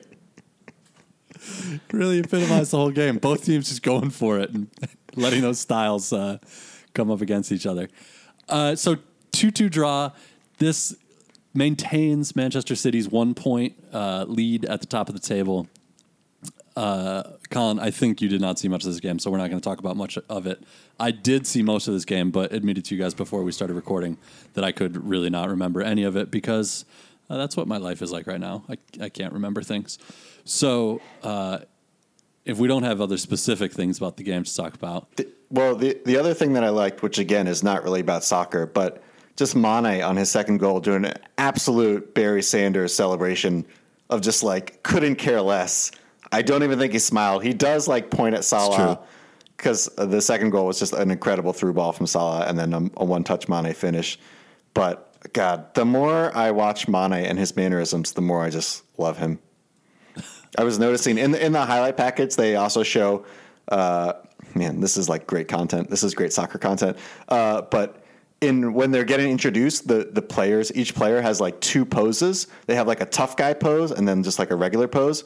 really 1.93 2.21
epitomized 2.21 2.71
the 2.71 2.77
whole 2.77 2.93
game. 2.93 3.19
Both 3.19 3.45
teams 3.45 3.69
just 3.69 3.83
going 3.83 4.11
for 4.11 4.39
it 4.39 4.51
and 4.51 4.69
letting 5.17 5.41
those 5.41 5.59
styles 5.59 6.13
uh, 6.13 6.39
come 6.95 7.11
up 7.11 7.21
against 7.21 7.51
each 7.51 7.67
other. 7.67 7.89
Uh, 8.49 8.77
so 8.77 8.97
two-two 9.33 9.69
draw. 9.69 10.13
This 10.59 10.95
maintains 11.53 12.37
Manchester 12.37 12.77
City's 12.77 13.09
one 13.09 13.35
point 13.35 13.75
uh, 13.93 14.25
lead 14.29 14.65
at 14.67 14.81
the 14.81 14.87
top 14.87 15.09
of 15.09 15.15
the 15.15 15.21
table. 15.21 15.67
Uh, 16.77 17.23
Colin, 17.51 17.79
I 17.79 17.91
think 17.91 18.21
you 18.23 18.29
did 18.29 18.41
not 18.41 18.59
see 18.59 18.69
much 18.69 18.85
of 18.85 18.91
this 18.93 19.01
game, 19.01 19.19
so 19.19 19.31
we're 19.31 19.39
not 19.39 19.51
going 19.51 19.61
to 19.61 19.65
talk 19.69 19.79
about 19.81 19.97
much 19.97 20.17
of 20.29 20.47
it. 20.47 20.63
I 20.99 21.11
did 21.11 21.47
see 21.47 21.63
most 21.63 21.89
of 21.89 21.95
this 21.95 22.05
game, 22.05 22.31
but 22.31 22.53
admitted 22.53 22.85
to 22.87 22.95
you 22.95 23.01
guys 23.03 23.13
before 23.13 23.43
we 23.43 23.53
started 23.53 23.75
recording 23.75 24.17
that 24.55 24.65
I 24.65 24.73
could 24.73 25.05
really 25.07 25.31
not 25.31 25.49
remember 25.49 25.83
any 25.83 26.05
of 26.05 26.17
it 26.17 26.31
because 26.31 26.85
uh, 27.29 27.37
that's 27.37 27.57
what 27.57 27.67
my 27.67 27.77
life 27.77 28.03
is 28.03 28.13
like 28.13 28.27
right 28.27 28.41
now. 28.41 28.65
I, 28.69 28.77
I 29.01 29.09
can't 29.09 29.33
remember 29.33 29.63
things. 29.63 29.99
So 30.45 31.01
uh, 31.23 31.59
if 32.45 32.59
we 32.59 32.69
don't 32.69 32.85
have 32.85 33.01
other 33.01 33.17
specific 33.19 33.73
things 33.73 33.99
about 33.99 34.17
the 34.17 34.23
game 34.23 34.45
to 34.45 34.55
talk 34.55 34.75
about, 34.75 35.15
The- 35.17 35.29
Well, 35.51 35.75
the 35.75 35.99
the 36.05 36.17
other 36.17 36.35
thing 36.35 36.53
that 36.55 36.65
I 36.65 36.69
liked, 36.71 37.03
which 37.03 37.19
again 37.19 37.47
is 37.49 37.63
not 37.63 37.83
really 37.85 38.01
about 38.01 38.23
soccer, 38.25 38.67
but 38.67 39.03
just 39.37 39.57
Mane 39.57 40.03
on 40.03 40.17
his 40.17 40.31
second 40.31 40.59
goal 40.59 40.81
doing 40.81 41.05
an 41.05 41.15
absolute 41.39 42.15
Barry 42.15 42.43
Sanders 42.43 42.95
celebration 42.95 43.65
of 44.09 44.21
just 44.21 44.43
like 44.43 44.83
couldn't 44.83 45.17
care 45.17 45.41
less. 45.43 45.91
I 46.33 46.43
don't 46.43 46.63
even 46.63 46.79
think 46.79 46.93
he 46.93 46.99
smiled. 46.99 47.43
He 47.43 47.53
does 47.53 47.89
like 47.89 48.11
point 48.11 48.35
at 48.35 48.45
Salah 48.45 49.01
because 49.57 49.87
the 49.97 50.21
second 50.21 50.51
goal 50.51 50.67
was 50.67 50.79
just 50.79 50.93
an 50.93 51.11
incredible 51.11 51.53
through 51.53 51.75
ball 51.75 51.93
from 51.93 52.07
Salah 52.07 52.47
and 52.47 52.59
then 52.59 52.73
a, 52.73 52.79
a 52.97 53.05
one 53.05 53.25
touch 53.25 53.49
Mane 53.49 53.75
finish. 53.75 54.19
But 54.75 55.33
God, 55.33 55.75
the 55.75 55.85
more 55.85 56.35
I 56.37 56.53
watch 56.53 56.89
Mane 56.89 57.13
and 57.13 57.39
his 57.39 57.57
mannerisms, 57.57 58.13
the 58.13 58.23
more 58.23 58.43
I 58.43 58.51
just 58.51 58.85
love 58.97 59.19
him. 59.19 59.39
I 60.59 60.65
was 60.65 60.79
noticing 60.79 61.19
in 61.19 61.33
the 61.33 61.45
in 61.45 61.53
the 61.53 61.65
highlight 61.65 61.97
packets 61.97 62.37
they 62.37 62.57
also 62.57 62.83
show. 62.83 63.25
Uh, 63.69 64.15
man, 64.55 64.81
this 64.81 64.97
is 64.97 65.09
like 65.09 65.27
great 65.27 65.49
content. 65.49 65.91
This 65.91 66.03
is 66.03 66.15
great 66.15 66.33
soccer 66.33 66.59
content. 66.59 66.97
Uh, 67.29 67.63
but 67.63 68.05
in 68.41 68.73
when 68.73 68.91
they're 68.91 69.05
getting 69.05 69.31
introduced, 69.31 69.87
the 69.87 70.09
the 70.11 70.23
players 70.23 70.75
each 70.75 70.95
player 70.95 71.21
has 71.21 71.41
like 71.41 71.61
two 71.61 71.85
poses. 71.85 72.47
They 72.67 72.75
have 72.75 72.87
like 72.87 73.01
a 73.01 73.07
tough 73.07 73.37
guy 73.37 73.53
pose 73.53 73.91
and 73.91 74.09
then 74.09 74.23
just 74.23 74.39
like 74.39 74.51
a 74.51 74.57
regular 74.57 74.89
pose. 74.89 75.25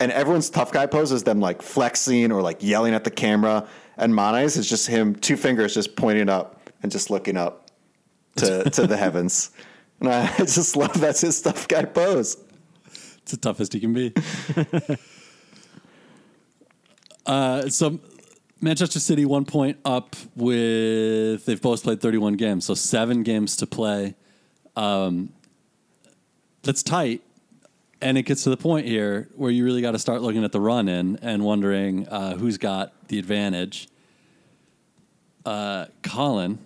And 0.00 0.10
everyone's 0.12 0.48
tough 0.48 0.72
guy 0.72 0.86
pose 0.86 1.12
is 1.12 1.24
them 1.24 1.40
like 1.40 1.60
flexing 1.60 2.32
or 2.32 2.40
like 2.40 2.62
yelling 2.62 2.94
at 2.94 3.04
the 3.04 3.10
camera. 3.10 3.68
And 3.98 4.14
Mane's 4.14 4.56
is 4.56 4.68
just 4.68 4.86
him, 4.86 5.14
two 5.14 5.36
fingers 5.36 5.74
just 5.74 5.94
pointing 5.94 6.30
up 6.30 6.70
and 6.82 6.90
just 6.90 7.10
looking 7.10 7.36
up 7.36 7.70
to 8.36 8.68
to 8.70 8.86
the 8.86 8.96
heavens. 8.96 9.50
And 10.00 10.08
I 10.08 10.36
just 10.38 10.76
love 10.76 10.98
that's 10.98 11.20
his 11.20 11.40
tough 11.42 11.68
guy 11.68 11.84
pose. 11.84 12.38
it's 12.86 13.32
the 13.32 13.36
toughest 13.36 13.74
he 13.74 13.80
can 13.80 13.92
be. 13.92 14.14
uh, 17.26 17.68
so 17.68 18.00
Manchester 18.62 19.00
City 19.00 19.24
one 19.24 19.44
point 19.44 19.78
up 19.84 20.16
with 20.34 21.44
they've 21.44 21.60
both 21.60 21.82
played 21.82 22.00
31 22.00 22.34
games, 22.34 22.64
so 22.64 22.74
seven 22.74 23.22
games 23.22 23.56
to 23.56 23.66
play. 23.66 24.14
Um, 24.76 25.32
that's 26.62 26.82
tight, 26.82 27.22
and 28.02 28.16
it 28.16 28.22
gets 28.22 28.44
to 28.44 28.50
the 28.50 28.56
point 28.56 28.86
here 28.86 29.28
where 29.36 29.50
you 29.50 29.64
really 29.64 29.82
got 29.82 29.92
to 29.92 29.98
start 29.98 30.22
looking 30.22 30.44
at 30.44 30.52
the 30.52 30.60
run 30.60 30.88
in 30.88 31.18
and 31.22 31.44
wondering 31.44 32.08
uh, 32.08 32.36
who's 32.36 32.58
got 32.58 33.08
the 33.08 33.18
advantage. 33.18 33.88
Uh, 35.44 35.86
Colin, 36.02 36.58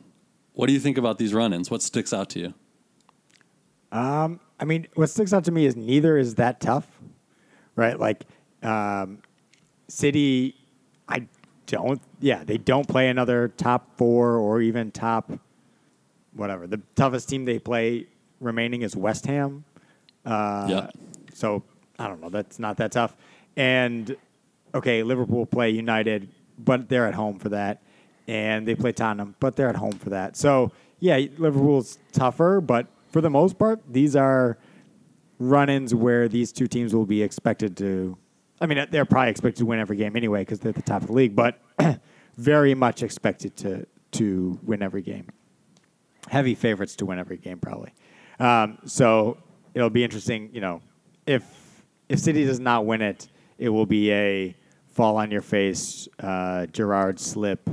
what 0.53 0.66
do 0.66 0.73
you 0.73 0.81
think 0.81 0.99
about 0.99 1.18
these 1.18 1.35
run-ins? 1.35 1.70
What 1.70 1.83
sticks 1.83 2.12
out 2.12 2.31
to 2.31 2.40
you? 2.40 2.55
Um, 3.92 4.40
I 4.59 4.64
mean, 4.64 4.87
what 4.94 5.11
sticks 5.11 5.33
out 5.33 5.44
to 5.44 5.53
me 5.53 5.66
is 5.66 5.77
neither 5.77 6.16
is 6.16 6.37
that 6.37 6.61
tough, 6.61 6.87
right? 7.77 7.99
Like, 7.99 8.25
um, 8.62 9.18
City, 9.88 10.57
I 11.09 11.27
don't, 11.66 12.01
yeah, 12.20 12.42
they 12.44 12.59
don't 12.59 12.88
play 12.88 13.09
another 13.09 13.49
top 13.49 13.97
four 13.97 14.37
or 14.37 14.61
even 14.61 14.90
top, 14.90 15.31
whatever. 16.33 16.66
The 16.66 16.81
toughest 16.94 17.29
team 17.29 17.44
they 17.44 17.59
play 17.59 18.07
remaining 18.40 18.83
is 18.83 18.97
West 18.97 19.27
Ham. 19.27 19.64
Uh, 20.25 20.66
yeah, 20.68 20.90
So 21.35 21.62
I 21.99 22.09
don't 22.09 22.20
know. 22.20 22.31
That's 22.31 22.59
not 22.59 22.77
that 22.79 22.92
tough. 22.92 23.16
And 23.57 24.16
okay, 24.75 25.03
Liverpool 25.03 25.47
play 25.47 25.70
United, 25.70 26.29
but 26.59 26.88
they're 26.88 27.07
at 27.07 27.14
home 27.14 27.38
for 27.38 27.51
that. 27.51 27.83
And 28.27 28.66
they 28.66 28.75
play 28.75 28.92
Tottenham, 28.92 29.35
but 29.38 29.57
they're 29.57 29.68
at 29.68 29.77
home 29.77 29.92
for 29.92 30.11
that. 30.11 30.37
So 30.37 30.73
yeah, 30.99 31.18
Liverpool's 31.37 31.99
tougher, 32.12 32.61
but 32.61 32.87
for 33.11 33.20
the 33.20 33.31
most 33.31 33.59
part, 33.59 33.81
these 33.88 34.16
are 34.16 34.59
run-ins 35.38 35.94
where 35.94 36.29
these 36.29 36.53
two 36.53 36.66
teams 36.66 36.94
will 36.94 37.07
be 37.07 37.23
expected 37.23 37.77
to. 37.77 38.16
I 38.61 38.66
mean, 38.66 38.87
they're 38.90 39.05
probably 39.05 39.31
expected 39.31 39.59
to 39.59 39.66
win 39.66 39.79
every 39.79 39.97
game 39.97 40.16
anyway 40.16 40.40
because 40.42 40.61
they're 40.61 40.70
at 40.70 40.77
the 40.77 40.83
top 40.83 41.03
of 41.03 41.09
the 41.09 41.12
league, 41.12 41.37
but 41.37 41.61
very 42.37 42.75
much 42.75 43.03
expected 43.03 43.57
to 43.59 43.87
to 44.12 44.59
win 44.62 44.81
every 44.81 45.03
game. 45.03 45.29
Heavy 46.29 46.55
favorites 46.55 46.97
to 46.97 47.07
win 47.07 47.18
every 47.18 47.37
game, 47.37 47.59
probably. 47.59 47.92
Um, 48.38 48.79
so 48.87 49.38
it'll 49.75 49.90
be 49.90 50.05
interesting. 50.05 50.51
You 50.53 50.61
know, 50.61 50.81
if 51.27 51.45
if 52.09 52.19
City 52.19 52.45
does 52.45 52.61
not 52.61 52.87
win 52.87 53.01
it, 53.03 53.29
it 53.59 53.69
will 53.69 53.87
be 53.87 54.13
a 54.13 54.55
fall 54.89 55.17
on 55.17 55.31
your 55.31 55.43
face, 55.43 56.09
uh, 56.21 56.67
Gerrard 56.67 57.19
slip 57.19 57.69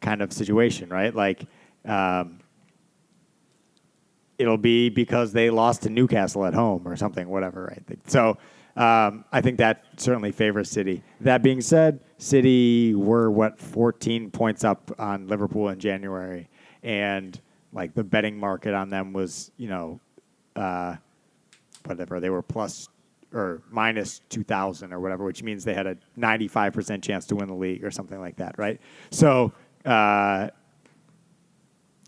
kind 0.00 0.22
of 0.22 0.32
situation, 0.32 0.88
right? 0.88 1.14
Like, 1.14 1.46
um, 1.84 2.40
it'll 4.38 4.58
be 4.58 4.88
because 4.88 5.32
they 5.32 5.50
lost 5.50 5.82
to 5.82 5.90
Newcastle 5.90 6.44
at 6.44 6.54
home 6.54 6.86
or 6.86 6.96
something, 6.96 7.28
whatever, 7.28 7.66
right? 7.66 7.98
So 8.08 8.38
um, 8.76 9.24
I 9.30 9.40
think 9.40 9.58
that 9.58 9.84
certainly 9.96 10.32
favors 10.32 10.70
City. 10.70 11.02
That 11.20 11.42
being 11.42 11.60
said, 11.60 12.00
City 12.18 12.94
were 12.94 13.30
what 13.30 13.58
14 13.58 14.30
points 14.30 14.64
up 14.64 14.90
on 14.98 15.28
Liverpool 15.28 15.68
in 15.68 15.78
January, 15.78 16.48
and 16.82 17.40
like 17.72 17.94
the 17.94 18.04
betting 18.04 18.38
market 18.38 18.74
on 18.74 18.88
them 18.90 19.12
was, 19.12 19.52
you 19.56 19.68
know, 19.68 20.00
uh, 20.56 20.96
whatever 21.84 22.18
they 22.18 22.30
were 22.30 22.42
plus 22.42 22.88
or 23.34 23.62
minus 23.70 24.20
2000 24.30 24.92
or 24.92 25.00
whatever 25.00 25.24
which 25.24 25.42
means 25.42 25.64
they 25.64 25.74
had 25.74 25.86
a 25.86 25.96
95% 26.18 27.02
chance 27.02 27.26
to 27.26 27.36
win 27.36 27.48
the 27.48 27.54
league 27.54 27.84
or 27.84 27.90
something 27.90 28.20
like 28.20 28.36
that 28.36 28.54
right? 28.58 28.80
So 29.10 29.52
uh, 29.84 30.48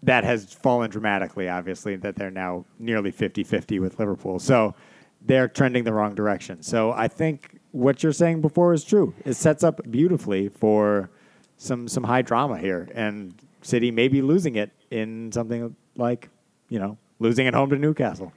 that 0.03 0.25
has 0.25 0.53
fallen 0.53 0.91
dramatically 0.91 1.49
obviously 1.49 1.97
that 1.97 2.17
they're 2.17 2.31
now 2.31 2.65
nearly 2.79 3.13
50-50 3.13 3.81
with 3.81 3.99
liverpool. 3.99 4.39
So 4.39 4.75
they're 5.23 5.49
trending 5.49 5.85
the 5.85 5.93
wrong 5.93 6.15
direction. 6.15 6.63
So 6.63 6.93
i 6.93 7.09
think 7.09 7.59
what 7.73 8.03
you're 8.03 8.13
saying 8.13 8.41
before 8.41 8.73
is 8.73 8.85
true. 8.85 9.15
It 9.27 9.35
sets 9.35 9.63
up 9.63 9.81
beautifully 9.91 10.49
for 10.49 11.11
some 11.59 11.89
some 11.89 12.05
high 12.05 12.23
drama 12.23 12.59
here 12.59 12.89
and 12.95 13.35
city 13.63 13.91
may 13.91 14.09
be 14.09 14.23
losing 14.23 14.57
it 14.57 14.71
in 14.91 15.33
something 15.33 15.75
like 15.97 16.29
you 16.69 16.79
know 16.79 16.99
losing 17.19 17.47
at 17.47 17.55
home 17.55 17.71
to 17.71 17.77
newcastle 17.77 18.33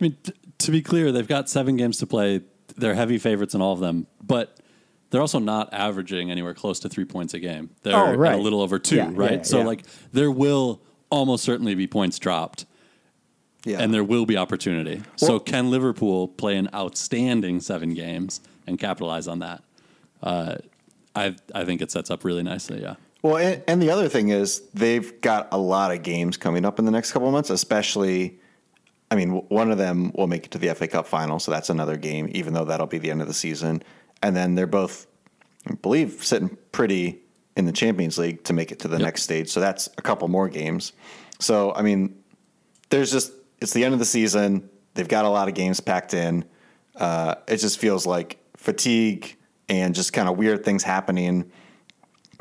I 0.00 0.04
mean, 0.04 0.16
t- 0.22 0.32
to 0.58 0.70
be 0.70 0.82
clear, 0.82 1.12
they've 1.12 1.26
got 1.28 1.48
seven 1.48 1.76
games 1.76 1.98
to 1.98 2.06
play. 2.06 2.40
They're 2.76 2.94
heavy 2.94 3.18
favorites 3.18 3.54
in 3.54 3.60
all 3.60 3.72
of 3.72 3.80
them, 3.80 4.06
but 4.22 4.56
they're 5.10 5.20
also 5.20 5.38
not 5.38 5.72
averaging 5.74 6.30
anywhere 6.30 6.54
close 6.54 6.80
to 6.80 6.88
three 6.88 7.04
points 7.04 7.34
a 7.34 7.38
game. 7.40 7.70
They're 7.82 7.96
Oh, 7.96 8.14
right. 8.14 8.34
a 8.38 8.42
little 8.42 8.62
over 8.62 8.78
two, 8.78 8.96
Yeah, 8.96 9.10
right? 9.12 9.32
yeah, 9.32 9.42
so 9.42 9.58
yeah. 9.58 9.64
like 9.66 9.82
there 10.12 10.30
will 10.30 10.80
almost 11.10 11.44
certainly 11.44 11.74
be 11.74 11.86
points 11.86 12.18
dropped, 12.18 12.64
Yeah. 13.64 13.78
and 13.82 13.92
there 13.92 14.04
will 14.04 14.24
be 14.26 14.36
opportunity. 14.36 15.02
so 15.16 15.38
can 15.38 15.70
Liverpool 15.70 16.28
play 16.28 16.56
an 16.56 16.68
outstanding 16.74 17.60
seven 17.60 17.92
games 17.94 18.40
and 18.66 18.78
capitalize 18.78 19.26
on 19.28 19.40
that? 19.40 19.62
Uh, 20.22 20.56
I 21.16 21.34
I 21.54 21.64
think 21.64 21.82
it 21.82 21.90
sets 21.90 22.10
up 22.10 22.24
really 22.24 22.42
nicely. 22.44 22.80
Yeah. 22.80 22.94
Well, 23.22 23.36
and, 23.36 23.62
and 23.66 23.82
the 23.82 23.90
other 23.90 24.08
thing 24.08 24.28
is 24.28 24.62
they've 24.72 25.20
got 25.20 25.48
a 25.52 25.58
lot 25.58 25.90
of 25.92 26.02
games 26.02 26.36
coming 26.38 26.64
up 26.64 26.78
in 26.78 26.84
the 26.86 26.90
next 26.90 27.12
couple 27.12 27.28
of 27.28 27.32
months, 27.32 27.50
especially. 27.50 28.38
I 29.10 29.16
mean, 29.16 29.30
one 29.48 29.70
of 29.70 29.78
them 29.78 30.12
will 30.14 30.26
make 30.28 30.44
it 30.46 30.50
to 30.52 30.58
the 30.58 30.72
FA 30.74 30.86
Cup 30.86 31.06
final, 31.06 31.38
so 31.40 31.50
that's 31.50 31.68
another 31.70 31.96
game, 31.96 32.28
even 32.32 32.54
though 32.54 32.64
that'll 32.64 32.86
be 32.86 32.98
the 32.98 33.10
end 33.10 33.20
of 33.20 33.26
the 33.28 33.34
season. 33.34 33.82
And 34.22 34.36
then 34.36 34.54
they're 34.54 34.66
both, 34.68 35.06
I 35.68 35.74
believe, 35.74 36.24
sitting 36.24 36.56
pretty 36.72 37.20
in 37.56 37.64
the 37.66 37.72
Champions 37.72 38.18
League 38.18 38.44
to 38.44 38.52
make 38.52 38.70
it 38.70 38.78
to 38.80 38.88
the 38.88 38.96
Yep. 38.98 39.02
next 39.04 39.22
stage. 39.22 39.48
So 39.50 39.58
that's 39.60 39.88
a 39.98 40.02
couple 40.02 40.28
more 40.28 40.48
games. 40.48 40.92
So, 41.40 41.74
I 41.74 41.82
mean, 41.82 42.14
there's 42.90 43.10
just, 43.10 43.32
it's 43.60 43.72
the 43.72 43.84
end 43.84 43.92
of 43.94 43.98
the 43.98 44.04
season. 44.06 44.68
They've 44.94 45.08
got 45.08 45.24
a 45.24 45.28
lot 45.28 45.48
of 45.48 45.54
games 45.54 45.80
packed 45.80 46.14
in. 46.14 46.44
Uh, 46.96 47.34
it 47.48 47.56
just 47.56 47.78
feels 47.78 48.06
like 48.06 48.38
fatigue 48.56 49.36
and 49.68 49.94
just 49.94 50.12
kind 50.12 50.28
of 50.28 50.36
weird 50.36 50.64
things 50.64 50.82
happening 50.82 51.50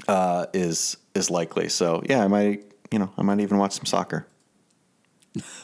uh, 0.07 0.45
is 0.53 0.97
is 1.13 1.29
likely. 1.29 1.69
So 1.69 2.01
yeah, 2.09 2.23
I 2.23 2.27
might 2.27 2.63
you 2.91 2.99
know 2.99 3.11
I 3.17 3.21
might 3.21 3.39
even 3.39 3.57
watch 3.57 3.73
some 3.73 3.85
soccer. 3.85 4.27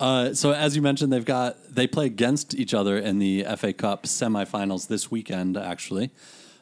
Uh, 0.00 0.32
so 0.32 0.52
as 0.52 0.76
you 0.76 0.82
mentioned, 0.82 1.12
they've 1.12 1.24
got 1.24 1.74
they 1.74 1.86
play 1.86 2.06
against 2.06 2.54
each 2.54 2.72
other 2.72 2.96
in 2.96 3.18
the 3.18 3.44
FA 3.56 3.72
Cup 3.72 4.04
semifinals 4.04 4.88
this 4.88 5.10
weekend, 5.10 5.56
actually, 5.56 6.10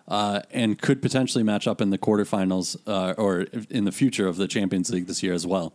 uh, 0.09 0.41
and 0.51 0.81
could 0.81 1.03
potentially 1.03 1.45
match 1.45 1.67
up 1.67 1.81
in 1.81 1.91
the 1.91 1.99
quarterfinals 1.99 2.77
uh, 2.87 3.15
or 3.19 3.43
in 3.71 3.85
the 3.85 3.93
future 3.93 4.27
of 4.27 4.37
the 4.37 4.49
Champions 4.49 4.91
League 4.91 5.07
this 5.07 5.23
year 5.23 5.35
as 5.35 5.47
well. 5.47 5.75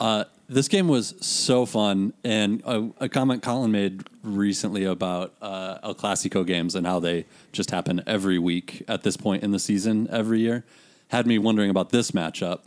Uh, 0.00 0.24
this 0.48 0.66
game 0.66 0.88
was 0.88 1.14
so 1.24 1.64
fun, 1.64 2.12
and 2.24 2.60
a, 2.64 2.90
a 2.98 3.08
comment 3.08 3.42
Colin 3.42 3.70
made 3.70 4.02
recently 4.24 4.84
about 4.84 5.34
uh, 5.40 5.78
El 5.84 5.94
Clasico 5.94 6.44
games 6.44 6.74
and 6.74 6.84
how 6.84 6.98
they 6.98 7.26
just 7.52 7.70
happen 7.70 8.02
every 8.06 8.38
week 8.38 8.82
at 8.88 9.04
this 9.04 9.16
point 9.16 9.44
in 9.44 9.52
the 9.52 9.60
season 9.60 10.08
every 10.10 10.40
year 10.40 10.64
had 11.12 11.26
me 11.26 11.38
wondering 11.38 11.68
about 11.68 11.90
this 11.90 12.12
matchup. 12.12 12.60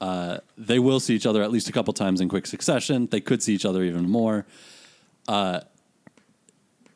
Uh, 0.00 0.38
they 0.58 0.78
will 0.78 1.00
see 1.00 1.14
each 1.14 1.26
other 1.26 1.42
at 1.42 1.50
least 1.50 1.68
a 1.68 1.72
couple 1.72 1.92
times 1.94 2.20
in 2.20 2.28
quick 2.28 2.46
succession. 2.46 3.06
They 3.06 3.20
could 3.20 3.42
see 3.42 3.54
each 3.54 3.64
other 3.64 3.82
even 3.82 4.08
more. 4.08 4.46
Uh, 5.26 5.60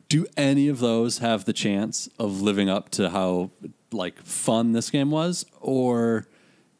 do 0.09 0.27
any 0.37 0.69
of 0.69 0.81
those 0.81 1.19
have 1.19 1.45
the 1.45 1.53
chance 1.53 2.09
of 2.19 2.41
living 2.41 2.69
up 2.69 2.89
to 2.91 3.11
how 3.11 3.51
like 3.93 4.23
fun 4.23 4.73
this 4.73 4.91
game 4.91 5.11
was, 5.11 5.47
or 5.61 6.27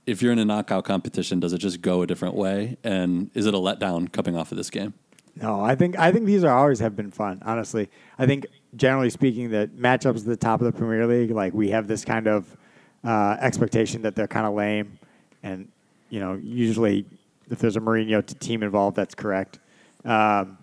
if 0.07 0.23
you're 0.23 0.33
in 0.33 0.39
a 0.39 0.45
knockout 0.45 0.85
competition, 0.85 1.41
does 1.41 1.53
it 1.53 1.59
just 1.59 1.83
go 1.83 2.03
a 2.03 2.07
different 2.07 2.35
way? 2.35 2.79
And 2.83 3.31
is 3.35 3.47
it 3.47 3.55
a 3.55 3.59
letdown 3.59 4.11
coming 4.11 4.37
off 4.37 4.51
of 4.51 4.57
this 4.57 4.71
game? 4.71 4.95
No, 5.37 5.61
I 5.61 5.75
think 5.75 5.99
I 5.99 6.11
think 6.11 6.27
these 6.27 6.43
are 6.43 6.57
always 6.57 6.81
have 6.81 6.97
been 6.97 7.11
fun. 7.11 7.43
Honestly, 7.45 7.89
I 8.19 8.27
think 8.27 8.47
generally 8.75 9.11
speaking, 9.11 9.51
that 9.51 9.77
matchups 9.77 10.19
at 10.19 10.25
the 10.25 10.37
top 10.37 10.61
of 10.61 10.65
the 10.65 10.77
Premier 10.77 11.07
League, 11.07 11.31
like 11.31 11.55
we 11.55 11.71
have 11.71 11.87
this 11.87 12.05
kind 12.05 12.27
of 12.27 12.57
uh, 13.05 13.37
expectation 13.41 14.03
that 14.03 14.17
they're 14.17 14.27
kind 14.27 14.47
of 14.47 14.55
lame, 14.55 14.99
and 15.43 15.71
you 16.11 16.21
know, 16.21 16.35
usually 16.35 17.07
if 17.51 17.59
there's 17.59 17.77
a 17.77 17.81
Mourinho 17.81 18.39
team 18.39 18.63
involved, 18.63 18.97
that's 18.97 19.15
correct. 19.15 19.59
Um, 20.05 20.59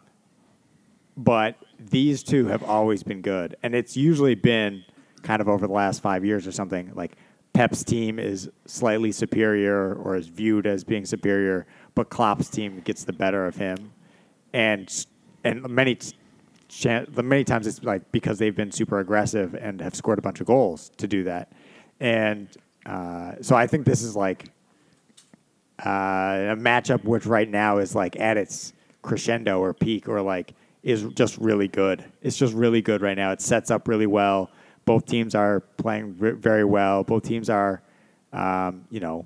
but 1.18 1.56
these 1.80 2.24
two 2.24 2.48
have 2.48 2.64
always 2.64 3.04
been 3.04 3.22
good, 3.22 3.56
and 3.64 3.74
it's 3.74 3.96
usually 3.96 4.36
been 4.36 4.84
kind 5.24 5.42
of 5.42 5.48
over 5.48 5.66
the 5.66 5.74
last 5.74 6.02
five 6.02 6.26
years 6.26 6.46
or 6.46 6.52
something. 6.52 6.92
Like 6.94 7.14
Pep's 7.54 7.84
team 7.84 8.20
is 8.20 8.50
slightly 8.66 9.12
superior 9.12 9.96
or 9.96 10.16
is 10.16 10.28
viewed 10.28 10.68
as 10.68 10.84
being 10.84 11.06
superior, 11.06 11.66
but 11.96 12.10
Klopp's 12.10 12.50
team 12.50 12.82
gets 12.82 13.06
the 13.06 13.14
better 13.14 13.46
of 13.46 13.56
him, 13.56 13.92
and 14.54 15.06
and 15.44 15.68
many 15.70 15.98
the 16.84 17.24
many 17.24 17.44
times 17.44 17.68
it's 17.68 17.84
like 17.84 18.12
because 18.12 18.40
they've 18.40 18.56
been 18.56 18.72
super 18.72 19.00
aggressive 19.00 19.56
and 19.56 19.80
have 19.80 19.96
scored 19.96 20.20
a 20.20 20.22
bunch 20.22 20.42
of 20.42 20.48
goals 20.48 20.92
to 20.98 21.08
do 21.08 21.24
that, 21.24 21.52
and 22.00 22.50
uh, 22.86 23.34
so 23.42 23.56
I 23.56 23.68
think 23.68 23.86
this 23.86 24.02
is 24.02 24.16
like 24.16 24.52
uh, 25.80 26.54
a 26.54 26.56
matchup 26.58 27.04
which 27.04 27.26
right 27.26 27.50
now 27.50 27.78
is 27.78 27.96
like 27.96 28.20
at 28.20 28.38
its 28.38 28.74
crescendo 29.02 29.60
or 29.60 29.74
peak 29.74 30.08
or 30.08 30.22
like 30.22 30.54
is 30.84 31.04
just 31.16 31.38
really 31.38 31.68
good. 31.68 32.04
It's 32.22 32.38
just 32.38 32.54
really 32.54 32.82
good 32.82 33.02
right 33.02 33.18
now. 33.18 33.32
It 33.32 33.42
sets 33.42 33.72
up 33.72 33.88
really 33.88 34.08
well. 34.08 34.52
Both 34.86 35.06
teams 35.06 35.34
are 35.34 35.62
playing 35.78 36.14
very 36.14 36.64
well. 36.64 37.04
Both 37.04 37.24
teams 37.24 37.50
are, 37.50 37.82
um, 38.32 38.86
you 38.92 39.00
know, 39.00 39.26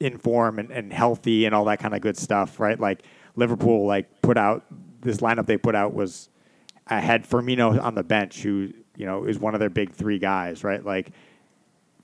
in 0.00 0.18
form 0.18 0.58
and, 0.58 0.70
and 0.70 0.92
healthy 0.92 1.46
and 1.46 1.54
all 1.54 1.64
that 1.64 1.78
kind 1.78 1.94
of 1.94 2.02
good 2.02 2.16
stuff, 2.16 2.60
right? 2.60 2.78
Like 2.78 3.04
Liverpool, 3.36 3.86
like 3.86 4.20
put 4.20 4.36
out 4.36 4.64
this 5.00 5.18
lineup 5.18 5.46
they 5.46 5.56
put 5.56 5.74
out 5.74 5.94
was 5.94 6.28
I 6.86 7.00
had 7.00 7.28
Firmino 7.28 7.82
on 7.82 7.94
the 7.94 8.02
bench, 8.02 8.42
who 8.42 8.70
you 8.96 9.06
know 9.06 9.24
is 9.24 9.38
one 9.38 9.54
of 9.54 9.60
their 9.60 9.70
big 9.70 9.92
three 9.92 10.18
guys, 10.18 10.62
right? 10.62 10.84
Like 10.84 11.10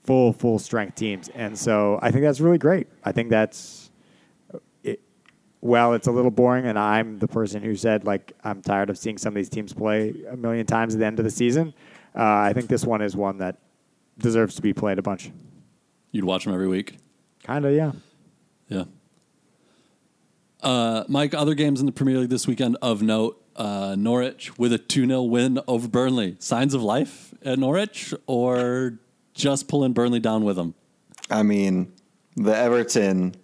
full 0.03 0.33
full 0.33 0.59
strength 0.59 0.95
teams, 0.95 1.29
and 1.29 1.57
so 1.57 1.99
I 2.01 2.11
think 2.11 2.23
that's 2.23 2.39
really 2.39 2.57
great. 2.57 2.87
I 3.03 3.11
think 3.11 3.29
that's 3.29 3.91
it. 4.83 5.01
Well, 5.61 5.93
it's 5.93 6.07
a 6.07 6.11
little 6.11 6.31
boring, 6.31 6.65
and 6.65 6.77
I'm 6.77 7.19
the 7.19 7.27
person 7.27 7.61
who 7.61 7.75
said 7.75 8.05
like 8.05 8.33
I'm 8.43 8.61
tired 8.61 8.89
of 8.89 8.97
seeing 8.97 9.17
some 9.17 9.31
of 9.31 9.35
these 9.35 9.49
teams 9.49 9.73
play 9.73 10.13
a 10.29 10.37
million 10.37 10.65
times 10.65 10.93
at 10.93 10.99
the 10.99 11.05
end 11.05 11.19
of 11.19 11.25
the 11.25 11.31
season. 11.31 11.73
Uh, 12.15 12.23
I 12.23 12.53
think 12.53 12.67
this 12.67 12.85
one 12.85 13.01
is 13.01 13.15
one 13.15 13.37
that 13.37 13.57
deserves 14.17 14.55
to 14.55 14.61
be 14.61 14.73
played 14.73 14.99
a 14.99 15.01
bunch. 15.01 15.31
You'd 16.11 16.25
watch 16.25 16.43
them 16.43 16.53
every 16.53 16.67
week. 16.67 16.97
Kind 17.43 17.65
of, 17.65 17.73
yeah. 17.73 17.93
Yeah. 18.67 18.83
Uh, 20.61 21.03
Mike, 21.07 21.33
other 21.33 21.55
games 21.55 21.79
in 21.79 21.85
the 21.85 21.91
Premier 21.91 22.19
League 22.19 22.29
this 22.29 22.47
weekend 22.47 22.77
of 22.81 23.01
note 23.01 23.41
uh, 23.55 23.95
Norwich 23.97 24.57
with 24.57 24.73
a 24.73 24.77
2 24.77 25.07
0 25.07 25.23
win 25.23 25.59
over 25.67 25.87
Burnley. 25.87 26.35
Signs 26.39 26.73
of 26.73 26.83
life 26.83 27.33
at 27.43 27.57
Norwich 27.57 28.13
or 28.27 28.99
just 29.33 29.67
pulling 29.67 29.93
Burnley 29.93 30.19
down 30.19 30.43
with 30.43 30.55
them? 30.55 30.73
I 31.29 31.43
mean, 31.43 31.91
the 32.35 32.55
Everton 32.55 33.35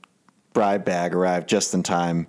bribe 0.53 0.85
bag 0.85 1.13
arrived 1.13 1.47
just 1.47 1.73
in 1.73 1.83
time. 1.83 2.27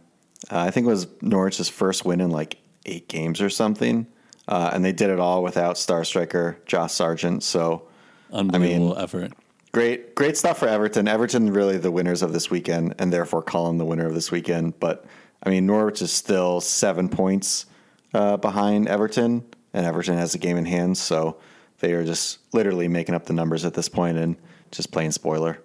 Uh, 0.51 0.61
I 0.61 0.71
think 0.71 0.87
it 0.87 0.91
was 0.91 1.07
Norwich's 1.21 1.69
first 1.69 2.05
win 2.05 2.21
in 2.21 2.31
like 2.31 2.59
eight 2.87 3.09
games 3.09 3.41
or 3.41 3.51
something, 3.51 4.07
uh, 4.47 4.71
and 4.73 4.85
they 4.85 4.93
did 4.93 5.11
it 5.11 5.19
all 5.19 5.43
without 5.43 5.79
star 5.79 6.05
striker 6.05 6.59
Josh 6.67 6.93
Sargent. 6.93 7.43
So 7.43 7.89
Unbelievable 8.33 8.97
effort. 8.99 9.33
Great, 9.73 10.15
great 10.15 10.37
stuff 10.37 10.59
for 10.59 10.69
Everton. 10.69 11.09
Everton 11.09 11.53
really 11.53 11.77
the 11.77 11.91
winners 11.91 12.23
of 12.23 12.33
this 12.33 12.51
weekend, 12.51 12.95
and 12.99 13.13
therefore 13.13 13.43
Colin 13.43 13.79
the 13.79 13.85
winner 13.85 14.07
of 14.07 14.15
this 14.15 14.31
weekend. 14.31 14.79
But 14.81 15.05
I 15.43 15.51
mean, 15.51 15.67
Norwich 15.67 16.03
is 16.03 16.13
still 16.13 16.61
seven 16.61 17.09
points 17.09 17.67
uh, 18.15 18.39
behind 18.39 18.89
Everton, 18.89 19.45
and 19.73 19.87
Everton 19.87 20.17
has 20.17 20.35
a 20.35 20.39
game 20.39 20.57
in 20.57 20.65
hand, 20.65 20.97
so 20.97 21.37
they 21.81 21.93
are 21.93 22.05
just 22.05 22.39
literally 22.53 22.89
making 22.89 23.15
up 23.15 23.27
the 23.27 23.33
numbers 23.33 23.65
at 23.65 23.75
this 23.75 23.89
point 23.89 24.19
and 24.19 24.37
just 24.71 24.91
playing 24.91 25.13
spoiler. 25.13 25.61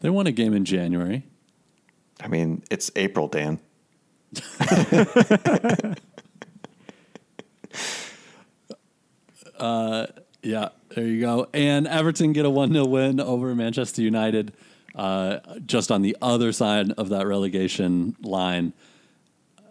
They 0.00 0.10
won 0.10 0.26
a 0.26 0.32
game 0.32 0.54
in 0.54 0.64
January. 0.64 1.24
I 2.20 2.28
mean, 2.28 2.62
it's 2.70 2.90
April, 2.96 3.28
Dan. 3.28 3.60
Yeah, 10.46 10.68
there 10.90 11.04
you 11.04 11.20
go. 11.20 11.48
And 11.52 11.88
Everton 11.88 12.32
get 12.32 12.44
a 12.44 12.50
1 12.50 12.72
0 12.72 12.86
win 12.86 13.18
over 13.18 13.52
Manchester 13.56 14.00
United, 14.00 14.52
uh, 14.94 15.38
just 15.66 15.90
on 15.90 16.02
the 16.02 16.16
other 16.22 16.52
side 16.52 16.92
of 16.92 17.08
that 17.08 17.26
relegation 17.26 18.14
line. 18.22 18.72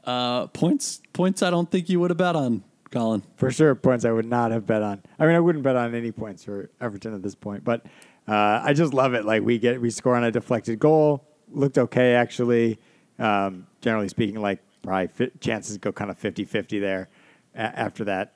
Uh, 0.03 0.47
points, 0.47 1.01
points 1.13 1.41
I 1.41 1.49
don't 1.49 1.71
think 1.71 1.87
you 1.87 2.01
would 2.01 2.11
have 2.11 2.17
bet 2.17 2.35
on, 2.35 2.61
Colin. 2.91 3.23
For 3.35 3.51
sure, 3.51 3.75
points 3.75 4.05
I 4.05 4.11
would 4.11 4.25
not 4.25 4.51
have 4.51 4.65
bet 4.65 4.81
on. 4.81 5.01
I 5.19 5.25
mean, 5.25 5.35
I 5.35 5.39
wouldn't 5.39 5.63
bet 5.63 5.75
on 5.75 5.93
any 5.95 6.11
points 6.11 6.43
for 6.43 6.69
Everton 6.79 7.13
at 7.13 7.21
this 7.21 7.35
point, 7.35 7.63
but 7.63 7.85
uh, 8.27 8.61
I 8.63 8.73
just 8.73 8.93
love 8.93 9.13
it. 9.13 9.25
Like 9.25 9.43
we 9.43 9.57
get, 9.59 9.81
we 9.81 9.89
score 9.89 10.15
on 10.15 10.23
a 10.23 10.31
deflected 10.31 10.79
goal. 10.79 11.27
Looked 11.51 11.77
okay, 11.77 12.13
actually. 12.13 12.79
Um, 13.19 13.67
generally 13.81 14.07
speaking, 14.09 14.41
like 14.41 14.59
probably 14.81 15.31
chances 15.39 15.77
go 15.77 15.91
kind 15.91 16.11
of 16.11 16.19
50-50 16.19 16.79
there 16.81 17.09
a- 17.55 17.59
after 17.59 18.03
that, 18.05 18.33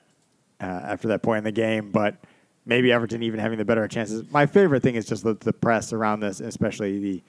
uh, 0.62 0.66
after 0.66 1.08
that 1.10 1.22
point 1.24 1.40
in 1.40 1.44
the 1.44 1.52
game. 1.52 1.92
But 1.92 2.18
maybe 2.66 2.92
Everton 2.92 3.24
even 3.24 3.40
having 3.40 3.58
the 3.58 3.66
better 3.66 3.88
chances. 3.88 4.30
My 4.32 4.46
favorite 4.46 4.84
thing 4.84 4.96
is 4.96 5.06
just 5.06 5.24
the, 5.24 5.34
the 5.34 5.54
press 5.54 5.92
around 5.94 6.20
this, 6.22 6.40
especially 6.40 7.00
the 7.00 7.24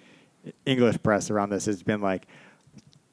English 0.66 1.03
press 1.03 1.31
around 1.31 1.51
this, 1.51 1.66
has 1.66 1.83
been 1.83 2.01
like, 2.01 2.27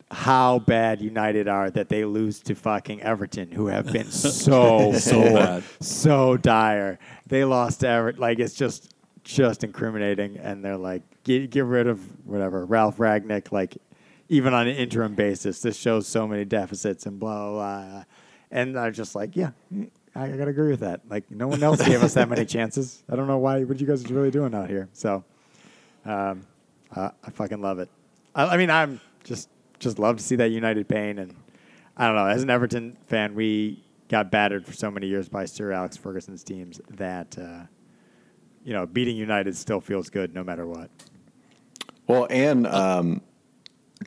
how 0.09 0.59
bad 0.59 1.01
United 1.01 1.47
are 1.47 1.69
that 1.71 1.89
they 1.89 2.05
lose 2.05 2.39
to 2.41 2.55
fucking 2.55 3.01
Everton, 3.01 3.51
who 3.51 3.67
have 3.67 3.91
been 3.91 4.09
so 4.11 4.93
So 4.93 5.21
bad. 5.21 5.63
so 5.81 6.37
dire. 6.37 6.97
They 7.25 7.43
lost 7.43 7.81
to 7.81 7.87
Everton. 7.89 8.21
Like 8.21 8.39
it's 8.39 8.53
just 8.53 8.93
just 9.23 9.63
incriminating, 9.65 10.37
and 10.37 10.63
they're 10.63 10.77
like, 10.77 11.01
get 11.23 11.49
get 11.49 11.65
rid 11.65 11.87
of 11.87 11.99
whatever 12.25 12.65
Ralf 12.65 12.97
Rangnick. 12.97 13.51
Like 13.51 13.77
even 14.29 14.53
on 14.53 14.67
an 14.67 14.75
interim 14.75 15.15
basis. 15.15 15.61
This 15.61 15.77
shows 15.77 16.07
so 16.07 16.27
many 16.27 16.45
deficits 16.45 17.05
and 17.05 17.19
blah 17.19 17.51
blah. 17.51 17.85
blah. 17.89 18.03
And 18.49 18.79
I 18.79 18.87
was 18.87 18.95
just 18.95 19.13
like, 19.15 19.35
yeah, 19.35 19.51
I, 20.15 20.25
I 20.25 20.37
gotta 20.37 20.51
agree 20.51 20.69
with 20.69 20.79
that. 20.79 21.01
Like 21.09 21.29
no 21.29 21.49
one 21.49 21.61
else 21.61 21.85
gave 21.85 22.01
us 22.01 22.13
that 22.13 22.29
many 22.29 22.45
chances. 22.55 23.03
I 23.09 23.17
don't 23.17 23.27
know 23.27 23.37
why. 23.39 23.63
What 23.65 23.79
you 23.81 23.87
guys 23.87 24.09
are 24.09 24.13
really 24.13 24.31
doing 24.31 24.53
out 24.55 24.69
here? 24.69 24.87
So, 24.93 25.25
um, 26.05 26.47
uh, 26.95 27.09
I 27.25 27.29
fucking 27.31 27.59
love 27.61 27.79
it. 27.79 27.89
I, 28.33 28.45
I 28.45 28.57
mean, 28.57 28.69
I'm 28.69 29.01
just 29.25 29.49
just 29.79 29.99
love 29.99 30.17
to 30.17 30.23
see 30.23 30.35
that 30.37 30.51
United 30.51 30.87
pain, 30.87 31.19
and 31.19 31.35
I 31.95 32.07
don't 32.07 32.15
know. 32.15 32.25
As 32.27 32.43
an 32.43 32.49
Everton 32.49 32.97
fan, 33.07 33.35
we 33.35 33.83
got 34.09 34.31
battered 34.31 34.65
for 34.65 34.73
so 34.73 34.89
many 34.89 35.07
years 35.07 35.27
by 35.29 35.45
Sir 35.45 35.71
Alex 35.71 35.97
Ferguson's 35.97 36.43
teams 36.43 36.79
that 36.89 37.37
uh, 37.37 37.63
you 38.63 38.73
know 38.73 38.85
beating 38.85 39.17
United 39.17 39.55
still 39.55 39.81
feels 39.81 40.09
good 40.09 40.33
no 40.33 40.43
matter 40.43 40.65
what. 40.67 40.89
Well, 42.07 42.27
and 42.29 42.65
um, 42.67 43.21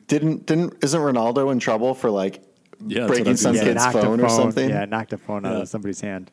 didn't 0.07 0.45
didn't 0.45 0.83
isn't 0.83 0.99
Ronaldo 1.01 1.51
in 1.51 1.59
trouble 1.59 1.93
for 1.93 2.09
like 2.09 2.41
Yeah, 2.85 3.01
that's 3.01 3.01
what 3.01 3.03
I 3.03 3.07
breaking 3.07 3.31
was 3.33 3.41
some 3.41 3.53
gonna 3.55 3.65
kid's 3.65 3.83
say. 3.83 3.85
knocked 3.91 3.95
a 3.97 4.01
phone, 4.01 4.21
or 4.21 4.29
something? 4.29 4.69
Yeah, 4.69 4.85
knocked 4.85 5.13
a 5.13 5.17
phone 5.17 5.45
out 5.45 5.61
of 5.61 5.69
somebody's 5.69 6.01
hand. 6.01 6.31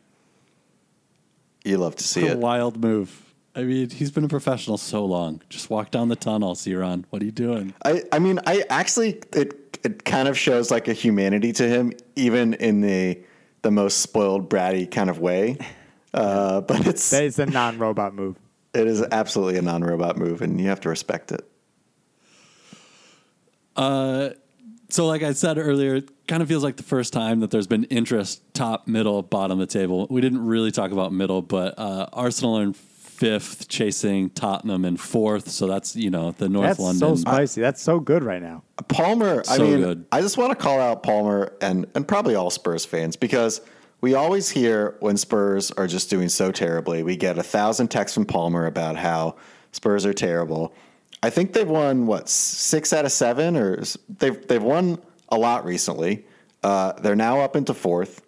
You 1.65 1.77
love 1.79 1.97
to 1.97 2.05
see 2.05 2.27
a 2.27 2.33
it. 2.33 2.39
wild 2.39 2.81
move. 2.81 3.28
I 3.59 3.65
mean, 3.65 3.91
he's 3.91 4.13
been 4.13 4.23
a 4.23 4.29
professional 4.29 4.79
so 4.79 5.05
long. 5.05 5.43
Just 5.49 5.69
walk 5.69 5.91
down 5.91 6.09
the 6.09 6.15
tunnel, 6.17 6.55
Ciron. 6.55 7.05
What 7.11 7.23
are 7.23 7.25
you 7.25 7.33
doing? 7.33 7.75
I, 7.85 8.05
I 8.13 8.21
mean, 8.21 8.39
I 8.47 8.65
actually 8.71 9.21
it 9.35 9.79
it 9.83 10.05
kind 10.05 10.29
of 10.29 10.39
shows 10.39 10.71
like 10.71 10.87
a 10.87 10.93
humanity 10.93 11.53
to 11.55 11.69
him, 11.69 11.93
even 12.15 12.55
in 12.55 12.81
the 12.83 13.19
the 13.63 13.73
most 13.73 13.99
spoiled 13.99 14.49
bratty 14.49 14.89
kind 14.91 15.11
of 15.11 15.19
way. 15.19 15.59
Uh, 16.15 16.63
but 16.63 16.87
it's 16.87 17.11
That 17.11 17.25
is 17.25 17.39
a 17.39 17.45
non-robot 17.45 18.15
move. 18.15 18.37
it 18.73 18.87
is 18.87 19.03
absolutely 19.13 19.59
a 19.59 19.63
non-robot 19.63 20.17
move, 20.17 20.41
and 20.41 20.59
you 20.59 20.69
have 20.69 20.81
to 20.81 20.89
respect 20.89 21.31
it. 21.33 21.47
Uh, 23.77 24.31
So, 24.89 25.07
like 25.07 25.23
I 25.23 25.33
said 25.35 25.59
earlier, 25.59 25.97
it 25.97 26.09
kind 26.27 26.43
of 26.43 26.49
feels 26.49 26.65
like 26.65 26.77
the 26.77 26.83
first 26.83 27.13
time 27.13 27.41
that 27.41 27.51
there's 27.51 27.67
been 27.67 27.85
interest 27.85 28.41
top, 28.55 28.89
middle, 28.89 29.21
bottom 29.23 29.61
of 29.61 29.69
the 29.69 29.73
table. 29.79 30.07
We 30.09 30.23
didn't 30.23 30.47
really 30.47 30.71
talk 30.71 30.93
about 30.93 31.13
middle, 31.13 31.43
but 31.43 31.79
uh, 31.79 32.07
Arsenal 32.15 32.59
are 32.59 32.63
in 32.63 32.73
fifth, 33.19 33.69
chasing 33.69 34.31
Tottenham 34.31 34.85
in 34.85 34.97
fourth. 34.97 35.49
So 35.51 35.67
that's 35.67 35.97
you 35.97 36.11
know 36.11 36.31
the 36.33 36.49
North 36.49 36.69
That's 36.69 36.81
London. 36.81 36.99
so 37.01 37.15
spicy. 37.17 37.61
That's 37.61 37.83
so 37.83 37.99
good 38.01 38.23
right 38.23 38.41
now. 38.43 38.63
Palmer, 38.89 39.41
I 39.49 39.57
So 39.57 39.63
mean, 39.65 39.81
good. 39.81 40.07
I 40.13 40.21
just 40.21 40.39
want 40.39 40.51
to 40.51 40.57
call 40.57 40.81
out 40.81 41.03
Palmer 41.03 41.53
and 41.61 41.87
and 41.95 42.07
probably 42.07 42.35
all 42.35 42.51
Spurs 42.51 42.85
fans 42.85 43.17
because 43.17 43.61
we 44.01 44.15
always 44.15 44.49
hear 44.49 44.97
when 45.01 45.17
Spurs 45.17 45.73
are 45.73 45.89
just 45.89 46.09
doing 46.09 46.29
so 46.29 46.53
terribly. 46.53 47.03
We 47.03 47.17
get 47.17 47.37
a 47.39 47.43
thousand 47.43 47.89
texts 47.89 48.15
from 48.15 48.25
Palmer 48.27 48.67
about 48.67 48.97
how 48.97 49.35
Spurs 49.73 50.07
are 50.07 50.13
terrible. 50.13 50.73
I 51.21 51.31
think 51.31 51.53
they've 51.53 51.69
won 51.69 52.07
what 52.07 52.29
six 52.29 52.93
out 52.93 53.05
of 53.05 53.11
seven, 53.11 53.57
or 53.57 53.83
they've 54.21 54.47
they've 54.47 54.63
won 54.63 55.01
a 55.31 55.37
lot 55.37 55.65
recently. 55.65 56.25
Uh, 56.63 56.93
they're 56.93 57.17
now 57.17 57.41
up 57.41 57.57
into 57.57 57.75
fourth. 57.75 58.23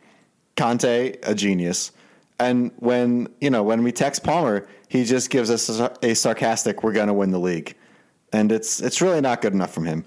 Conte, 0.57 1.16
a 1.22 1.34
genius. 1.34 1.93
And 2.38 2.72
when 2.76 3.28
you 3.41 3.51
know 3.51 3.62
when 3.62 3.82
we 3.84 3.93
text 3.93 4.24
Palmer, 4.24 4.66
he 4.91 5.05
just 5.05 5.30
gives 5.30 5.53
us 5.53 5.68
a, 5.68 5.97
a 6.03 6.14
sarcastic, 6.14 6.82
"We're 6.82 6.93
going 6.93 7.07
to 7.07 7.14
win 7.14 7.30
the 7.30 7.38
league," 7.38 7.76
and 8.32 8.51
it's 8.51 8.82
it's 8.82 9.01
really 9.01 9.20
not 9.20 9.41
good 9.41 9.53
enough 9.53 9.72
from 9.72 9.84
him. 9.84 10.05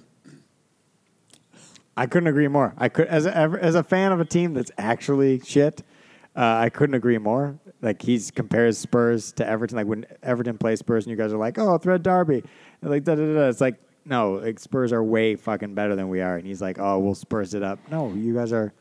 I 1.96 2.06
couldn't 2.06 2.28
agree 2.28 2.50
more. 2.50 2.74
I 2.78 2.90
could 2.90 3.08
as 3.08 3.26
a, 3.26 3.34
as 3.34 3.76
a 3.76 3.84
fan 3.84 4.12
of 4.12 4.20
a 4.20 4.26
team 4.26 4.54
that's 4.54 4.72
actually 4.78 5.40
shit. 5.40 5.84
Uh, 6.36 6.58
I 6.66 6.70
couldn't 6.70 6.96
agree 6.96 7.18
more. 7.18 7.58
Like 7.82 8.02
he's 8.02 8.30
compares 8.30 8.78
Spurs 8.78 9.32
to 9.34 9.48
Everton. 9.48 9.78
Like 9.78 9.88
when 9.88 10.06
Everton 10.22 10.58
plays 10.58 10.80
Spurs, 10.80 11.06
and 11.06 11.12
you 11.12 11.18
guys 11.18 11.32
are 11.32 11.38
like, 11.38 11.58
"Oh, 11.58 11.78
thread 11.78 12.04
derby," 12.04 12.44
and 12.82 12.92
like 12.92 13.06
da 13.06 13.16
da 13.16 13.26
da. 13.26 13.34
da. 13.36 13.48
It's 13.48 13.62
like 13.62 13.76
no, 14.04 14.34
like 14.34 14.60
Spurs 14.60 14.92
are 14.92 15.02
way 15.02 15.38
fucking 15.38 15.76
better 15.76 15.96
than 15.96 16.10
we 16.10 16.20
are. 16.20 16.36
And 16.36 16.46
he's 16.46 16.62
like, 16.62 16.78
"Oh, 16.78 17.00
we'll 17.00 17.16
Spurs 17.16 17.54
it 17.54 17.64
up." 17.64 17.80
No, 17.90 18.12
you 18.14 18.34
guys 18.34 18.52
are 18.52 18.74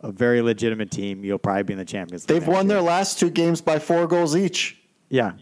a 0.00 0.12
very 0.12 0.42
legitimate 0.42 0.90
team. 0.90 1.24
You'll 1.24 1.38
probably 1.38 1.62
be 1.62 1.72
in 1.72 1.78
the 1.78 1.86
Champions 1.86 2.28
League. 2.28 2.40
They've 2.40 2.46
won 2.46 2.66
year. 2.66 2.74
their 2.74 2.82
last 2.82 3.18
two 3.18 3.30
games 3.30 3.62
by 3.62 3.78
four 3.78 4.06
goals 4.06 4.36
each. 4.36 4.82
Yeah. 5.08 5.32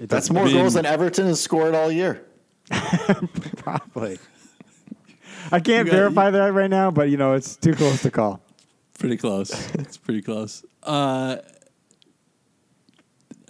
That's 0.00 0.30
more 0.30 0.44
mean- 0.44 0.54
goals 0.54 0.74
than 0.74 0.86
Everton 0.86 1.26
has 1.26 1.40
scored 1.40 1.74
all 1.74 1.90
year. 1.90 2.24
probably. 3.56 4.18
I 5.50 5.60
can't 5.60 5.86
You 5.86 5.92
got- 5.92 5.98
verify 5.98 6.30
that 6.30 6.52
right 6.52 6.70
now, 6.70 6.90
but 6.90 7.10
you 7.10 7.16
know 7.16 7.34
it's 7.34 7.56
too 7.56 7.74
close 7.74 8.02
to 8.02 8.10
call. 8.10 8.40
Pretty 8.98 9.16
close. 9.16 9.50
it's 9.74 9.96
pretty 9.96 10.22
close. 10.22 10.64
Uh, 10.82 11.36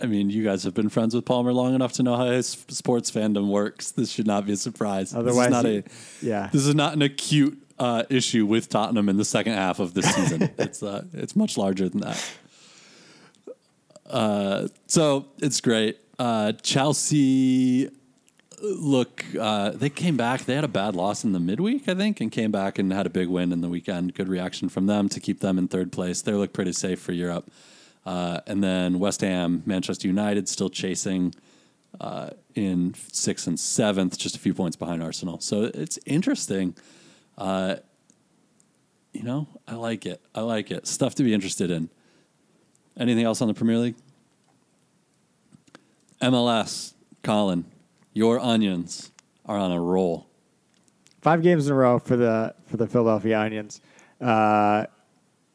I 0.01 0.07
mean, 0.07 0.31
you 0.31 0.43
guys 0.43 0.65
have 0.65 0.75
been 0.75 0.89
friends 0.89 1.15
with 1.15 1.25
Palmer 1.25 1.53
long 1.53 1.75
enough 1.75 1.93
to 1.95 2.03
know 2.03 2.17
how 2.17 2.27
his 2.27 2.49
sports 2.49 3.11
fandom 3.11 3.49
works. 3.49 3.91
This 3.93 4.11
should 4.11 4.27
not 4.27 4.47
be 4.47 4.53
a 4.53 4.57
surprise. 4.57 5.15
Otherwise, 5.15 5.51
this 5.51 5.59
is 5.59 5.63
not 5.63 5.65
he- 5.67 5.77
a 5.79 5.85
yeah. 6.23 6.49
This 6.53 6.67
is 6.67 6.75
not 6.75 6.95
an 6.95 7.03
acute 7.03 7.63
uh, 7.79 8.05
issue 8.11 8.47
with 8.47 8.69
Tottenham 8.69 9.09
in 9.09 9.17
the 9.17 9.25
second 9.25 9.53
half 9.53 9.79
of 9.79 9.95
this 9.95 10.13
season. 10.13 10.51
it's 10.59 10.83
uh, 10.83 11.05
it's 11.13 11.37
much 11.37 11.57
larger 11.59 11.89
than 11.89 12.01
that. 12.01 12.31
Uh, 14.09 14.69
so 14.87 15.27
it's 15.39 15.61
great. 15.61 15.99
Uh, 16.23 16.53
Chelsea 16.63 17.91
look, 18.63 19.25
uh, 19.41 19.71
they 19.71 19.91
came 19.91 20.17
back. 20.17 20.45
They 20.45 20.55
had 20.55 20.63
a 20.63 20.69
bad 20.69 20.95
loss 20.95 21.25
in 21.25 21.33
the 21.33 21.41
midweek, 21.41 21.89
I 21.89 21.97
think, 21.97 22.21
and 22.21 22.31
came 22.31 22.53
back 22.53 22.79
and 22.79 22.93
had 22.93 23.07
a 23.07 23.11
big 23.11 23.27
win 23.27 23.51
in 23.51 23.61
the 23.61 23.69
weekend. 23.69 24.15
Good 24.15 24.29
reaction 24.29 24.69
from 24.69 24.87
them 24.87 25.09
to 25.09 25.19
keep 25.19 25.41
them 25.41 25.59
in 25.59 25.67
third 25.67 25.91
place. 25.91 26.23
They 26.23 26.31
look 26.33 26.53
pretty 26.53 26.75
safe 26.75 27.01
for 27.01 27.11
Europe. 27.11 27.51
Uh, 28.07 28.39
and 28.47 28.63
then 28.63 29.01
West 29.01 29.23
Ham, 29.23 29.65
Manchester 29.67 30.07
United 30.07 30.49
still 30.49 30.71
chasing 30.71 31.35
uh, 32.01 32.31
in 32.55 32.95
sixth 33.11 33.49
and 33.49 33.59
seventh, 33.59 34.17
just 34.17 34.37
a 34.37 34.39
few 34.39 34.55
points 34.55 34.77
behind 34.77 35.03
Arsenal. 35.03 35.41
So 35.41 35.73
it's 35.75 35.99
interesting. 36.07 36.77
Uh, 37.37 37.77
you 39.13 39.25
know, 39.25 39.49
I 39.67 39.75
like 39.75 40.07
it. 40.07 40.23
I 40.37 40.43
like 40.43 40.71
it. 40.71 40.87
Stuff 40.87 41.17
to 41.17 41.25
be 41.25 41.35
interested 41.35 41.73
in. 41.73 41.91
Anything 42.97 43.25
else 43.25 43.43
on 43.43 43.49
the 43.49 43.55
Premier 43.55 43.79
League? 43.79 43.97
MLS, 46.23 46.95
Colin, 47.23 47.65
your 48.13 48.39
onions 48.39 49.11
are 49.45 49.59
on 49.59 49.73
a 49.73 49.81
roll. 49.81 50.29
Five 51.21 51.43
games 51.43 51.67
in 51.67 51.73
a 51.73 51.77
row 51.77 51.99
for 51.99 52.17
the 52.17 52.55
for 52.67 52.77
the 52.77 52.87
Philadelphia 52.87 53.41
Onions. 53.41 53.81
Uh, 54.21 54.87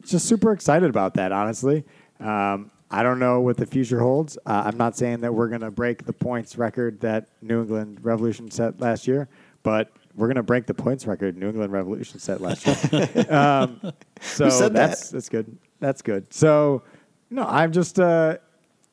just 0.04 0.28
super 0.28 0.52
excited 0.52 0.90
about 0.90 1.14
that, 1.16 1.32
honestly. 1.32 1.86
Um, 2.20 2.72
I 2.90 3.04
don't 3.04 3.20
know 3.20 3.42
what 3.42 3.58
the 3.58 3.66
future 3.66 4.00
holds. 4.00 4.38
Uh, 4.46 4.64
I'm 4.66 4.78
not 4.78 4.98
saying 4.98 5.22
that 5.22 5.34
we're 5.34 5.50
going 5.50 5.62
to 5.62 5.72
break 5.72 6.06
the 6.06 6.14
points 6.14 6.58
record 6.58 7.02
that 7.02 7.28
New 7.42 7.62
England 7.62 8.00
Revolution 8.02 8.50
set 8.50 8.80
last 8.80 9.08
year, 9.08 9.28
but 9.64 9.92
we're 10.16 10.28
going 10.28 10.36
to 10.36 10.44
break 10.44 10.66
the 10.66 10.74
points 10.74 11.06
record 11.06 11.38
New 11.38 11.50
England 11.50 11.72
Revolution 11.72 12.20
set 12.20 12.42
last 12.42 12.66
year. 12.66 13.26
um, 13.34 13.94
so 14.22 14.50
said 14.50 14.74
that's 14.74 15.10
that? 15.10 15.14
that's 15.14 15.30
good. 15.30 15.58
That's 15.80 16.02
good. 16.02 16.34
So 16.34 16.84
no, 17.30 17.44
I'm 17.44 17.72
just. 17.72 18.00
Uh, 18.00 18.38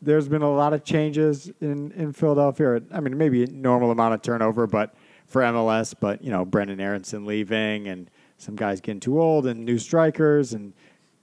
there's 0.04 0.28
been 0.28 0.42
a 0.42 0.50
lot 0.50 0.72
of 0.72 0.84
changes 0.84 1.50
in, 1.60 1.90
in 1.92 2.12
Philadelphia. 2.12 2.80
I 2.92 3.00
mean, 3.00 3.16
maybe 3.16 3.46
normal 3.46 3.90
amount 3.90 4.14
of 4.14 4.22
turnover, 4.22 4.66
but 4.66 4.94
for 5.26 5.42
MLS, 5.42 5.94
but 5.98 6.22
you 6.22 6.30
know, 6.30 6.44
Brenden 6.44 6.80
Aaronson 6.80 7.24
leaving 7.24 7.88
and 7.88 8.10
some 8.38 8.56
guys 8.56 8.80
getting 8.80 9.00
too 9.00 9.20
old 9.20 9.46
and 9.46 9.64
new 9.64 9.78
strikers, 9.78 10.52
and 10.52 10.74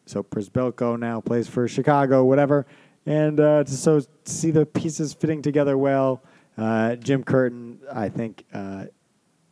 so 0.05 0.23
Przybylko 0.23 0.97
now 0.97 1.21
plays 1.21 1.47
for 1.47 1.67
Chicago, 1.67 2.23
whatever. 2.23 2.65
And 3.05 3.39
uh, 3.39 3.63
to, 3.63 3.71
so 3.71 3.99
to 3.99 4.07
see 4.25 4.51
the 4.51 4.65
pieces 4.65 5.13
fitting 5.13 5.41
together 5.41 5.77
well, 5.77 6.23
uh, 6.57 6.95
Jim 6.95 7.23
Curtin, 7.23 7.79
I 7.91 8.09
think, 8.09 8.45
uh, 8.53 8.85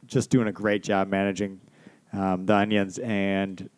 just 0.06 0.30
doing 0.30 0.48
a 0.48 0.52
great 0.52 0.84
job 0.84 1.08
managing 1.08 1.62
um, 2.14 2.46
the 2.46 2.56
Onions, 2.56 2.98
and 2.98 3.70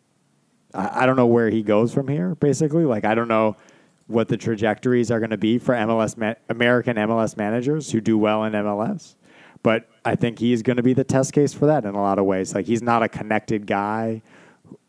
I, 0.74 1.02
I 1.02 1.06
don't 1.06 1.16
know 1.16 1.26
where 1.26 1.50
he 1.50 1.62
goes 1.62 1.92
from 1.92 2.08
here. 2.08 2.34
Basically, 2.34 2.84
like 2.84 3.04
I 3.04 3.14
don't 3.14 3.28
know 3.28 3.56
what 4.12 4.28
the 4.28 4.36
trajectories 4.36 5.10
are 5.10 5.18
going 5.18 5.30
to 5.30 5.36
be 5.38 5.58
for 5.58 5.74
MLS 5.74 6.16
ma- 6.16 6.34
American 6.48 6.96
MLS 6.96 7.36
managers 7.36 7.90
who 7.90 8.00
do 8.00 8.16
well 8.18 8.44
in 8.44 8.52
MLS. 8.52 9.14
But 9.62 9.88
I 10.04 10.16
think 10.16 10.38
he's 10.38 10.62
going 10.62 10.76
to 10.78 10.82
be 10.82 10.92
the 10.92 11.04
test 11.04 11.32
case 11.32 11.52
for 11.54 11.66
that 11.66 11.84
in 11.84 11.94
a 11.94 12.00
lot 12.02 12.18
of 12.18 12.24
ways. 12.24 12.54
Like 12.54 12.66
he's 12.66 12.82
not 12.82 13.02
a 13.02 13.08
connected 13.08 13.66
guy, 13.66 14.22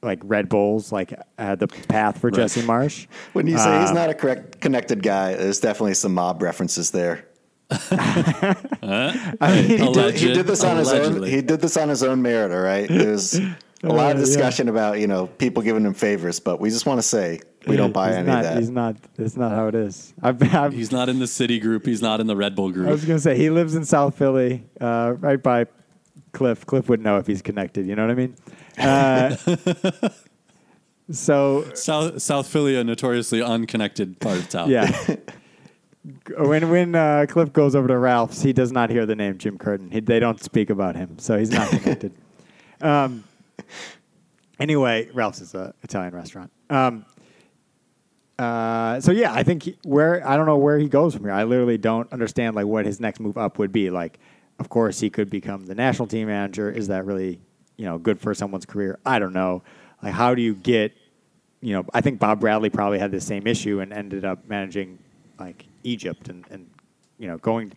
like 0.01 0.19
Red 0.23 0.49
Bulls, 0.49 0.91
like 0.91 1.13
uh, 1.37 1.55
the 1.55 1.67
path 1.67 2.19
for 2.19 2.31
Jesse 2.31 2.61
Marsch. 2.61 3.05
When 3.33 3.45
you 3.47 3.57
say 3.57 3.79
he's 3.81 3.89
Um, 3.89 3.95
not 3.95 4.09
a 4.09 4.13
correct 4.15 4.59
connected 4.61 5.03
guy, 5.03 5.35
there's 5.35 5.59
definitely 5.59 5.93
some 5.93 6.13
mob 6.13 6.41
references 6.41 6.91
there. 6.91 7.25
I 7.71 9.65
mean, 9.67 9.77
He 9.79 9.93
did, 9.93 10.15
he 10.15 10.33
did 10.33 10.47
this 10.47 10.63
on 10.63 10.77
his 10.77 10.91
own. 10.91 11.23
He 11.23 11.41
did 11.41 11.61
this 11.61 11.77
on 11.77 11.89
his 11.89 12.03
own 12.03 12.21
merit. 12.21 12.51
All 12.51 12.61
right. 12.61 12.87
There's 12.87 13.35
a 13.39 13.43
lot 13.83 14.11
of 14.11 14.17
Uh, 14.17 14.19
yeah. 14.19 14.25
discussion 14.25 14.69
about 14.69 14.99
you 14.99 15.07
know 15.07 15.27
people 15.27 15.63
giving 15.63 15.85
him 15.85 15.93
favors, 15.93 16.39
but 16.39 16.59
we 16.59 16.69
just 16.69 16.85
want 16.85 16.97
to 16.99 17.03
say 17.03 17.39
we 17.67 17.77
don't 17.77 17.91
buy 17.91 18.09
he's 18.09 18.17
any 18.17 18.27
not, 18.27 18.45
of 18.45 18.57
He's 18.57 18.69
not. 18.69 18.95
It's 19.17 19.37
not 19.37 19.51
how 19.51 19.67
it 19.67 19.75
is. 19.75 20.13
I've, 20.23 20.53
I've, 20.53 20.73
He's 20.73 20.91
not 20.91 21.09
in 21.09 21.19
the 21.19 21.27
City 21.27 21.59
group. 21.59 21.85
He's 21.85 22.01
not 22.01 22.19
in 22.19 22.27
the 22.27 22.35
Red 22.35 22.55
Bull 22.55 22.71
group. 22.71 22.87
I 22.87 22.91
was 22.91 23.05
going 23.05 23.17
to 23.17 23.23
say 23.23 23.37
he 23.37 23.49
lives 23.49 23.75
in 23.75 23.85
South 23.85 24.17
Philly, 24.17 24.63
uh, 24.81 25.15
right 25.19 25.41
by 25.41 25.67
Cliff. 26.31 26.65
Cliff 26.65 26.89
would 26.89 27.01
know 27.01 27.17
if 27.17 27.27
he's 27.27 27.41
connected. 27.41 27.85
You 27.85 27.95
know 27.95 28.07
what 28.07 28.11
I 28.11 28.15
mean? 28.15 28.35
Uh, 28.77 30.09
so 31.11 31.65
South 31.73 32.21
South 32.21 32.47
Philly, 32.47 32.75
a 32.75 32.83
notoriously 32.83 33.41
unconnected 33.41 34.19
part 34.19 34.37
of 34.37 34.49
town. 34.49 34.69
yeah. 34.69 35.15
when 36.37 36.69
when 36.69 36.95
uh, 36.95 37.25
Cliff 37.29 37.53
goes 37.53 37.75
over 37.75 37.87
to 37.87 37.97
Ralph's, 37.97 38.41
he 38.41 38.51
does 38.51 38.71
not 38.71 38.89
hear 38.89 39.05
the 39.05 39.15
name 39.15 39.37
Jim 39.37 39.57
Curtin. 39.57 39.91
He, 39.91 39.99
they 39.99 40.19
don't 40.19 40.41
speak 40.43 40.69
about 40.69 40.95
him, 40.95 41.17
so 41.19 41.37
he's 41.37 41.51
not 41.51 41.69
connected. 41.69 42.13
um, 42.81 43.23
anyway, 44.59 45.09
Ralph's 45.13 45.41
is 45.41 45.53
an 45.53 45.73
Italian 45.83 46.13
restaurant. 46.13 46.51
Um, 46.69 47.05
uh, 48.39 48.99
so 48.99 49.11
yeah, 49.11 49.33
I 49.33 49.43
think 49.43 49.63
he, 49.63 49.77
where 49.83 50.27
I 50.27 50.37
don't 50.37 50.45
know 50.45 50.57
where 50.57 50.79
he 50.79 50.87
goes 50.87 51.13
from 51.13 51.25
here. 51.25 51.33
I 51.33 51.43
literally 51.43 51.77
don't 51.77 52.11
understand 52.11 52.55
like 52.55 52.65
what 52.65 52.85
his 52.85 52.99
next 52.99 53.19
move 53.19 53.37
up 53.37 53.59
would 53.59 53.71
be. 53.71 53.89
Like, 53.89 54.19
of 54.59 54.69
course, 54.69 54.99
he 54.99 55.09
could 55.09 55.29
become 55.29 55.65
the 55.65 55.75
national 55.75 56.07
team 56.07 56.27
manager. 56.27 56.69
Is 56.71 56.87
that 56.87 57.05
really 57.05 57.39
you 57.77 57.85
know 57.85 57.97
good 57.97 58.19
for 58.19 58.33
someone's 58.33 58.65
career? 58.65 58.99
I 59.05 59.19
don't 59.19 59.33
know. 59.33 59.63
Like, 60.01 60.13
how 60.13 60.33
do 60.33 60.41
you 60.41 60.55
get? 60.55 60.93
You 61.61 61.73
know, 61.73 61.85
I 61.93 62.01
think 62.01 62.19
Bob 62.19 62.39
Bradley 62.39 62.69
probably 62.69 62.99
had 62.99 63.11
the 63.11 63.21
same 63.21 63.47
issue 63.47 63.79
and 63.79 63.93
ended 63.93 64.25
up 64.25 64.47
managing 64.47 64.99
like 65.39 65.65
Egypt 65.83 66.27
and, 66.27 66.45
and 66.49 66.69
you 67.19 67.27
know 67.27 67.37
going 67.37 67.73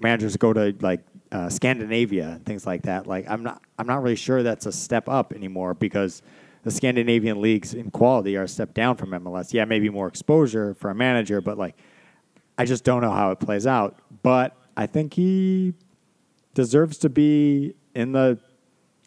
managers 0.00 0.36
go 0.36 0.52
to 0.52 0.74
like 0.80 1.00
uh, 1.30 1.48
Scandinavia 1.48 2.30
and 2.30 2.44
things 2.44 2.66
like 2.66 2.82
that. 2.82 3.06
Like 3.06 3.30
I'm 3.30 3.42
not 3.42 3.62
I'm 3.78 3.86
not 3.86 4.02
really 4.02 4.16
sure 4.16 4.42
that's 4.42 4.66
a 4.66 4.72
step 4.72 5.08
up 5.08 5.32
anymore 5.32 5.74
because 5.74 6.22
the 6.62 6.70
Scandinavian 6.70 7.40
leagues 7.40 7.74
in 7.74 7.90
quality 7.90 8.36
are 8.36 8.44
a 8.44 8.48
step 8.48 8.74
down 8.74 8.96
from 8.96 9.10
MLS. 9.10 9.52
Yeah, 9.52 9.64
maybe 9.64 9.90
more 9.90 10.06
exposure 10.06 10.74
for 10.74 10.90
a 10.90 10.94
manager, 10.94 11.40
but 11.40 11.58
like 11.58 11.76
I 12.56 12.64
just 12.64 12.84
don't 12.84 13.02
know 13.02 13.10
how 13.10 13.30
it 13.30 13.40
plays 13.40 13.66
out. 13.66 13.98
But 14.22 14.56
I 14.76 14.86
think 14.86 15.14
he 15.14 15.74
deserves 16.54 16.98
to 16.98 17.08
be 17.08 17.74
in 17.94 18.12
the 18.12 18.38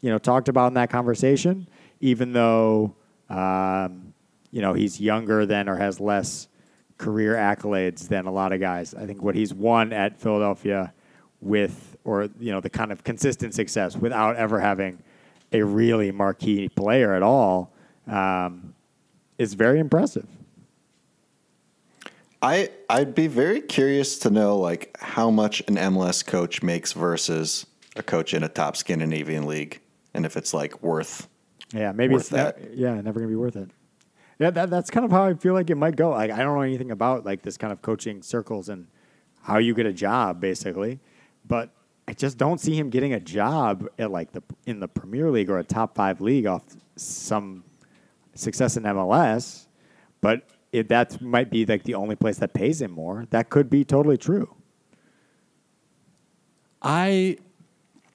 you 0.01 0.09
know 0.09 0.17
talked 0.17 0.49
about 0.49 0.67
in 0.67 0.73
that 0.75 0.89
conversation, 0.89 1.67
even 2.01 2.33
though 2.33 2.95
um, 3.29 4.13
you 4.51 4.61
know 4.61 4.73
he's 4.73 4.99
younger 4.99 5.45
than 5.45 5.69
or 5.69 5.77
has 5.77 5.99
less 5.99 6.47
career 6.97 7.35
accolades 7.35 8.07
than 8.07 8.25
a 8.25 8.31
lot 8.31 8.53
of 8.53 8.59
guys. 8.59 8.93
I 8.93 9.05
think 9.05 9.21
what 9.21 9.35
he's 9.35 9.53
won 9.53 9.93
at 9.93 10.19
Philadelphia 10.19 10.93
with, 11.41 11.97
or 12.03 12.29
you 12.39 12.51
know, 12.51 12.61
the 12.61 12.69
kind 12.69 12.91
of 12.91 13.03
consistent 13.03 13.53
success 13.53 13.95
without 13.95 14.35
ever 14.35 14.59
having 14.59 15.01
a 15.59 15.65
really 15.65 16.11
marquee 16.11 16.69
player 16.69 17.13
at 17.13 17.23
all, 17.23 17.73
um, 18.07 18.73
is 19.37 19.53
very 19.53 19.79
impressive. 19.79 20.27
I 22.41 22.69
I'd 22.89 23.15
be 23.15 23.27
very 23.27 23.61
curious 23.61 24.19
to 24.19 24.29
know 24.29 24.57
like 24.57 24.95
how 24.99 25.31
much 25.31 25.61
an 25.67 25.75
MLS 25.75 26.25
coach 26.25 26.61
makes 26.61 26.93
versus 26.93 27.65
a 27.95 28.03
coach 28.03 28.33
in 28.33 28.43
a 28.43 28.49
top 28.49 28.77
Scandinavian 28.77 29.47
league, 29.47 29.81
and 30.13 30.25
if 30.25 30.37
it's 30.37 30.53
like 30.53 30.81
worth. 30.83 31.27
Yeah, 31.73 31.91
maybe 31.91 32.13
worth 32.13 32.23
it's 32.23 32.29
that. 32.29 32.75
yeah, 32.75 33.01
never 33.01 33.19
gonna 33.19 33.29
be 33.29 33.35
worth 33.35 33.55
it. 33.55 33.71
Yeah, 34.37 34.49
that, 34.51 34.69
that's 34.69 34.89
kind 34.89 35.05
of 35.05 35.11
how 35.11 35.23
I 35.23 35.33
feel 35.33 35.53
like 35.53 35.69
it 35.69 35.75
might 35.75 35.95
go. 35.95 36.09
Like 36.11 36.29
I 36.29 36.37
don't 36.37 36.55
know 36.55 36.61
anything 36.61 36.91
about 36.91 37.25
like 37.25 37.41
this 37.41 37.57
kind 37.57 37.73
of 37.73 37.81
coaching 37.81 38.21
circles 38.21 38.69
and 38.69 38.87
how 39.41 39.57
you 39.57 39.73
get 39.73 39.85
a 39.85 39.93
job, 39.93 40.39
basically. 40.39 40.99
But 41.47 41.71
I 42.07 42.13
just 42.13 42.37
don't 42.37 42.59
see 42.59 42.75
him 42.77 42.89
getting 42.89 43.13
a 43.13 43.19
job 43.19 43.87
at 43.97 44.11
like 44.11 44.31
the 44.31 44.43
in 44.65 44.79
the 44.79 44.87
Premier 44.87 45.31
League 45.31 45.49
or 45.49 45.57
a 45.57 45.63
top 45.63 45.95
five 45.95 46.21
league 46.21 46.45
off 46.45 46.63
some 46.95 47.63
success 48.35 48.77
in 48.77 48.83
MLS. 48.83 49.65
But 50.21 50.47
it, 50.71 50.87
that 50.89 51.19
might 51.21 51.49
be 51.49 51.65
like 51.65 51.83
the 51.83 51.95
only 51.95 52.15
place 52.15 52.37
that 52.37 52.53
pays 52.53 52.81
him 52.81 52.91
more. 52.91 53.25
That 53.31 53.49
could 53.49 53.69
be 53.69 53.83
totally 53.83 54.17
true. 54.17 54.53
I, 56.81 57.37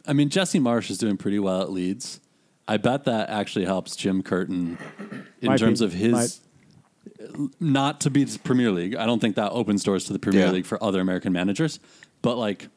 I 0.07 0.13
mean, 0.13 0.29
Jesse 0.29 0.61
Marsch 0.61 0.91
is 0.91 0.99
doing 0.99 1.17
pretty 1.17 1.39
well 1.39 1.61
at 1.63 1.71
Leeds. 1.73 2.21
I 2.69 2.77
bet 2.77 3.05
that 3.05 3.29
actually 3.31 3.65
helps 3.65 3.97
Jim 3.97 4.23
Curtin 4.23 4.79
in 5.41 5.49
Might 5.49 5.59
terms 5.59 5.81
be. 5.81 5.87
of 5.87 5.93
his 5.93 6.41
not 7.59 8.01
to 8.03 8.11
be 8.11 8.23
the 8.25 8.39
Premier 8.39 8.71
League. 8.71 8.95
I 8.95 9.07
don't 9.07 9.19
think 9.21 9.35
that 9.37 9.51
opens 9.51 9.83
doors 9.83 10.05
to 10.05 10.13
the 10.13 10.19
Premier 10.21 10.43
Yeah. 10.47 10.53
League 10.53 10.67
for 10.67 10.83
other 10.83 11.01
American 11.01 11.33
managers, 11.33 11.81
but 12.23 12.37
like 12.37 12.65
a 12.65 12.69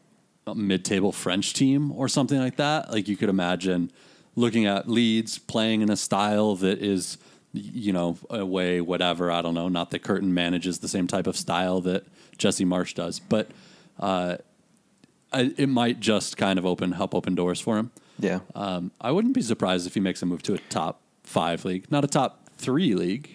mid-table 0.56 1.12
French 1.12 1.54
team 1.54 1.92
or 1.92 2.08
something 2.08 2.38
like 2.40 2.56
that. 2.58 2.92
Like 2.92 3.08
you 3.08 3.16
could 3.18 3.30
imagine 3.30 3.92
looking 4.36 4.66
at 4.66 4.90
Leeds 4.90 5.38
playing 5.38 5.82
in 5.82 5.90
a 5.92 5.96
style 5.96 6.56
that 6.58 6.80
is, 6.80 7.18
you 7.54 7.94
know, 7.94 8.18
a 8.30 8.46
way 8.46 8.82
whatever. 8.82 9.32
I 9.32 9.42
don't 9.42 9.54
know. 9.54 9.70
Not 9.70 9.92
that 9.92 10.00
Curtin 10.00 10.34
manages 10.34 10.80
the 10.80 10.88
same 10.88 11.08
type 11.08 11.28
of 11.28 11.38
style 11.38 11.82
that 11.82 12.06
Jesse 12.38 12.66
Marsch 12.66 12.94
does, 12.96 13.20
but 13.20 13.50
uh, 14.00 14.38
I, 15.32 15.54
it 15.58 15.70
might 15.70 16.00
just 16.00 16.36
kind 16.38 16.58
of 16.60 16.66
open 16.66 16.94
help 16.94 17.14
open 17.16 17.36
doors 17.36 17.60
for 17.62 17.78
him. 17.78 17.92
Yeah. 18.20 18.40
Um, 18.56 18.92
I 19.02 19.12
wouldn't 19.12 19.34
be 19.36 19.42
surprised 19.42 19.88
if 19.88 19.94
he 19.94 20.00
makes 20.00 20.22
a 20.22 20.26
move 20.26 20.42
to 20.44 20.54
a 20.56 20.58
top 20.70 21.02
five 21.24 21.64
league, 21.66 21.90
not 21.92 22.04
a 22.04 22.08
top 22.08 22.50
three 22.58 22.94
league. 22.96 23.30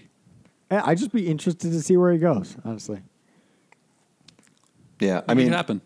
I'd 0.71 0.99
just 0.99 1.13
be 1.13 1.29
interested 1.29 1.73
to 1.73 1.81
see 1.81 1.97
where 1.97 2.13
he 2.13 2.19
goes. 2.19 2.57
Honestly, 2.65 3.01
Yeah. 5.01 5.23
I 5.29 5.33
I 5.33 5.35
mean, 5.35 5.47
mean, 5.47 5.53
it 5.55 5.57
happen. 5.57 5.81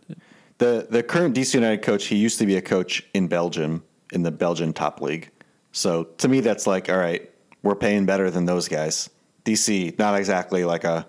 The 0.58 0.86
the 0.90 1.02
current 1.02 1.34
DC 1.34 1.54
United 1.54 1.82
coach, 1.82 2.06
he 2.06 2.16
used 2.16 2.38
to 2.38 2.46
be 2.46 2.56
a 2.56 2.62
coach 2.62 3.04
in 3.14 3.28
Belgium 3.28 3.82
in 4.12 4.22
the 4.22 4.30
Belgian 4.30 4.72
top 4.72 5.00
league. 5.00 5.30
So 5.72 6.04
to 6.04 6.28
me, 6.28 6.40
that's 6.40 6.66
like, 6.66 6.88
all 6.90 6.98
right, 6.98 7.30
we're 7.62 7.74
paying 7.74 8.04
better 8.06 8.30
than 8.30 8.44
those 8.44 8.68
guys. 8.68 9.08
DC, 9.44 9.98
not 9.98 10.18
exactly 10.18 10.64
like 10.64 10.84
a 10.84 11.06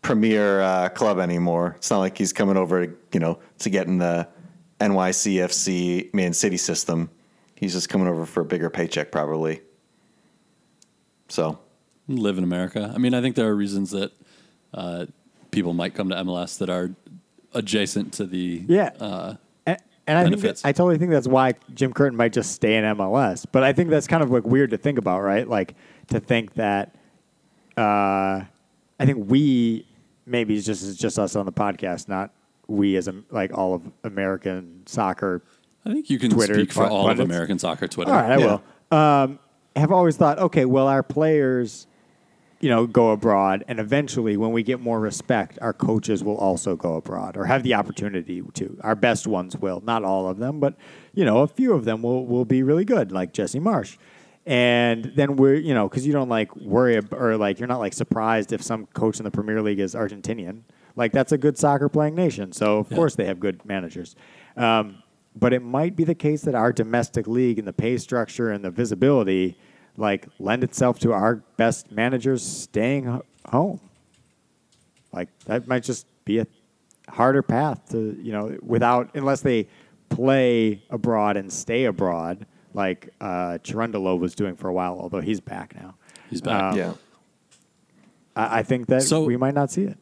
premier 0.00 0.60
uh, 0.60 0.88
club 0.88 1.18
anymore. 1.18 1.74
It's 1.76 1.90
not 1.90 1.98
like 1.98 2.16
he's 2.16 2.32
coming 2.32 2.56
over, 2.56 2.96
you 3.12 3.20
know, 3.20 3.38
to 3.58 3.70
get 3.70 3.86
in 3.86 3.98
the 3.98 4.28
NYCFC 4.80 6.12
Man 6.14 6.32
City 6.32 6.56
system. 6.56 7.10
He's 7.54 7.74
just 7.74 7.88
coming 7.88 8.08
over 8.08 8.26
for 8.26 8.40
a 8.40 8.44
bigger 8.44 8.70
paycheck, 8.70 9.12
probably. 9.12 9.60
So 11.28 11.58
Live 12.08 12.36
in 12.36 12.44
America. 12.44 12.90
I 12.92 12.98
mean, 12.98 13.14
I 13.14 13.20
think 13.20 13.36
there 13.36 13.48
are 13.48 13.54
reasons 13.54 13.92
that 13.92 14.12
uh, 14.74 15.06
people 15.50 15.72
might 15.72 15.94
come 15.94 16.08
to 16.08 16.16
MLS 16.16 16.58
that 16.58 16.68
are 16.68 16.90
adjacent 17.54 18.12
to 18.14 18.26
the 18.26 18.64
Yeah. 18.68 18.90
Uh, 19.00 19.34
and, 19.66 19.78
and 20.06 20.18
I 20.18 20.24
think 20.28 20.40
that. 20.42 20.60
I 20.64 20.72
totally 20.72 20.98
think 20.98 21.10
that's 21.10 21.28
why 21.28 21.54
Jim 21.74 21.92
Curtin 21.92 22.16
might 22.16 22.32
just 22.32 22.52
stay 22.52 22.76
in 22.76 22.84
MLS. 22.84 23.46
But 23.50 23.62
I 23.62 23.72
think 23.72 23.90
that's 23.90 24.06
kind 24.06 24.22
of 24.22 24.30
like 24.30 24.44
weird 24.44 24.70
to 24.70 24.76
think 24.78 24.98
about, 24.98 25.20
right? 25.20 25.48
Like 25.48 25.74
to 26.08 26.18
think 26.20 26.54
that 26.54 26.94
uh, 27.76 28.42
I 29.00 29.06
think 29.06 29.30
we 29.30 29.86
maybe 30.26 30.56
it's 30.56 30.66
just 30.66 30.82
it's 30.88 30.98
just 30.98 31.18
us 31.18 31.36
on 31.36 31.46
the 31.46 31.52
podcast, 31.52 32.08
not 32.08 32.32
we 32.68 32.96
as 32.96 33.08
a, 33.08 33.14
like 33.30 33.56
all 33.56 33.74
of 33.74 33.82
American 34.04 34.82
soccer. 34.86 35.42
I 35.84 35.92
think 35.92 36.10
you 36.10 36.18
can 36.18 36.30
Twitter 36.30 36.54
speak 36.54 36.72
for 36.72 36.86
all 36.86 37.10
of. 37.10 37.18
American 37.20 37.58
soccer 37.58 37.88
Twitter. 37.88 38.10
All 38.12 38.16
right, 38.20 38.32
I 38.32 38.36
Yeah. 38.38 38.58
will. 38.90 38.96
Um, 38.98 39.38
have 39.74 39.90
always 39.90 40.16
thought, 40.16 40.38
okay, 40.38 40.64
well, 40.66 40.86
our 40.86 41.02
players, 41.02 41.86
you 42.62 42.68
know, 42.70 42.86
go 42.86 43.10
abroad, 43.10 43.64
and 43.68 43.78
eventually, 43.80 44.36
when 44.36 44.52
we 44.52 44.62
get 44.62 44.80
more 44.80 45.00
respect, 45.00 45.58
our 45.60 45.72
coaches 45.72 46.22
will 46.24 46.36
also 46.38 46.76
go 46.76 46.94
abroad 46.94 47.36
or 47.36 47.44
have 47.44 47.64
the 47.64 47.74
opportunity 47.74 48.40
to. 48.54 48.78
Our 48.82 48.94
best 48.94 49.26
ones 49.26 49.56
will, 49.56 49.82
not 49.84 50.04
all 50.04 50.28
of 50.28 50.38
them, 50.38 50.60
but 50.60 50.76
you 51.12 51.24
know, 51.24 51.40
a 51.40 51.48
few 51.48 51.74
of 51.74 51.84
them 51.84 52.02
will 52.02 52.24
will 52.24 52.44
be 52.46 52.62
really 52.62 52.84
good, 52.84 53.12
like 53.12 53.32
Jesse 53.34 53.60
Marsch. 53.60 53.98
And 54.46 55.04
then 55.14 55.36
we're, 55.36 55.54
you 55.54 55.72
know, 55.74 55.88
because 55.88 56.06
you 56.06 56.12
don't 56.12 56.28
like 56.28 56.54
worry 56.56 56.96
ab- 56.96 57.12
or 57.12 57.36
like 57.36 57.58
you're 57.60 57.68
not 57.68 57.78
like 57.78 57.92
surprised 57.92 58.52
if 58.52 58.62
some 58.62 58.86
coach 58.86 59.18
in 59.20 59.24
the 59.24 59.30
Premier 59.30 59.60
League 59.62 59.78
is 59.78 59.94
Argentinian. 59.94 60.62
Like 60.96 61.12
that's 61.12 61.32
a 61.32 61.38
good 61.38 61.56
soccer 61.58 61.88
playing 61.88 62.14
nation, 62.14 62.52
so 62.52 62.78
of 62.78 62.90
Yeah. 62.90 62.96
course 62.96 63.14
they 63.16 63.24
have 63.26 63.40
good 63.40 63.64
managers. 63.64 64.14
Um, 64.56 65.02
but 65.34 65.52
it 65.52 65.62
might 65.62 65.96
be 65.96 66.04
the 66.04 66.14
case 66.14 66.42
that 66.42 66.54
our 66.54 66.72
domestic 66.72 67.26
league 67.26 67.58
and 67.58 67.66
the 67.66 67.72
pay 67.72 67.96
structure 67.98 68.50
and 68.50 68.64
the 68.64 68.70
visibility 68.70 69.56
like 69.96 70.26
lend 70.38 70.64
itself 70.64 70.98
to 71.00 71.12
our 71.12 71.36
best 71.56 71.90
managers 71.92 72.42
staying 72.44 73.20
home. 73.46 73.80
Like 75.12 75.28
that 75.46 75.68
might 75.68 75.82
just 75.82 76.06
be 76.24 76.38
a 76.38 76.46
harder 77.08 77.42
path 77.42 77.90
to 77.90 78.16
you 78.22 78.32
know 78.32 78.56
without 78.62 79.10
unless 79.14 79.40
they 79.42 79.68
play 80.08 80.82
abroad 80.90 81.36
and 81.36 81.52
stay 81.52 81.84
abroad 81.84 82.46
like 82.74 83.10
uh, 83.20 83.58
Cherundolo 83.62 84.18
was 84.18 84.34
doing 84.34 84.56
for 84.56 84.68
a 84.68 84.72
while, 84.72 84.98
although 84.98 85.20
he's 85.20 85.40
back 85.40 85.74
now. 85.74 85.94
He's 86.30 86.40
back. 86.40 86.72
Um, 86.72 86.78
yeah. 86.78 86.92
I, 88.34 88.60
I 88.60 88.62
think 88.62 88.86
that 88.86 89.02
So- 89.02 89.24
we 89.24 89.36
might 89.36 89.52
not 89.54 89.70
see 89.70 89.82
it. 89.84 89.98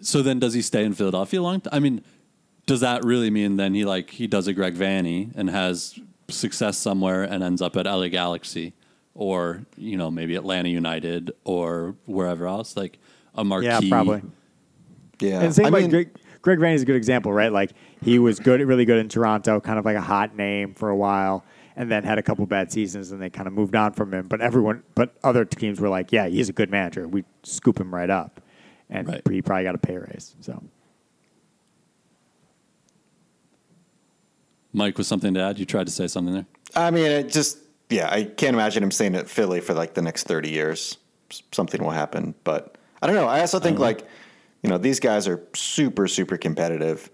So 0.00 0.22
then, 0.22 0.38
does 0.38 0.54
he 0.54 0.62
stay 0.62 0.84
in 0.84 0.92
Philadelphia 0.94 1.42
long? 1.42 1.60
T- 1.62 1.70
I 1.72 1.78
mean, 1.78 2.02
does 2.66 2.80
that 2.80 3.04
really 3.04 3.30
mean 3.30 3.56
then 3.56 3.74
he 3.74 3.84
like 3.84 4.10
he 4.10 4.26
does 4.26 4.46
a 4.46 4.52
Greg 4.52 4.74
Vanney 4.74 5.32
and 5.34 5.50
has 5.50 5.98
success 6.28 6.76
somewhere 6.78 7.22
and 7.22 7.42
ends 7.42 7.62
up 7.62 7.76
at 7.76 7.86
LA 7.86 8.08
Galaxy 8.08 8.74
or 9.14 9.64
you 9.76 9.96
know 9.96 10.10
maybe 10.10 10.34
Atlanta 10.36 10.68
United 10.68 11.30
or 11.44 11.94
wherever 12.06 12.46
else 12.46 12.76
like 12.76 12.98
a 13.34 13.44
marquee? 13.44 13.66
Yeah, 13.66 13.80
probably. 13.88 14.22
Yeah. 15.20 15.40
And 15.40 15.54
same 15.54 15.66
I 15.66 15.68
like 15.70 15.82
mean, 15.82 15.90
Greg, 15.90 16.10
Greg 16.42 16.58
Vanney 16.58 16.74
is 16.74 16.82
a 16.82 16.84
good 16.84 16.96
example, 16.96 17.32
right? 17.32 17.52
Like 17.52 17.72
he 18.02 18.18
was 18.18 18.38
good, 18.38 18.60
really 18.60 18.84
good 18.84 18.98
in 18.98 19.08
Toronto, 19.08 19.60
kind 19.60 19.78
of 19.78 19.84
like 19.84 19.96
a 19.96 20.00
hot 20.00 20.36
name 20.36 20.74
for 20.74 20.90
a 20.90 20.96
while, 20.96 21.44
and 21.74 21.90
then 21.90 22.04
had 22.04 22.18
a 22.18 22.22
couple 22.22 22.44
bad 22.46 22.70
seasons, 22.70 23.12
and 23.12 23.20
they 23.22 23.30
kind 23.30 23.46
of 23.46 23.52
moved 23.54 23.74
on 23.74 23.92
from 23.92 24.12
him. 24.12 24.26
But 24.28 24.40
everyone, 24.40 24.82
but 24.94 25.14
other 25.24 25.44
teams 25.44 25.80
were 25.80 25.88
like, 25.88 26.12
"Yeah, 26.12 26.26
he's 26.28 26.48
a 26.48 26.52
good 26.52 26.70
manager. 26.70 27.08
We 27.08 27.24
scoop 27.42 27.80
him 27.80 27.94
right 27.94 28.10
up," 28.10 28.40
and 28.90 29.08
Right. 29.08 29.22
he 29.30 29.40
probably 29.42 29.64
got 29.64 29.74
a 29.74 29.78
pay 29.78 29.96
raise. 29.96 30.36
So 30.40 30.62
Mike 34.76 34.98
was 34.98 35.08
something 35.08 35.34
to 35.34 35.40
add. 35.40 35.58
You 35.58 35.64
tried 35.64 35.86
to 35.86 35.92
say 35.92 36.06
something 36.06 36.34
there. 36.34 36.46
I 36.74 36.90
mean, 36.90 37.06
it 37.06 37.28
just 37.30 37.58
yeah, 37.88 38.08
I 38.10 38.24
can't 38.24 38.54
imagine 38.54 38.82
him 38.82 38.90
staying 38.90 39.14
at 39.14 39.28
Philly 39.28 39.60
for 39.60 39.74
like 39.74 39.94
the 39.94 40.02
next 40.02 40.24
thirty 40.24 40.50
years. 40.50 40.98
Something 41.50 41.82
will 41.82 41.90
happen, 41.90 42.34
but 42.44 42.76
I 43.02 43.06
don't 43.06 43.16
know. 43.16 43.26
I 43.26 43.40
also 43.40 43.58
think 43.58 43.78
like 43.78 44.06
you 44.62 44.70
know, 44.70 44.78
these 44.78 44.98
guys 44.98 45.28
are 45.28 45.40
super, 45.54 46.08
super 46.08 46.36
competitive. 46.36 47.08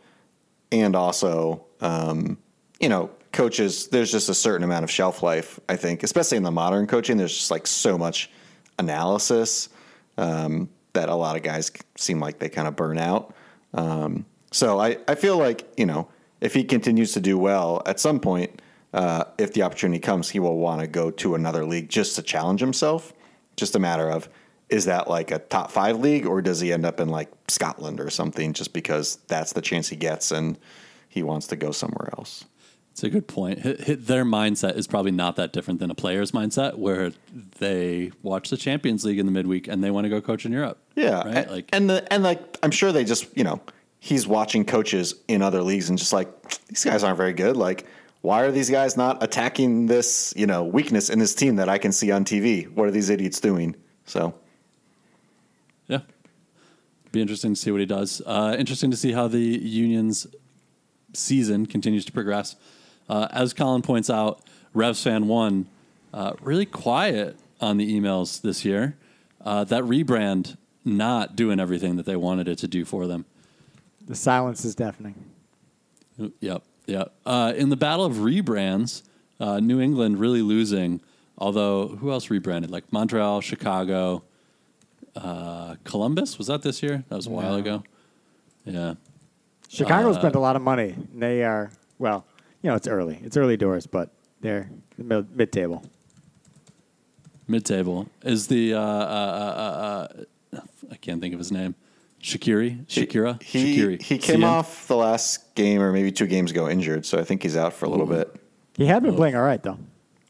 And 0.71 0.97
also, 0.97 1.67
um, 1.83 2.39
you 2.81 2.89
know, 2.89 3.11
coaches, 3.33 3.89
there's 3.89 4.11
just 4.11 4.31
a 4.31 4.35
certain 4.35 4.65
amount 4.65 4.85
of 4.85 4.91
shelf 4.91 5.23
life, 5.23 5.61
I 5.69 5.77
think, 5.77 6.03
especially 6.03 6.39
in 6.39 6.45
the 6.45 6.51
modern 6.51 6.87
coaching. 6.87 7.19
There's 7.19 7.37
just 7.37 7.51
like 7.51 7.67
so 7.67 7.99
much 7.99 8.31
analysis 8.79 9.69
um, 10.17 10.71
that 10.95 11.11
a 11.11 11.15
lot 11.15 11.37
of 11.37 11.43
guys 11.43 11.71
seem 11.97 12.21
like 12.21 12.39
they 12.39 12.49
kind 12.49 12.67
of 12.67 12.75
burn 12.75 12.97
out. 12.97 13.35
Um, 13.75 14.25
so 14.51 14.81
I, 14.81 14.97
I 15.07 15.15
feel 15.15 15.37
like, 15.37 15.71
you 15.77 15.85
know, 15.85 16.09
if 16.43 16.55
he 16.55 16.65
continues 16.65 17.13
to 17.13 17.21
do 17.21 17.39
well 17.39 17.83
at 17.87 18.01
some 18.01 18.19
point, 18.19 18.61
uh, 18.93 19.25
if 19.39 19.55
the 19.55 19.63
opportunity 19.63 20.01
comes, 20.01 20.29
he 20.29 20.41
will 20.41 20.59
want 20.59 20.81
to 20.81 20.87
go 20.87 21.11
to 21.11 21.35
another 21.35 21.65
league 21.65 21.89
just 21.89 22.17
to 22.17 22.23
challenge 22.23 22.61
himself. 22.61 23.15
Just 23.57 23.77
a 23.77 23.79
matter 23.79 24.11
of 24.11 24.29
is 24.69 24.87
that 24.87 25.09
like 25.09 25.31
a 25.31 25.39
top 25.39 25.71
five 25.71 26.01
league 26.01 26.27
or 26.27 26.43
does 26.43 26.61
he 26.61 26.73
end 26.73 26.85
up 26.85 26.99
in 26.99 27.09
like 27.09 27.31
Scotland 27.49 28.01
or 28.01 28.11
something 28.11 28.53
just 28.55 28.73
because 28.73 29.17
that's 29.29 29.53
the 29.53 29.61
chance 29.61 29.89
he 29.89 29.97
gets 29.97 30.31
and 30.33 30.59
he 31.09 31.23
wants 31.23 31.47
to 31.47 31.57
go 31.57 31.71
somewhere 31.71 32.11
else? 32.19 32.45
It's 32.91 33.05
a 33.05 33.09
good 33.09 33.29
point. 33.29 33.63
Their 33.63 34.25
mindset 34.25 34.77
is 34.77 34.87
probably 34.87 35.13
not 35.13 35.37
that 35.37 35.53
different 35.53 35.81
than 35.81 35.91
a 35.91 35.95
player's 35.95 36.33
mindset, 36.33 36.77
where 36.77 37.13
they 37.59 38.13
watch 38.23 38.51
the 38.51 38.59
Champions 38.59 39.03
League 39.05 39.19
in 39.19 39.25
the 39.25 39.33
midweek 39.33 39.67
and 39.67 39.83
they 39.83 39.91
want 39.91 40.05
to 40.05 40.11
go 40.11 40.21
coach 40.21 40.45
in 40.45 40.53
Europe. 40.53 40.79
Yeah, 40.95 41.23
right. 41.23 41.37
and, 41.37 41.51
Like, 41.51 41.69
and 41.73 41.89
the 41.89 42.13
and 42.13 42.23
like 42.23 42.59
I'm 42.63 42.71
sure 42.71 42.93
they 42.93 43.05
just 43.05 43.35
you 43.35 43.45
know 43.45 43.63
he's 44.05 44.27
watching 44.27 44.65
coaches 44.65 45.15
in 45.29 45.43
other 45.43 45.63
leagues 45.63 45.89
and 45.89 45.97
just 45.97 46.13
like 46.13 46.29
these 46.67 46.83
guys 46.83 47.05
aren't 47.05 47.17
very 47.17 47.33
good. 47.33 47.57
Like 47.57 47.87
why 48.21 48.43
are 48.43 48.51
these 48.51 48.69
guys 48.69 48.97
not 48.97 49.23
attacking 49.23 49.87
this 49.87 50.35
you 50.37 50.45
know 50.45 50.65
weakness 50.65 51.09
in 51.09 51.21
this 51.21 51.37
team 51.37 51.55
that 51.57 51.69
I 51.69 51.79
can 51.79 51.93
see 51.93 52.11
on 52.11 52.25
TV? 52.25 52.69
What 52.69 52.89
are 52.89 52.91
these 52.91 53.11
idiots 53.11 53.39
doing? 53.39 53.77
So 54.05 54.35
yeah, 55.87 56.01
be 57.13 57.21
interesting 57.21 57.55
to 57.55 57.61
see 57.61 57.71
what 57.71 57.79
he 57.79 57.87
does. 57.87 58.21
Uh, 58.27 58.57
interesting 58.59 58.91
to 58.91 58.97
see 58.97 59.13
how 59.13 59.29
the 59.29 59.39
Union's 59.39 60.27
season 61.13 61.67
continues 61.67 62.05
to 62.07 62.13
progress. 62.13 62.57
Uh, 63.09 63.29
as 63.31 63.55
Colin 63.55 63.83
points 63.83 64.11
out, 64.11 64.43
Revs 64.75 65.05
fan 65.05 65.29
one 65.29 65.69
uh, 66.13 66.33
really 66.41 66.67
quiet 66.67 67.37
on 67.61 67.77
the 67.77 67.95
emails 67.95 68.43
this 68.43 68.65
year. 68.65 68.97
Uh, 69.45 69.63
that 69.63 69.85
rebrand 69.85 70.57
not 70.85 71.37
doing 71.37 71.61
everything 71.61 71.95
that 71.95 72.07
they 72.07 72.17
wanted 72.17 72.49
it 72.49 72.59
to 72.59 72.67
do 72.67 72.85
for 72.85 73.07
them. 73.07 73.27
The 74.13 74.17
silence 74.17 74.67
is 74.67 74.75
deafening. 74.75 75.15
Yep, 76.41 76.63
yep. 76.85 77.15
Uh, 77.25 77.55
in 77.57 77.71
the 77.71 77.79
battle 77.79 78.05
of 78.05 78.17
rebrands, 78.17 79.05
uh, 79.41 79.59
New 79.59 79.81
England 79.81 80.21
really 80.21 80.43
losing. 80.43 81.01
Although 81.39 81.89
who 81.89 82.11
else 82.11 82.29
rebranded? 82.29 82.71
Like 82.71 82.93
Montreal, 82.93 83.41
Chicago, 83.41 84.23
uh, 85.17 85.77
Columbus. 85.85 86.37
Was 86.37 86.49
that 86.49 86.61
this 86.61 86.83
year? 86.83 87.05
That 87.09 87.17
was 87.17 87.27
a 87.27 87.31
while 87.31 87.53
No. 87.53 87.57
ago. 87.57 87.85
Yeah. 88.67 88.95
Chicago 89.71 90.11
Uh, 90.11 90.19
spent 90.19 90.35
a 90.35 90.41
lot 90.41 90.57
of 90.57 90.61
money. 90.63 90.95
They 91.15 91.43
are 91.43 91.71
well, 91.99 92.27
you 92.63 92.69
know, 92.69 92.77
it's 92.77 92.87
early. 92.87 93.19
It's 93.25 93.39
early 93.39 93.57
doors, 93.57 93.87
but 93.87 94.11
they're 94.43 94.69
mid 94.99 95.53
table. 95.53 95.85
Mid 97.49 97.65
table 97.65 98.11
is 98.23 98.47
the 98.49 98.75
uh, 98.75 98.79
uh, 98.79 98.83
uh, 100.53 100.57
uh, 100.59 100.61
I 100.91 100.97
can't 100.97 101.19
think 101.23 101.33
of 101.33 101.39
his 101.41 101.51
name. 101.51 101.75
Shaqiri, 102.23 102.87
Shakira, 102.87 103.43
he 103.43 103.77
Shaqiri. 103.79 104.03
he 104.03 104.17
came 104.19 104.41
CN? 104.41 104.45
off 104.47 104.87
the 104.87 104.97
last 104.97 105.55
game 105.57 105.83
or 105.83 105.93
maybe 105.93 106.13
two 106.13 106.27
games 106.29 106.51
ago 106.53 106.69
injured, 106.69 107.05
so 107.05 107.19
I 107.19 107.25
think 107.25 107.43
he's 107.43 107.57
out 107.57 107.73
for 107.73 107.87
a 107.87 107.89
little 107.89 108.07
Ooh. 108.11 108.17
bit. 108.17 108.37
He 108.77 108.87
had 108.87 109.03
Oh. 109.03 109.07
been 109.07 109.17
playing 109.17 109.35
all 109.35 109.43
right 109.43 109.63
though. 109.63 109.79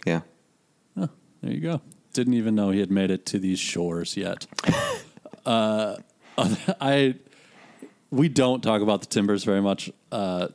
Yeah. 0.06 0.22
Oh, 0.96 1.08
there 1.42 1.52
you 1.52 1.60
go. 1.60 1.80
Didn't 2.14 2.34
even 2.34 2.54
know 2.54 2.70
he 2.70 2.80
had 2.80 2.90
made 2.90 3.10
it 3.10 3.26
to 3.26 3.38
these 3.38 3.58
shores 3.58 4.16
yet. 4.16 4.46
uh, 5.46 5.96
I 6.80 7.14
we 8.10 8.28
don't 8.28 8.62
talk 8.62 8.82
about 8.82 9.00
the 9.00 9.06
Timbers 9.06 9.44
very 9.44 9.60
much 9.62 9.90
uh, 10.10 10.48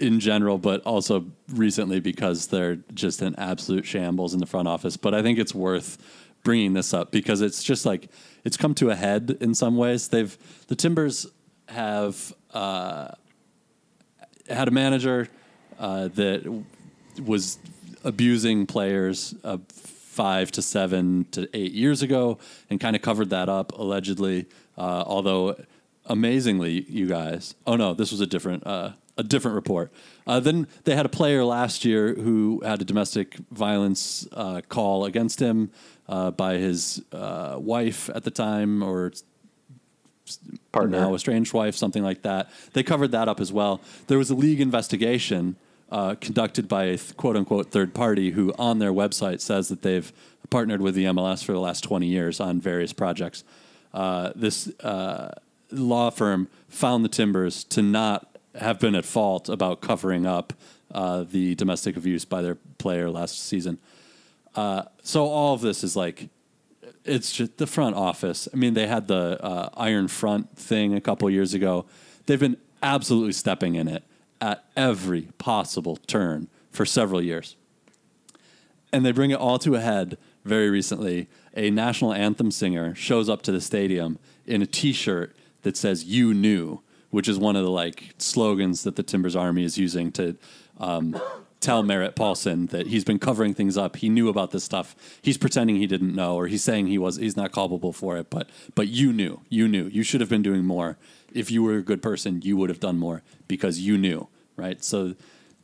in 0.00 0.20
general, 0.20 0.58
but 0.58 0.82
also 0.82 1.26
recently 1.48 2.00
because 2.00 2.48
they're 2.48 2.76
just 2.94 3.22
an 3.22 3.34
absolute 3.38 3.84
shambles 3.86 4.32
in 4.34 4.40
the 4.40 4.46
front 4.46 4.68
office. 4.68 4.96
But 4.96 5.14
I 5.14 5.22
think 5.22 5.38
it's 5.38 5.54
worth 5.54 5.98
bringing 6.46 6.74
this 6.74 6.94
up 6.94 7.10
because 7.10 7.40
it's 7.40 7.64
just 7.64 7.84
like 7.84 8.08
it's 8.44 8.56
come 8.56 8.72
to 8.72 8.88
a 8.88 8.94
head 8.94 9.36
in 9.40 9.52
some 9.52 9.76
ways. 9.76 10.06
They've 10.06 10.38
the 10.68 10.76
Timbers 10.76 11.26
have 11.68 12.32
uh, 12.54 13.08
had 14.48 14.68
a 14.68 14.70
manager 14.70 15.28
uh, 15.80 16.06
that 16.14 16.64
was 17.24 17.58
abusing 18.04 18.64
players 18.64 19.34
uh, 19.42 19.58
five 19.68 20.52
to 20.52 20.62
seven 20.62 21.26
to 21.32 21.48
eight 21.52 21.72
years 21.72 22.00
ago 22.00 22.38
and 22.70 22.78
kind 22.78 22.94
of 22.94 23.02
covered 23.02 23.30
that 23.30 23.48
up 23.48 23.72
allegedly. 23.72 24.46
Uh, 24.78 25.02
although 25.04 25.56
amazingly, 26.04 26.82
you 26.88 27.06
guys, 27.06 27.56
oh 27.66 27.74
no, 27.74 27.92
this 27.92 28.12
was 28.12 28.20
a 28.20 28.26
different 28.26 28.64
uh, 28.64 28.92
a 29.16 29.22
different 29.22 29.54
report. 29.54 29.92
Uh, 30.26 30.40
then 30.40 30.66
they 30.84 30.94
had 30.94 31.06
a 31.06 31.08
player 31.08 31.44
last 31.44 31.84
year 31.84 32.14
who 32.14 32.60
had 32.64 32.80
a 32.80 32.84
domestic 32.84 33.36
violence 33.50 34.26
uh, 34.32 34.60
call 34.68 35.04
against 35.04 35.40
him 35.40 35.70
uh, 36.08 36.30
by 36.30 36.54
his 36.56 37.02
uh, 37.12 37.56
wife 37.58 38.10
at 38.14 38.24
the 38.24 38.30
time, 38.30 38.82
or 38.82 39.12
Partner. 40.72 41.00
now 41.00 41.14
estranged 41.14 41.52
wife, 41.52 41.76
something 41.76 42.02
like 42.02 42.22
that. 42.22 42.50
They 42.72 42.82
covered 42.82 43.12
that 43.12 43.28
up 43.28 43.40
as 43.40 43.52
well. 43.52 43.80
There 44.08 44.18
was 44.18 44.30
a 44.30 44.34
league 44.34 44.60
investigation 44.60 45.56
uh, 45.90 46.16
conducted 46.20 46.66
by 46.66 46.84
a 46.84 46.96
th- 46.96 47.16
quote 47.16 47.36
unquote 47.36 47.70
third 47.70 47.94
party 47.94 48.32
who, 48.32 48.52
on 48.58 48.80
their 48.80 48.92
website, 48.92 49.40
says 49.40 49.68
that 49.68 49.82
they've 49.82 50.12
partnered 50.50 50.82
with 50.82 50.94
the 50.94 51.04
MLS 51.04 51.44
for 51.44 51.52
the 51.52 51.60
last 51.60 51.82
20 51.84 52.06
years 52.06 52.40
on 52.40 52.60
various 52.60 52.92
projects. 52.92 53.44
Uh, 53.94 54.32
this 54.34 54.68
uh, 54.80 55.32
law 55.70 56.10
firm 56.10 56.48
found 56.68 57.04
the 57.04 57.08
Timbers 57.08 57.64
to 57.64 57.82
not 57.82 58.35
have 58.58 58.78
been 58.78 58.94
at 58.94 59.04
fault 59.04 59.48
about 59.48 59.80
covering 59.80 60.26
up 60.26 60.52
uh, 60.92 61.24
the 61.24 61.54
domestic 61.54 61.96
abuse 61.96 62.24
by 62.24 62.42
their 62.42 62.56
player 62.78 63.10
last 63.10 63.46
season. 63.46 63.78
Uh, 64.54 64.84
so 65.02 65.26
all 65.26 65.54
of 65.54 65.60
this 65.60 65.84
is 65.84 65.96
like 65.96 66.28
it's 67.04 67.32
just 67.32 67.56
the 67.58 67.66
front 67.66 67.94
office. 67.96 68.48
I 68.52 68.56
mean, 68.56 68.74
they 68.74 68.86
had 68.86 69.06
the 69.06 69.42
uh, 69.42 69.68
Iron 69.76 70.08
Front 70.08 70.56
thing 70.56 70.94
a 70.94 71.00
couple 71.00 71.28
years 71.30 71.54
ago. 71.54 71.86
They've 72.26 72.40
been 72.40 72.56
absolutely 72.82 73.32
stepping 73.32 73.74
in 73.74 73.88
it 73.88 74.04
at 74.40 74.64
every 74.76 75.28
possible 75.38 75.96
turn 75.96 76.48
for 76.70 76.84
several 76.84 77.22
years. 77.22 77.56
And 78.92 79.04
they 79.04 79.12
bring 79.12 79.30
it 79.30 79.38
all 79.38 79.58
to 79.60 79.74
a 79.74 79.80
head 79.80 80.18
very 80.44 80.70
recently. 80.70 81.28
A 81.56 81.70
national 81.70 82.12
anthem 82.12 82.50
singer 82.50 82.94
shows 82.94 83.28
up 83.28 83.42
to 83.42 83.52
the 83.52 83.60
stadium 83.60 84.18
in 84.46 84.62
a 84.62 84.66
t 84.66 84.92
shirt 84.92 85.34
that 85.62 85.76
says, 85.76 86.04
You 86.04 86.34
knew, 86.34 86.82
which 87.10 87.28
is 87.28 87.38
one 87.38 87.56
of 87.56 87.64
the 87.64 87.70
like 87.70 88.14
slogans 88.18 88.82
that 88.84 88.96
the 88.96 89.02
Timbers 89.02 89.36
Army 89.36 89.64
is 89.64 89.78
using 89.78 90.12
to 90.12 90.36
um, 90.78 91.20
tell 91.60 91.82
Merritt 91.82 92.14
Paulson 92.14 92.66
that 92.66 92.86
he's 92.88 93.04
been 93.04 93.18
covering 93.18 93.54
things 93.54 93.76
up. 93.76 93.96
He 93.96 94.08
knew 94.08 94.28
about 94.28 94.50
this 94.50 94.64
stuff. 94.64 94.94
He's 95.22 95.38
pretending 95.38 95.76
he 95.76 95.86
didn't 95.86 96.14
know, 96.14 96.36
or 96.36 96.46
he's 96.46 96.62
saying 96.62 96.86
he 96.86 96.98
was 96.98 97.16
he's 97.16 97.36
not 97.36 97.52
culpable 97.52 97.92
for 97.92 98.16
it. 98.16 98.30
But 98.30 98.50
but 98.74 98.88
you 98.88 99.12
knew, 99.12 99.40
you 99.48 99.68
knew, 99.68 99.86
you 99.86 100.02
should 100.02 100.20
have 100.20 100.30
been 100.30 100.42
doing 100.42 100.64
more. 100.64 100.96
If 101.32 101.50
you 101.50 101.62
were 101.62 101.76
a 101.76 101.82
good 101.82 102.02
person, 102.02 102.40
you 102.42 102.56
would 102.56 102.70
have 102.70 102.80
done 102.80 102.98
more 102.98 103.22
because 103.48 103.80
you 103.80 103.98
knew, 103.98 104.28
right? 104.56 104.82
So 104.82 105.14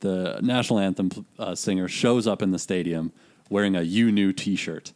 the 0.01 0.39
national 0.43 0.81
anthem 0.81 1.11
uh, 1.39 1.55
singer 1.55 1.89
shows 1.89 2.27
up 2.27 2.43
in 2.43 2.51
the 2.51 2.59
stadium 2.59 3.13
wearing 3.49 3.77
a 3.77 3.83
"You 3.83 4.11
Knew" 4.11 4.33
T-shirt, 4.33 4.93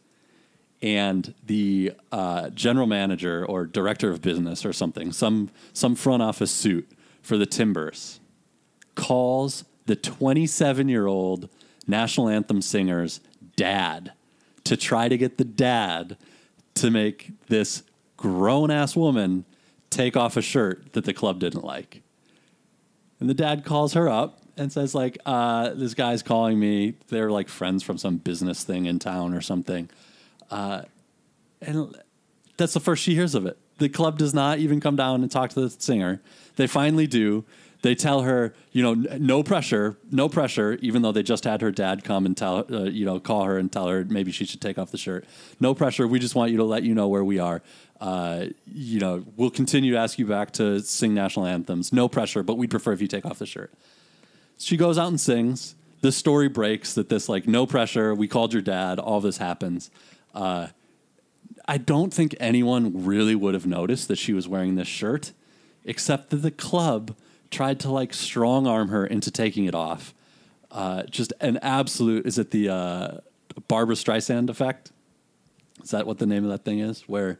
and 0.81 1.33
the 1.45 1.93
uh, 2.11 2.49
general 2.51 2.87
manager 2.87 3.45
or 3.45 3.65
director 3.65 4.11
of 4.11 4.21
business 4.21 4.65
or 4.65 4.73
something, 4.73 5.11
some 5.11 5.49
some 5.73 5.95
front 5.95 6.21
office 6.21 6.51
suit 6.51 6.89
for 7.21 7.37
the 7.37 7.45
Timbers, 7.45 8.19
calls 8.95 9.65
the 9.85 9.95
27 9.95 10.89
year 10.89 11.07
old 11.07 11.49
national 11.87 12.29
anthem 12.29 12.61
singer's 12.61 13.19
dad 13.55 14.11
to 14.63 14.77
try 14.77 15.07
to 15.07 15.17
get 15.17 15.37
the 15.37 15.45
dad 15.45 16.17
to 16.75 16.91
make 16.91 17.31
this 17.47 17.83
grown 18.17 18.69
ass 18.69 18.95
woman 18.95 19.45
take 19.89 20.17
off 20.17 20.37
a 20.37 20.41
shirt 20.41 20.93
that 20.93 21.05
the 21.05 21.13
club 21.13 21.39
didn't 21.39 21.63
like. 21.63 22.01
And 23.19 23.29
the 23.29 23.33
dad 23.33 23.65
calls 23.65 23.93
her 23.93 24.09
up 24.09 24.41
and 24.57 24.71
says, 24.71 24.93
like, 24.93 25.17
uh, 25.25 25.69
this 25.69 25.93
guy's 25.93 26.21
calling 26.21 26.59
me. 26.59 26.95
They're 27.07 27.31
like 27.31 27.47
friends 27.47 27.83
from 27.83 27.97
some 27.97 28.17
business 28.17 28.63
thing 28.63 28.85
in 28.85 28.99
town 28.99 29.33
or 29.33 29.41
something. 29.41 29.89
Uh, 30.49 30.83
and 31.61 31.95
that's 32.57 32.73
the 32.73 32.79
first 32.79 33.03
she 33.03 33.15
hears 33.15 33.35
of 33.35 33.45
it. 33.45 33.57
The 33.77 33.89
club 33.89 34.17
does 34.17 34.33
not 34.33 34.59
even 34.59 34.79
come 34.79 34.95
down 34.95 35.21
and 35.21 35.31
talk 35.31 35.51
to 35.51 35.61
the 35.61 35.69
singer. 35.69 36.21
They 36.55 36.67
finally 36.67 37.07
do. 37.07 37.45
They 37.83 37.93
tell 37.93 38.21
her, 38.23 38.55
you 38.71 38.81
know, 38.81 38.93
n- 38.93 39.25
no 39.25 39.43
pressure, 39.43 39.97
no 40.11 40.27
pressure, 40.27 40.79
even 40.81 41.03
though 41.03 41.11
they 41.11 41.21
just 41.21 41.43
had 41.43 41.61
her 41.61 41.71
dad 41.71 42.03
come 42.03 42.25
and 42.25 42.35
tell, 42.35 42.65
uh, 42.71 42.85
you 42.85 43.05
know, 43.05 43.19
call 43.19 43.43
her 43.43 43.59
and 43.59 43.71
tell 43.71 43.87
her 43.87 44.03
maybe 44.03 44.31
she 44.31 44.45
should 44.45 44.61
take 44.61 44.79
off 44.79 44.89
the 44.89 44.97
shirt. 44.97 45.25
No 45.59 45.75
pressure. 45.75 46.07
We 46.07 46.17
just 46.17 46.33
want 46.33 46.51
you 46.51 46.57
to 46.57 46.63
let 46.63 46.81
you 46.81 46.95
know 46.95 47.07
where 47.07 47.23
we 47.23 47.37
are. 47.37 47.61
Uh, 48.01 48.47
you 48.65 48.99
know, 48.99 49.23
we'll 49.35 49.51
continue 49.51 49.91
to 49.91 49.97
ask 49.99 50.17
you 50.17 50.25
back 50.25 50.51
to 50.53 50.79
sing 50.79 51.13
national 51.13 51.45
anthems. 51.45 51.93
No 51.93 52.07
pressure, 52.09 52.41
but 52.41 52.57
we'd 52.57 52.71
prefer 52.71 52.93
if 52.93 53.01
you 53.01 53.07
take 53.07 53.25
off 53.25 53.37
the 53.37 53.45
shirt. 53.45 53.71
She 54.57 54.75
goes 54.75 54.97
out 54.97 55.09
and 55.09 55.21
sings. 55.21 55.75
The 56.01 56.11
story 56.11 56.47
breaks 56.47 56.93
that 56.95 57.09
this, 57.09 57.29
like, 57.29 57.47
no 57.47 57.65
pressure, 57.65 58.13
we 58.13 58.27
called 58.27 58.53
your 58.53 58.61
dad, 58.61 58.99
all 58.99 59.21
this 59.21 59.37
happens. 59.37 59.89
Uh, 60.33 60.67
I 61.67 61.77
don't 61.77 62.13
think 62.13 62.35
anyone 62.39 63.05
really 63.05 63.35
would 63.35 63.53
have 63.53 63.65
noticed 63.65 64.07
that 64.07 64.17
she 64.17 64.33
was 64.33 64.47
wearing 64.47 64.75
this 64.75 64.87
shirt, 64.87 65.33
except 65.83 66.29
that 66.29 66.37
the 66.37 66.51
club 66.51 67.15
tried 67.51 67.79
to 67.81 67.91
like 67.91 68.13
strong 68.13 68.67
arm 68.67 68.89
her 68.89 69.05
into 69.05 69.31
taking 69.31 69.65
it 69.65 69.75
off. 69.75 70.13
Uh, 70.71 71.03
just 71.03 71.33
an 71.41 71.57
absolute. 71.61 72.25
Is 72.25 72.37
it 72.37 72.51
the 72.51 72.69
uh, 72.69 73.17
Barbra 73.67 73.95
Streisand 73.95 74.49
effect? 74.49 74.91
Is 75.83 75.91
that 75.91 76.05
what 76.07 76.19
the 76.19 76.25
name 76.25 76.43
of 76.43 76.51
that 76.51 76.63
thing 76.65 76.79
is? 76.79 77.01
Where 77.07 77.39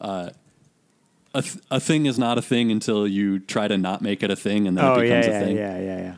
uh, 0.00 0.30
a 1.34 1.42
th- 1.42 1.62
a 1.70 1.80
thing 1.80 2.06
is 2.06 2.18
not 2.18 2.38
a 2.38 2.42
thing 2.42 2.70
until 2.70 3.06
you 3.06 3.38
try 3.38 3.68
to 3.68 3.78
not 3.78 4.02
make 4.02 4.22
it 4.22 4.30
a 4.30 4.36
thing, 4.36 4.66
and 4.66 4.76
then 4.76 4.84
Oh 4.84 4.94
it 4.98 5.06
yeah, 5.08 5.20
becomes 5.20 5.26
yeah, 5.26 5.32
a 5.32 5.44
thing 5.44 5.56
yeah, 5.56 5.78
yeah, 5.80 6.16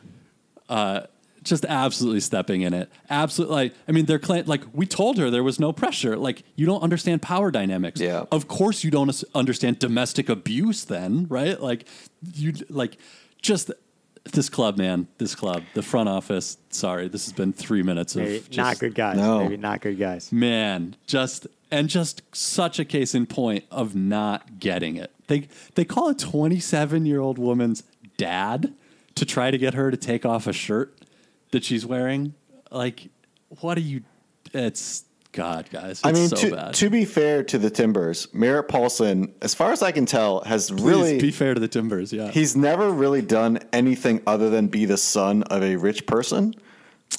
yeah. 0.69 1.05
Just 1.43 1.65
absolutely 1.65 2.19
stepping 2.19 2.61
in 2.61 2.73
it. 2.73 2.91
Absolutely, 3.09 3.55
like 3.55 3.73
I 3.87 3.91
mean, 3.91 4.05
they're 4.05 4.19
claim 4.19 4.45
like 4.45 4.63
we 4.73 4.85
told 4.85 5.17
her 5.17 5.29
there 5.29 5.43
was 5.43 5.59
no 5.59 5.71
pressure. 5.71 6.17
Like 6.17 6.43
you 6.55 6.65
don't 6.65 6.81
understand 6.81 7.21
power 7.21 7.51
dynamics. 7.51 7.99
Yeah. 7.99 8.25
Of 8.31 8.47
course 8.47 8.83
you 8.83 8.91
don't 8.91 9.23
understand 9.35 9.79
domestic 9.79 10.29
abuse. 10.29 10.85
Then 10.85 11.27
right? 11.29 11.59
Like 11.59 11.87
you 12.33 12.53
like 12.69 12.97
just 13.41 13.71
this 14.31 14.49
club, 14.49 14.77
man. 14.77 15.07
This 15.17 15.35
club, 15.35 15.63
the 15.73 15.81
front 15.83 16.09
office. 16.09 16.57
Sorry, 16.69 17.07
this 17.07 17.25
has 17.25 17.33
been 17.33 17.53
three 17.53 17.83
minutes 17.83 18.15
of 18.15 18.23
Maybe 18.23 18.39
just, 18.39 18.57
not 18.57 18.79
good 18.79 18.95
guys. 18.95 19.17
No. 19.17 19.43
Maybe 19.43 19.57
not 19.57 19.81
good 19.81 19.99
guys. 19.99 20.31
Man, 20.31 20.95
just 21.05 21.47
and 21.69 21.89
just 21.89 22.21
such 22.33 22.79
a 22.79 22.85
case 22.85 23.13
in 23.13 23.25
point 23.25 23.65
of 23.69 23.95
not 23.95 24.59
getting 24.59 24.95
it. 24.95 25.11
They 25.27 25.47
they 25.75 25.85
call 25.85 26.09
a 26.09 26.15
27 26.15 27.05
year 27.05 27.19
old 27.19 27.37
woman's 27.37 27.83
dad 28.17 28.73
to 29.15 29.25
try 29.25 29.51
to 29.51 29.57
get 29.57 29.73
her 29.73 29.91
to 29.91 29.97
take 29.97 30.25
off 30.25 30.47
a 30.47 30.53
shirt 30.53 31.02
that 31.53 31.63
she's 31.63 31.85
wearing. 31.85 32.35
Like, 32.69 33.09
what 33.61 33.77
are 33.77 33.81
you? 33.81 34.03
It's 34.53 35.05
God, 35.31 35.69
guys. 35.71 35.91
It's 35.91 36.05
I 36.05 36.11
mean, 36.11 36.29
so 36.29 36.35
to, 36.35 36.55
bad. 36.55 36.73
to 36.75 36.89
be 36.89 37.05
fair 37.05 37.43
to 37.45 37.57
the 37.57 37.69
Timbers, 37.69 38.31
Merritt 38.33 38.67
Paulson, 38.67 39.33
as 39.41 39.55
far 39.55 39.71
as 39.71 39.81
I 39.81 39.91
can 39.91 40.05
tell, 40.05 40.41
has 40.41 40.69
Please 40.69 40.81
really 40.81 41.19
be 41.19 41.31
fair 41.31 41.53
to 41.53 41.59
the 41.59 41.67
Timbers. 41.67 42.13
Yeah, 42.13 42.29
he's 42.29 42.55
never 42.55 42.91
really 42.91 43.21
done 43.21 43.59
anything 43.73 44.21
other 44.27 44.49
than 44.49 44.67
be 44.67 44.85
the 44.85 44.97
son 44.97 45.43
of 45.43 45.63
a 45.63 45.75
rich 45.75 46.05
person. 46.05 46.53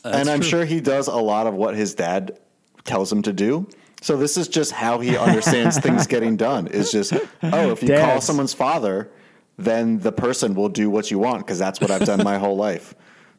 and 0.05 0.29
I'm 0.29 0.41
true. 0.41 0.49
sure 0.49 0.65
he 0.65 0.81
does 0.81 1.09
a 1.09 1.17
lot 1.17 1.47
of 1.47 1.55
what 1.55 1.75
his 1.75 1.95
dad 1.95 2.39
tells 2.85 3.11
him 3.11 3.23
to 3.23 3.33
do. 3.33 3.69
So 4.01 4.17
this 4.17 4.37
is 4.37 4.49
just 4.49 4.71
how 4.71 5.01
he 5.01 5.17
understands 5.17 5.79
things 5.79 6.07
getting 6.15 6.37
done. 6.37 6.67
Is 6.67 6.93
just, 6.93 7.15
oh, 7.43 7.71
if 7.71 7.83
you 7.83 7.97
call 7.97 8.21
someone's 8.21 8.55
father, 8.55 9.11
then 9.57 9.99
the 10.01 10.13
person 10.13 10.55
will 10.55 10.69
do 10.69 10.91
what 10.91 11.11
you 11.11 11.19
want 11.19 11.39
because 11.39 11.59
that's 11.59 11.81
what 11.81 11.91
I've 11.91 12.05
done 12.05 12.23
my 12.23 12.39
whole 12.39 12.57
life. 12.57 12.95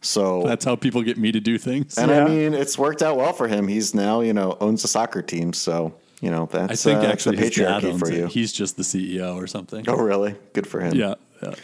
So 0.06 0.44
that's 0.44 0.64
how 0.66 0.76
people 0.76 1.02
get 1.02 1.18
me 1.18 1.32
to 1.32 1.40
do 1.40 1.58
things. 1.58 1.98
and 1.98 2.12
Yeah. 2.12 2.24
I 2.26 2.28
mean, 2.30 2.54
it's 2.54 2.78
worked 2.78 3.02
out 3.02 3.18
well 3.18 3.34
for 3.34 3.48
him. 3.48 3.68
He's 3.68 3.94
now, 3.96 4.22
you 4.22 4.34
know, 4.34 4.58
owns 4.62 4.84
a 4.84 4.88
soccer 4.88 5.22
team. 5.22 5.52
So, 5.54 5.94
you 6.22 6.30
know, 6.32 6.48
that's, 6.52 6.86
I 6.86 6.92
think 6.92 7.04
uh, 7.04 7.12
actually 7.12 7.38
the 7.38 7.44
patriarchy 7.50 7.84
owns 7.86 8.00
for 8.00 8.10
it. 8.12 8.16
you. 8.18 8.28
He's 8.28 8.54
just 8.54 8.78
the 8.78 8.84
CEO 8.84 9.36
or 9.36 9.48
something. 9.48 9.84
oh, 9.88 9.96
really? 9.98 10.36
Good 10.54 10.68
for 10.68 10.80
him. 10.80 10.94
Yeah, 10.96 11.16
yeah. 11.42 11.56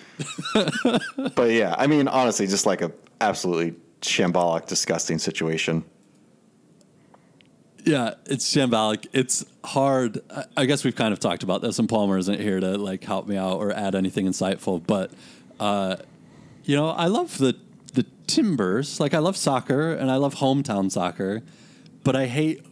But 1.36 1.52
yeah, 1.52 1.76
I 1.78 1.88
mean, 1.88 2.08
honestly, 2.08 2.48
just 2.48 2.66
like 2.66 2.82
a 2.82 2.92
absolutely 3.22 3.76
shambolic, 4.02 4.66
disgusting 4.66 5.20
situation. 5.20 5.84
Yeah, 7.84 8.14
it's 8.26 8.52
shambolic. 8.54 9.08
It's 9.12 9.44
hard. 9.64 10.22
I- 10.30 10.46
I 10.58 10.66
guess 10.66 10.84
we've 10.84 10.96
kind 10.96 11.14
of 11.14 11.20
talked 11.20 11.42
about 11.44 11.62
this, 11.62 11.80
and 11.80 11.90
Palmer 11.90 12.18
isn't 12.18 12.40
here 12.40 12.60
to 12.60 12.78
like 12.78 13.04
help 13.04 13.28
me 13.28 13.38
out 13.38 13.58
or 13.58 13.72
add 13.72 13.96
anything 13.96 14.28
insightful. 14.28 14.86
But 14.86 15.12
uh, 15.60 15.96
you 16.64 16.76
know, 16.76 16.90
I 16.90 17.08
love 17.08 17.38
the 17.40 17.56
the 17.94 18.06
Timbers. 18.28 19.00
Like, 19.00 19.14
I 19.14 19.20
love 19.20 19.36
soccer 19.38 19.94
and 19.94 20.10
I 20.12 20.16
love 20.18 20.36
hometown 20.36 20.92
soccer, 20.92 21.42
but 22.04 22.16
I 22.16 22.28
hate 22.28 22.66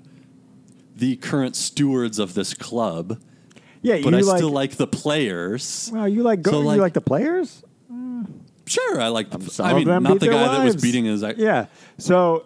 the 0.96 1.16
current 1.18 1.56
stewards 1.56 2.20
of 2.20 2.34
this 2.34 2.54
club. 2.54 3.22
Yeah, 3.82 4.00
But 4.04 4.12
you 4.14 4.18
I 4.20 4.22
like, 4.22 4.38
still 4.38 4.50
like 4.50 4.72
the 4.76 4.88
players. 4.88 5.90
Well, 5.94 6.08
you 6.08 6.22
like 6.24 6.42
go, 6.42 6.52
So, 6.52 6.60
like- 6.60 6.76
you 6.76 6.82
like 6.82 6.94
the 6.94 7.02
players. 7.02 7.64
Sure, 8.66 9.02
I 9.02 9.08
like. 9.08 9.32
The, 9.32 9.50
Some 9.50 9.66
I 9.66 9.74
mean, 9.74 9.82
of 9.82 9.88
them 9.88 10.04
not 10.04 10.14
the 10.20 10.28
their 10.28 10.32
guy 10.34 10.58
that 10.60 10.64
was 10.64 10.76
beating 10.76 11.06
his. 11.06 11.24
Yeah. 11.38 11.66
So, 11.98 12.46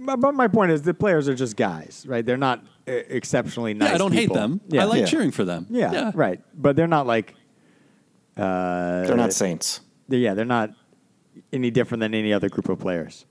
but 0.00 0.16
my 0.32 0.48
point 0.48 0.70
is, 0.72 0.80
the 0.80 0.94
players 0.94 1.28
are 1.28 1.34
just 1.34 1.54
guys, 1.54 2.06
right? 2.08 2.24
They're 2.24 2.38
not 2.38 2.60
uh, 2.88 2.92
exceptionally 2.92 3.74
nice. 3.74 3.90
Yeah, 3.90 3.94
I 3.94 3.98
don't 3.98 4.12
hate 4.12 4.32
them. 4.32 4.62
Yeah. 4.68 4.82
I 4.82 4.84
like 4.86 5.00
Yeah. 5.00 5.04
cheering 5.06 5.32
for 5.32 5.44
them. 5.44 5.66
yeah, 5.68 6.12
right. 6.14 6.40
But 6.54 6.76
they're 6.76 6.86
not 6.86 7.06
like. 7.06 7.34
Uh, 8.38 9.04
They're 9.06 9.16
not 9.16 9.32
saints. 9.34 9.80
they're- 10.08 10.18
yeah, 10.18 10.32
they're 10.34 10.44
not 10.46 10.70
any 11.54 11.70
different 11.70 12.00
than 12.00 12.14
any 12.14 12.32
other 12.32 12.48
group 12.48 12.68
of 12.68 12.78
players. 12.78 13.24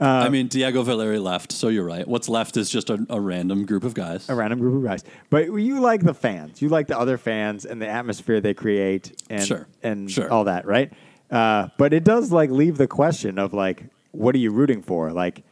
I 0.00 0.30
mean, 0.30 0.48
Diego 0.48 0.82
Valeri 0.82 1.20
left, 1.20 1.52
so 1.52 1.68
you're 1.68 1.84
right. 1.84 2.06
What's 2.08 2.28
left 2.28 2.56
is 2.56 2.68
just 2.68 2.90
a, 2.90 3.06
a 3.08 3.20
random 3.20 3.64
group 3.66 3.84
of 3.84 3.94
guys. 3.94 4.28
A 4.28 4.34
random 4.34 4.58
group 4.58 4.74
of 4.74 4.82
guys, 4.82 5.04
but 5.30 5.44
you 5.52 5.78
like 5.78 6.02
the 6.02 6.14
fans. 6.14 6.60
You 6.60 6.68
like 6.70 6.88
the 6.88 6.98
other 6.98 7.16
fans 7.16 7.64
and 7.64 7.80
the 7.80 7.86
atmosphere 7.86 8.40
they 8.40 8.52
create, 8.54 9.22
and 9.30 9.46
Sure. 9.46 9.68
and 9.82 10.10
Sure. 10.10 10.28
all 10.28 10.44
that, 10.44 10.66
right? 10.66 10.92
Uh, 11.30 11.68
but 11.78 11.92
it 11.92 12.02
does 12.02 12.32
like 12.32 12.50
leave 12.50 12.78
the 12.78 12.88
question 12.88 13.38
of 13.38 13.54
like, 13.54 13.84
what 14.10 14.34
are 14.34 14.38
you 14.38 14.50
rooting 14.50 14.82
for? 14.82 15.12
Like, 15.12 15.44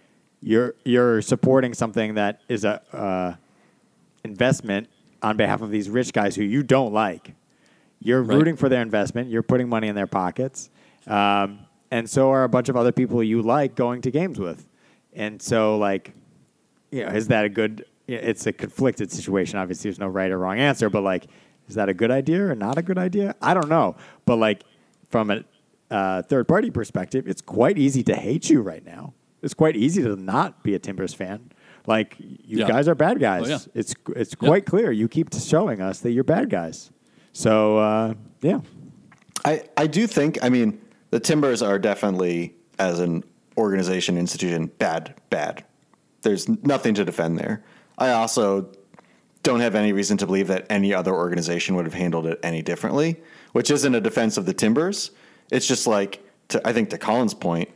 you're 0.42 0.74
you're 0.84 1.22
supporting 1.22 1.72
something 1.72 2.14
that 2.14 2.40
is 2.48 2.64
a 2.64 2.82
uh, 2.92 3.34
investment 4.24 4.88
on 5.22 5.36
behalf 5.36 5.60
of 5.62 5.70
these 5.70 5.88
rich 5.88 6.12
guys 6.12 6.34
who 6.34 6.42
you 6.42 6.62
don't 6.64 6.92
like. 6.92 7.34
You're 8.02 8.22
Right. 8.22 8.36
rooting 8.36 8.56
for 8.56 8.68
their 8.68 8.82
investment. 8.82 9.30
You're 9.30 9.42
putting 9.44 9.68
money 9.68 9.86
in 9.88 9.94
their 9.94 10.06
pockets, 10.08 10.70
um, 11.06 11.60
and 11.90 12.08
so 12.08 12.30
are 12.30 12.44
a 12.44 12.48
bunch 12.48 12.68
of 12.68 12.76
other 12.76 12.92
people 12.92 13.22
you 13.22 13.42
like 13.42 13.74
going 13.74 14.00
to 14.02 14.10
games 14.10 14.38
with. 14.38 14.66
And 15.12 15.40
so, 15.42 15.76
like, 15.78 16.12
you 16.90 17.04
know, 17.04 17.10
is 17.12 17.28
that 17.28 17.44
a 17.44 17.48
good? 17.48 17.84
It's 18.06 18.46
a 18.46 18.52
conflicted 18.52 19.12
situation. 19.12 19.58
Obviously, 19.58 19.88
there's 19.90 19.98
no 19.98 20.08
right 20.08 20.30
or 20.30 20.38
wrong 20.38 20.58
answer, 20.58 20.90
but 20.90 21.02
like, 21.02 21.26
is 21.68 21.74
that 21.76 21.88
a 21.88 21.94
good 21.94 22.10
idea 22.10 22.46
or 22.46 22.54
not 22.54 22.78
a 22.78 22.82
good 22.82 22.98
idea? 22.98 23.34
I 23.40 23.54
don't 23.54 23.68
know. 23.68 23.96
But 24.24 24.36
like, 24.36 24.64
from 25.08 25.30
a 25.30 25.44
uh, 25.90 26.22
third 26.22 26.48
party 26.48 26.70
perspective, 26.70 27.26
it's 27.28 27.42
quite 27.42 27.78
easy 27.78 28.02
to 28.04 28.14
hate 28.14 28.50
you 28.50 28.62
right 28.62 28.84
now. 28.84 29.14
It's 29.42 29.54
quite 29.54 29.76
easy 29.76 30.02
to 30.02 30.16
not 30.16 30.62
be 30.62 30.74
a 30.74 30.78
Timbers 30.78 31.14
fan. 31.14 31.50
Like, 31.86 32.16
you 32.18 32.58
Yeah. 32.58 32.68
guys 32.68 32.88
are 32.88 32.94
bad 32.94 33.18
guys. 33.20 33.46
Oh, 33.46 33.50
yeah. 33.50 33.58
It's 33.74 33.94
it's 34.14 34.34
quite 34.34 34.66
clear. 34.66 34.92
You 34.92 35.08
keep 35.08 35.32
showing 35.34 35.80
us 35.80 36.00
that 36.00 36.10
you're 36.10 36.24
bad 36.24 36.50
guys. 36.50 36.90
So 37.32 37.78
uh, 37.78 38.14
yeah, 38.42 38.60
I, 39.44 39.62
I 39.76 39.86
do 39.86 40.06
think, 40.06 40.38
I 40.42 40.48
mean, 40.48 40.80
the 41.10 41.20
Timbers 41.20 41.62
are 41.62 41.78
definitely, 41.78 42.54
as 42.78 43.00
an 43.00 43.24
organization, 43.56 44.16
institution, 44.16 44.66
bad, 44.78 45.14
bad. 45.28 45.64
There's 46.22 46.48
nothing 46.48 46.94
to 46.94 47.04
defend 47.04 47.38
there. 47.38 47.62
I 47.98 48.10
also 48.12 48.70
don't 49.42 49.60
have 49.60 49.74
any 49.74 49.92
reason 49.92 50.16
to 50.18 50.26
believe 50.26 50.48
that 50.48 50.66
any 50.70 50.92
other 50.92 51.14
organization 51.14 51.74
would 51.76 51.84
have 51.84 51.94
handled 51.94 52.26
it 52.26 52.38
any 52.42 52.62
differently, 52.62 53.20
which 53.52 53.70
isn't 53.70 53.94
a 53.94 54.00
defense 54.00 54.36
of 54.36 54.46
the 54.46 54.54
Timbers. 54.54 55.10
It's 55.50 55.66
just 55.66 55.86
like, 55.86 56.22
to, 56.48 56.66
I 56.66 56.72
think 56.72 56.90
to 56.90 56.98
Colin's 56.98 57.34
point, 57.34 57.68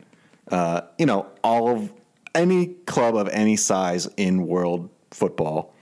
uh, 0.51 0.81
you 0.97 1.05
know, 1.05 1.27
all 1.43 1.69
of 1.69 1.91
any 2.33 2.67
club 2.85 3.15
of 3.15 3.27
any 3.29 3.55
size 3.55 4.07
in 4.17 4.45
world 4.45 4.89
football 5.11 5.73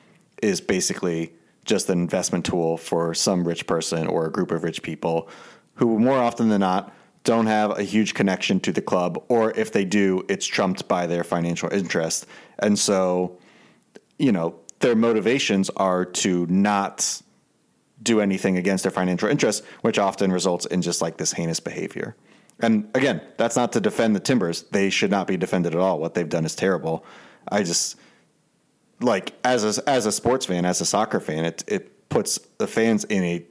is 0.42 0.62
basically 0.62 1.34
just 1.66 1.90
an 1.90 2.00
investment 2.00 2.46
tool 2.46 2.78
for 2.78 3.14
some 3.14 3.48
rich 3.48 3.66
person 3.68 4.08
or 4.08 4.26
a 4.26 4.32
group 4.32 4.52
of 4.52 4.64
rich 4.64 4.84
people 4.84 5.30
who, 5.76 6.00
more 6.00 6.18
often 6.18 6.50
than 6.50 6.62
not, 6.62 6.94
don't 7.24 7.46
have 7.46 7.78
a 7.78 7.84
huge 7.84 8.14
connection 8.14 8.60
to 8.62 8.72
the 8.72 8.82
club, 8.82 9.24
or 9.30 9.52
if 9.52 9.72
they 9.72 9.86
do, 9.86 10.26
it's 10.28 10.46
trumped 10.46 10.88
by 10.88 11.08
their 11.08 11.24
financial 11.24 11.72
interest. 11.72 12.26
And 12.60 12.78
so, 12.78 13.38
you 14.20 14.32
know, 14.32 14.56
their 14.80 14.96
motivations 14.96 15.70
are 15.72 16.04
to 16.04 16.46
not 16.48 17.22
do 18.02 18.20
anything 18.20 18.58
against 18.58 18.84
their 18.84 18.92
financial 18.92 19.30
interests, 19.30 19.66
which 19.82 19.98
often 19.98 20.32
results 20.32 20.66
in 20.66 20.82
just 20.82 21.02
like 21.02 21.18
this 21.18 21.32
heinous 21.32 21.62
behavior. 21.62 22.16
And 22.60 22.90
again, 22.94 23.22
that's 23.38 23.56
not 23.56 23.72
to 23.74 23.80
defend 23.80 24.16
the 24.16 24.20
Timbers. 24.20 24.64
They 24.64 24.90
should 24.90 25.10
not 25.10 25.26
be 25.26 25.38
defended 25.38 25.74
at 25.74 25.82
all. 25.82 26.00
What 26.00 26.14
they've 26.14 26.28
done 26.28 26.46
is 26.46 26.56
terrible. 26.56 27.06
I 27.50 27.64
just 27.64 27.98
like 29.00 29.34
as 29.44 29.78
a 29.78 29.90
as 29.90 30.06
a 30.06 30.12
sports 30.12 30.46
fan, 30.46 30.66
as 30.66 30.82
a 30.82 30.86
soccer 30.86 31.20
fan, 31.20 31.46
it 31.46 31.64
it 31.68 32.10
puts 32.10 32.38
the 32.58 32.68
fans 32.68 33.06
in 33.06 33.24
a 33.24 33.46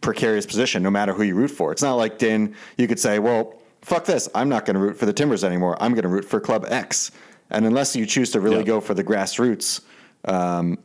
precarious 0.00 0.46
position 0.46 0.82
no 0.82 0.90
matter 0.90 1.12
who 1.12 1.22
you 1.22 1.34
root 1.34 1.50
for. 1.50 1.72
It's 1.72 1.82
not 1.82 1.94
like 1.94 2.18
then 2.18 2.54
you 2.78 2.88
could 2.88 2.98
say, 2.98 3.18
well, 3.18 3.54
fuck 3.82 4.04
this. 4.04 4.28
I'm 4.34 4.48
not 4.48 4.64
going 4.64 4.74
to 4.74 4.80
root 4.80 4.96
for 4.96 5.06
the 5.06 5.12
Timbers 5.12 5.44
anymore. 5.44 5.76
I'm 5.80 5.92
going 5.92 6.02
to 6.02 6.08
root 6.08 6.24
for 6.24 6.40
Club 6.40 6.66
X. 6.68 7.10
And 7.50 7.66
unless 7.66 7.94
you 7.96 8.06
choose 8.06 8.30
to 8.32 8.40
really 8.40 8.58
Yeah. 8.58 8.62
go 8.64 8.80
for 8.80 8.94
the 8.94 9.04
grassroots, 9.04 9.80
um, 10.26 10.78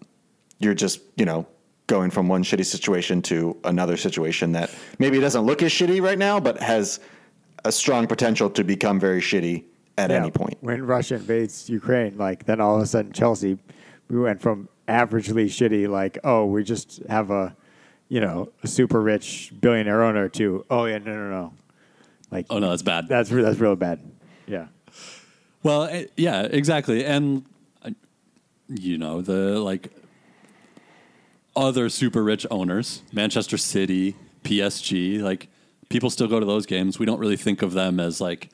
you're 0.59 0.73
just, 0.73 0.99
you 1.15 1.25
know, 1.25 1.45
going 1.87 2.09
from 2.09 2.27
one 2.27 2.43
shitty 2.43 2.65
situation 2.65 3.21
to 3.21 3.55
another 3.63 3.95
situation 3.95 4.53
that 4.53 4.71
maybe 4.97 5.19
doesn't 5.19 5.43
look 5.43 5.61
as 5.61 5.71
shitty 5.71 6.01
right 6.01 6.17
now, 6.17 6.39
but 6.39 6.57
has 6.59 6.99
a 7.63 7.71
strong 7.71 8.07
potential 8.07 8.49
to 8.49 8.63
become 8.63 8.99
very 8.99 9.21
shitty 9.21 9.63
at 9.97 10.09
Yeah. 10.09 10.17
any 10.17 10.31
point. 10.31 10.57
When 10.61 10.81
Russia 10.85 11.15
invades 11.15 11.69
Ukraine, 11.69 12.17
like 12.17 12.45
then 12.45 12.59
all 12.59 12.75
of 12.77 12.81
a 12.81 12.85
sudden 12.87 13.11
Chelsea, 13.11 13.57
we 14.09 14.19
went 14.19 14.41
from 14.41 14.67
averagely 14.87 15.45
shitty, 15.45 15.87
like 15.87 16.17
oh 16.23 16.45
we 16.45 16.63
just 16.63 17.01
have 17.07 17.29
a, 17.31 17.55
you 18.09 18.21
know, 18.21 18.49
a 18.63 18.67
super 18.67 19.01
rich 19.01 19.51
billionaire 19.59 20.03
owner 20.03 20.29
to 20.29 20.65
oh 20.69 20.85
yeah 20.85 20.97
no 20.99 21.13
no 21.13 21.29
no, 21.29 21.53
like 22.31 22.45
Oh 22.49 22.59
no, 22.59 22.69
that's 22.69 22.81
bad. 22.83 23.07
that's 23.07 23.31
re- 23.31 23.43
that's 23.43 23.59
real 23.59 23.75
bad. 23.75 23.99
Yeah. 24.47 24.67
Well, 25.63 25.83
eh, 25.85 26.05
yeah, 26.15 26.43
exactly, 26.43 27.03
and 27.05 27.43
uh, 27.83 27.89
you 28.67 28.97
know 28.97 29.21
the 29.21 29.59
like 29.59 29.91
other 31.55 31.89
super 31.89 32.23
rich 32.23 32.45
owners, 32.51 33.01
Manchester 33.13 33.57
City, 33.57 34.15
PSG, 34.43 35.21
like 35.21 35.47
people 35.89 36.09
still 36.09 36.27
go 36.27 36.39
to 36.39 36.45
those 36.45 36.65
games. 36.65 36.99
We 36.99 37.05
don't 37.05 37.19
really 37.19 37.37
think 37.37 37.61
of 37.61 37.73
them 37.73 37.99
as 37.99 38.19
like 38.21 38.49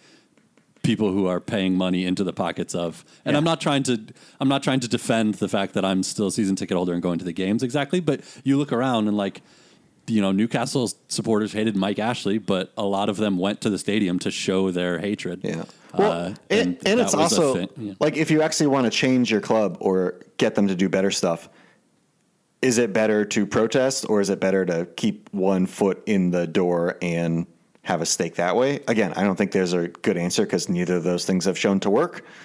people 0.84 1.12
who 1.12 1.28
are 1.28 1.40
paying 1.40 1.76
money 1.76 2.06
into 2.06 2.24
the 2.24 2.34
pockets 2.34 2.74
of. 2.74 3.06
And 3.26 3.34
Yeah. 3.34 3.38
I'm 3.38 3.44
not 3.44 3.62
trying 3.62 3.84
to 3.84 4.00
I'm 4.40 4.48
not 4.50 4.64
trying 4.64 4.80
to 4.82 4.88
defend 4.88 5.36
the 5.36 5.48
fact 5.48 5.74
that 5.74 5.86
I'm 5.86 6.04
still 6.04 6.28
a 6.28 6.32
season 6.32 6.56
ticket 6.56 6.76
holder 6.76 6.94
and 6.94 7.02
going 7.02 7.20
to 7.20 7.26
the 7.26 7.34
games 7.34 7.64
exactly, 7.64 8.00
but 8.00 8.22
you 8.44 8.58
look 8.58 8.72
around 8.74 9.08
and 9.08 9.18
like 9.18 9.42
you 10.08 10.20
know, 10.22 10.32
Newcastle 10.32 10.92
supporters 11.08 11.54
hated 11.54 11.76
Mike 11.76 12.00
Ashley, 12.00 12.38
but 12.40 12.74
a 12.76 12.84
lot 12.84 13.08
of 13.08 13.18
them 13.18 13.38
went 13.38 13.62
to 13.62 13.70
the 13.70 13.78
stadium 13.78 14.20
to 14.20 14.32
show 14.32 14.72
their 14.72 15.00
hatred. 15.00 15.42
Yeah. 15.44 15.64
Well, 15.98 16.12
Uh, 16.12 16.34
and, 16.50 16.78
and, 16.86 17.00
that 17.00 17.04
it's 17.06 17.14
also 17.14 17.54
thing, 17.54 17.70
yeah. 17.78 17.94
like 18.00 18.18
if 18.18 18.32
you 18.32 18.42
actually 18.42 18.68
want 18.68 18.86
to 18.86 18.90
change 18.90 19.30
your 19.30 19.42
club 19.42 19.78
or 19.80 20.20
get 20.38 20.56
them 20.56 20.68
to 20.68 20.76
do 20.76 20.90
better 20.90 21.12
stuff, 21.12 21.50
is 22.62 22.78
it 22.78 22.94
better 22.94 23.26
to 23.26 23.46
protest 23.46 24.06
or 24.10 24.22
is 24.22 24.30
it 24.30 24.40
better 24.40 24.66
to 24.66 24.86
keep 24.96 25.30
one 25.32 25.66
foot 25.66 26.02
in 26.06 26.32
the 26.32 26.48
door 26.48 26.98
and 27.02 27.46
have 27.84 28.02
a 28.02 28.06
stake 28.06 28.36
that 28.36 28.56
way? 28.56 28.80
Again, 28.88 29.14
I 29.16 29.24
don't 29.24 29.36
think 29.36 29.52
there's 29.52 29.74
a 29.74 29.88
good 29.88 30.18
answer 30.18 30.44
because 30.44 30.70
neither 30.70 30.96
of 30.98 31.04
those 31.04 31.26
things 31.26 31.46
have 31.46 31.58
shown 31.58 31.80
to 31.82 31.90
work. 31.90 32.26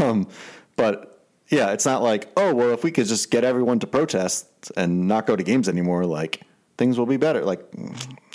Um, 0.00 0.28
but 0.76 1.26
yeah, 1.50 1.72
it's 1.72 1.84
not 1.84 2.02
like, 2.02 2.28
oh, 2.38 2.54
well, 2.54 2.70
if 2.70 2.82
we 2.82 2.90
could 2.90 3.06
just 3.06 3.30
get 3.30 3.44
everyone 3.44 3.80
to 3.80 3.86
protest 3.86 4.46
and 4.78 5.06
not 5.06 5.26
go 5.26 5.36
to 5.36 5.42
games 5.42 5.68
anymore, 5.68 6.06
like 6.06 6.40
things 6.78 6.98
will 6.98 7.04
be 7.04 7.18
better. 7.18 7.44
Like, 7.44 7.60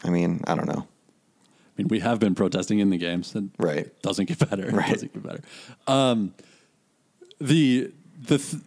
I 0.03 0.11
mean, 0.11 0.41
I 0.45 0.53
don't 0.53 0.67
know. 0.67 0.85
I 0.87 1.71
mean, 1.75 1.87
we 1.87 2.01
have 2.01 2.19
been 2.19 2.35
protesting 2.35 2.77
in 2.77 2.91
the 2.91 2.99
games, 2.99 3.33
and 3.33 3.49
Right. 3.57 3.77
it 3.79 4.01
doesn't 4.03 4.25
get 4.27 4.37
better. 4.47 4.67
It 4.67 4.75
doesn't 4.75 5.11
get 5.11 5.23
better. 5.23 5.41
Um, 5.87 6.35
the 7.41 7.91
the 8.21 8.37
th- 8.37 8.61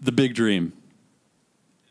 the 0.00 0.12
big 0.12 0.34
dream 0.34 0.72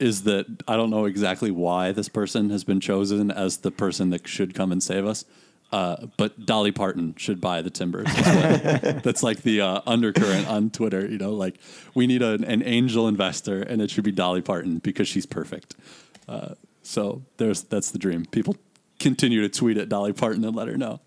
is 0.02 0.24
that 0.24 0.46
I 0.68 0.76
don't 0.76 0.90
know 0.90 1.06
exactly 1.06 1.52
why 1.52 1.92
this 1.92 2.10
person 2.10 2.50
has 2.50 2.64
been 2.64 2.80
chosen 2.80 3.32
as 3.32 3.58
the 3.58 3.72
person 3.72 4.10
that 4.10 4.28
should 4.28 4.54
come 4.54 4.72
and 4.72 4.82
save 4.82 5.06
us. 5.06 5.26
Uh, 5.72 6.08
but 6.18 6.46
Dolly 6.46 6.74
Parton 6.74 7.16
should 7.18 7.40
buy 7.40 7.62
the 7.62 7.70
Timbers. 7.70 8.08
That's 8.14 8.74
like, 8.84 9.04
that's 9.04 9.24
like 9.24 9.42
the 9.44 9.62
uh, 9.62 9.82
undercurrent 9.88 10.48
on 10.50 10.70
Twitter. 10.70 11.08
You 11.08 11.18
know, 11.18 11.32
like 11.32 11.60
we 11.96 12.08
need 12.08 12.22
an, 12.22 12.44
an 12.44 12.62
angel 12.64 13.08
investor, 13.08 13.62
and 13.62 13.82
it 13.82 13.90
should 13.90 14.04
be 14.04 14.12
Dolly 14.12 14.42
Parton 14.42 14.80
because 14.80 15.08
she's 15.08 15.26
perfect. 15.26 15.76
Uh, 16.28 16.56
so 16.84 17.22
there's 17.38 17.64
that's 17.64 17.92
the 17.92 18.00
dream. 18.00 18.26
People 18.26 18.58
continue 19.00 19.40
to 19.42 19.50
tweet 19.50 19.78
at 19.78 19.88
Dolly 19.88 20.12
Parton 20.12 20.44
and 20.44 20.56
let 20.56 20.68
her 20.68 20.76
know. 20.78 21.00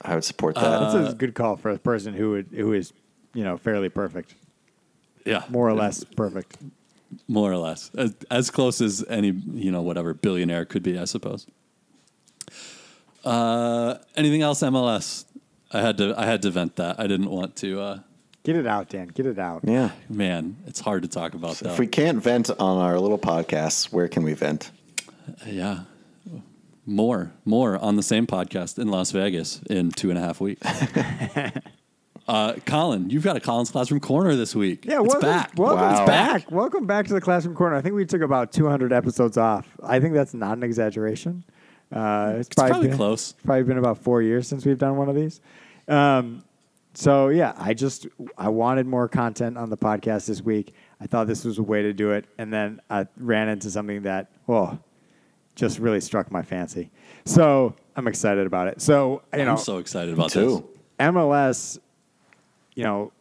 I 0.00 0.14
would 0.14 0.24
support 0.24 0.54
that. 0.54 0.62
That's 0.80 0.94
Uh, 0.94 1.10
a 1.10 1.14
good 1.14 1.34
call 1.34 1.56
for 1.56 1.70
a 1.70 1.78
person 1.78 2.14
who 2.14 2.30
would, 2.30 2.46
who 2.50 2.72
is, 2.72 2.92
you 3.34 3.44
know, 3.44 3.56
fairly 3.56 3.88
perfect, 3.88 4.34
Yeah, 5.26 5.44
more 5.48 5.68
or 5.68 5.74
less 5.74 6.02
perfect. 6.02 6.56
More 7.28 7.50
or 7.52 7.56
less, 7.56 7.90
as, 7.96 8.14
as 8.30 8.50
close 8.50 8.80
as 8.80 9.04
any 9.08 9.28
you 9.52 9.70
know 9.70 9.82
whatever 9.82 10.14
billionaire 10.14 10.64
could 10.64 10.82
be, 10.82 10.98
I 10.98 11.04
suppose. 11.04 11.46
Uh, 13.24 13.96
anything 14.16 14.42
else, 14.42 14.62
MLS? 14.62 15.24
I 15.72 15.80
had 15.80 15.96
to 15.98 16.14
I 16.18 16.26
had 16.26 16.42
to 16.42 16.50
vent 16.50 16.76
that. 16.76 16.98
I 16.98 17.06
didn't 17.06 17.30
want 17.30 17.56
to. 17.56 17.80
Uh, 17.80 17.98
Get 18.44 18.56
it 18.56 18.66
out, 18.66 18.88
Dan. 18.88 19.06
Get 19.08 19.26
it 19.26 19.38
out. 19.38 19.60
yeah. 19.62 19.90
man, 20.08 20.56
it's 20.66 20.80
hard 20.80 21.02
to 21.02 21.08
talk 21.08 21.34
about 21.34 21.56
that. 21.58 21.74
If 21.74 21.78
we 21.78 21.86
can't 21.86 22.20
vent 22.20 22.50
on 22.50 22.78
our 22.78 22.98
little 22.98 23.18
podcasts, 23.18 23.92
where 23.92 24.08
can 24.08 24.24
we 24.24 24.32
vent? 24.34 24.72
yeah, 25.46 25.84
more 26.84 27.30
more 27.44 27.78
on 27.78 27.94
the 27.94 28.02
same 28.02 28.26
podcast 28.26 28.78
in 28.80 28.88
Las 28.88 29.12
Vegas 29.12 29.60
in 29.70 29.92
two 29.92 30.10
and 30.10 30.18
a 30.18 30.22
half 30.22 30.40
weeks. 30.40 30.66
uh, 32.32 32.54
Colin, 32.64 33.10
you've 33.10 33.24
got 33.24 33.36
a 33.36 33.40
Colin's 33.40 33.70
Classroom 33.70 34.00
Corner 34.00 34.34
this 34.34 34.54
week. 34.56 34.86
Yeah, 34.86 35.00
it's 35.00 35.08
welcome, 35.08 35.28
back. 35.28 35.52
Welcome 35.54 35.78
Wow. 35.78 36.06
back. 36.06 36.50
Welcome 36.50 36.86
back 36.86 37.06
to 37.08 37.12
the 37.12 37.20
classroom 37.20 37.54
corner. 37.54 37.76
I 37.76 37.82
think 37.82 37.94
we 37.94 38.06
took 38.06 38.22
about 38.22 38.52
200 38.52 38.90
episodes 38.90 39.36
off. 39.36 39.68
I 39.82 40.00
think 40.00 40.14
that's 40.14 40.32
not 40.32 40.56
an 40.56 40.62
exaggeration. 40.62 41.44
Uh, 41.92 42.36
it's, 42.38 42.48
probably 42.48 42.88
been, 42.88 42.96
close. 42.96 43.32
Probably 43.44 43.64
been 43.64 43.76
about 43.76 43.98
four 43.98 44.22
years 44.22 44.48
since 44.48 44.64
we've 44.64 44.78
done 44.78 44.96
one 44.96 45.10
of 45.10 45.14
these. 45.14 45.42
Um, 45.88 46.42
so 46.94 47.28
yeah, 47.28 47.52
I 47.58 47.74
just 47.74 48.06
I 48.38 48.48
wanted 48.48 48.86
more 48.86 49.08
content 49.08 49.58
on 49.58 49.68
the 49.68 49.76
podcast 49.76 50.26
this 50.26 50.40
week. 50.40 50.74
I 51.02 51.06
thought 51.06 51.26
this 51.26 51.44
was 51.44 51.58
a 51.58 51.62
way 51.62 51.82
to 51.82 51.92
do 51.92 52.12
it, 52.12 52.24
and 52.38 52.50
then 52.50 52.80
I 52.88 53.06
ran 53.18 53.50
into 53.50 53.70
something 53.70 54.02
that 54.02 54.30
oh, 54.48 54.78
just 55.54 55.78
really 55.78 56.00
struck 56.00 56.30
my 56.30 56.40
fancy. 56.42 56.90
So 57.26 57.74
I'm 57.94 58.06
excited 58.08 58.46
about 58.46 58.68
it. 58.68 58.80
So 58.80 59.20
you 59.36 59.44
know, 59.44 59.52
I'm 59.52 59.58
so 59.58 59.78
excited 59.78 60.14
about 60.14 60.30
Too. 60.30 60.64
this. 60.98 61.06
MLS, 61.08 61.78
you 62.74 62.84
know, 62.84 63.12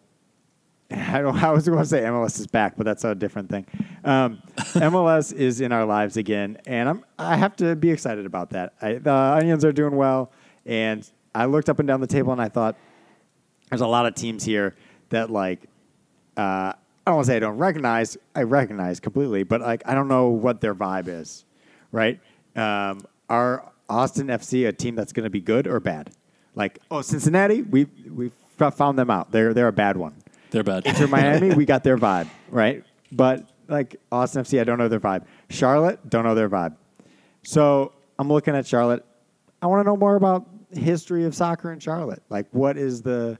I 0.91 1.21
don't. 1.21 1.41
I 1.41 1.51
was 1.51 1.67
going 1.67 1.79
to 1.79 1.85
say 1.85 2.01
MLS 2.01 2.39
is 2.39 2.47
back, 2.47 2.75
but 2.75 2.85
that's 2.85 3.03
a 3.03 3.15
different 3.15 3.49
thing. 3.49 3.65
Um, 4.03 4.41
MLS 4.57 5.33
is 5.33 5.61
in 5.61 5.71
our 5.71 5.85
lives 5.85 6.17
again, 6.17 6.57
and 6.65 6.89
I'm. 6.89 7.05
I 7.17 7.37
have 7.37 7.55
to 7.57 7.75
be 7.75 7.89
excited 7.91 8.25
about 8.25 8.51
that. 8.51 8.73
I, 8.81 8.93
the 8.95 9.13
Onions 9.13 9.63
are 9.63 9.71
doing 9.71 9.95
well, 9.95 10.31
and 10.65 11.09
I 11.33 11.45
looked 11.45 11.69
up 11.69 11.79
and 11.79 11.87
down 11.87 12.01
the 12.01 12.07
table, 12.07 12.31
and 12.31 12.41
I 12.41 12.49
thought 12.49 12.75
there's 13.69 13.81
a 13.81 13.87
lot 13.87 14.05
of 14.05 14.15
teams 14.15 14.43
here 14.43 14.75
that 15.09 15.29
like. 15.29 15.63
Uh, 16.37 16.73
I 17.05 17.09
don't 17.09 17.15
want 17.15 17.25
to 17.25 17.31
say 17.31 17.37
I 17.37 17.39
don't 17.39 17.57
recognize. 17.57 18.17
I 18.35 18.43
recognize 18.43 18.99
completely, 18.99 19.43
but 19.43 19.61
like 19.61 19.81
I 19.85 19.95
don't 19.95 20.07
know 20.07 20.27
what 20.27 20.61
their 20.61 20.75
vibe 20.75 21.07
is, 21.07 21.45
right? 21.91 22.19
Um, 22.55 23.01
are 23.27 23.71
Austin 23.89 24.27
FC 24.27 24.67
a 24.67 24.71
team 24.71 24.95
that's 24.95 25.11
going 25.11 25.23
to 25.23 25.29
be 25.29 25.41
good 25.41 25.67
or 25.67 25.79
bad? 25.79 26.11
Like, 26.53 26.79
oh, 26.91 27.01
Cincinnati, 27.01 27.63
we 27.63 27.85
we 28.09 28.31
found 28.69 28.99
them 28.99 29.09
out. 29.09 29.31
They're 29.31 29.53
they're 29.53 29.67
a 29.67 29.73
bad 29.73 29.97
one. 29.97 30.13
They're 30.51 30.63
bad. 30.63 30.85
Inter 30.85 31.07
Miami, 31.07 31.53
we 31.55 31.65
got 31.65 31.83
their 31.83 31.97
vibe, 31.97 32.27
right? 32.49 32.83
But 33.11 33.49
like 33.67 33.95
Austin 34.11 34.43
FC, 34.43 34.59
I 34.61 34.63
don't 34.63 34.77
know 34.77 34.87
their 34.87 34.99
vibe. 34.99 35.25
Charlotte, 35.49 36.07
don't 36.09 36.23
know 36.25 36.35
their 36.35 36.49
vibe. 36.49 36.75
So 37.43 37.93
I'm 38.19 38.27
looking 38.29 38.55
at 38.55 38.67
Charlotte. 38.67 39.03
I 39.61 39.67
want 39.67 39.81
to 39.81 39.89
know 39.89 39.97
more 39.97 40.15
about 40.15 40.47
history 40.73 41.25
of 41.25 41.33
soccer 41.35 41.71
in 41.71 41.79
Charlotte. 41.79 42.21
Like, 42.29 42.47
what 42.51 42.77
is 42.77 43.01
the 43.01 43.37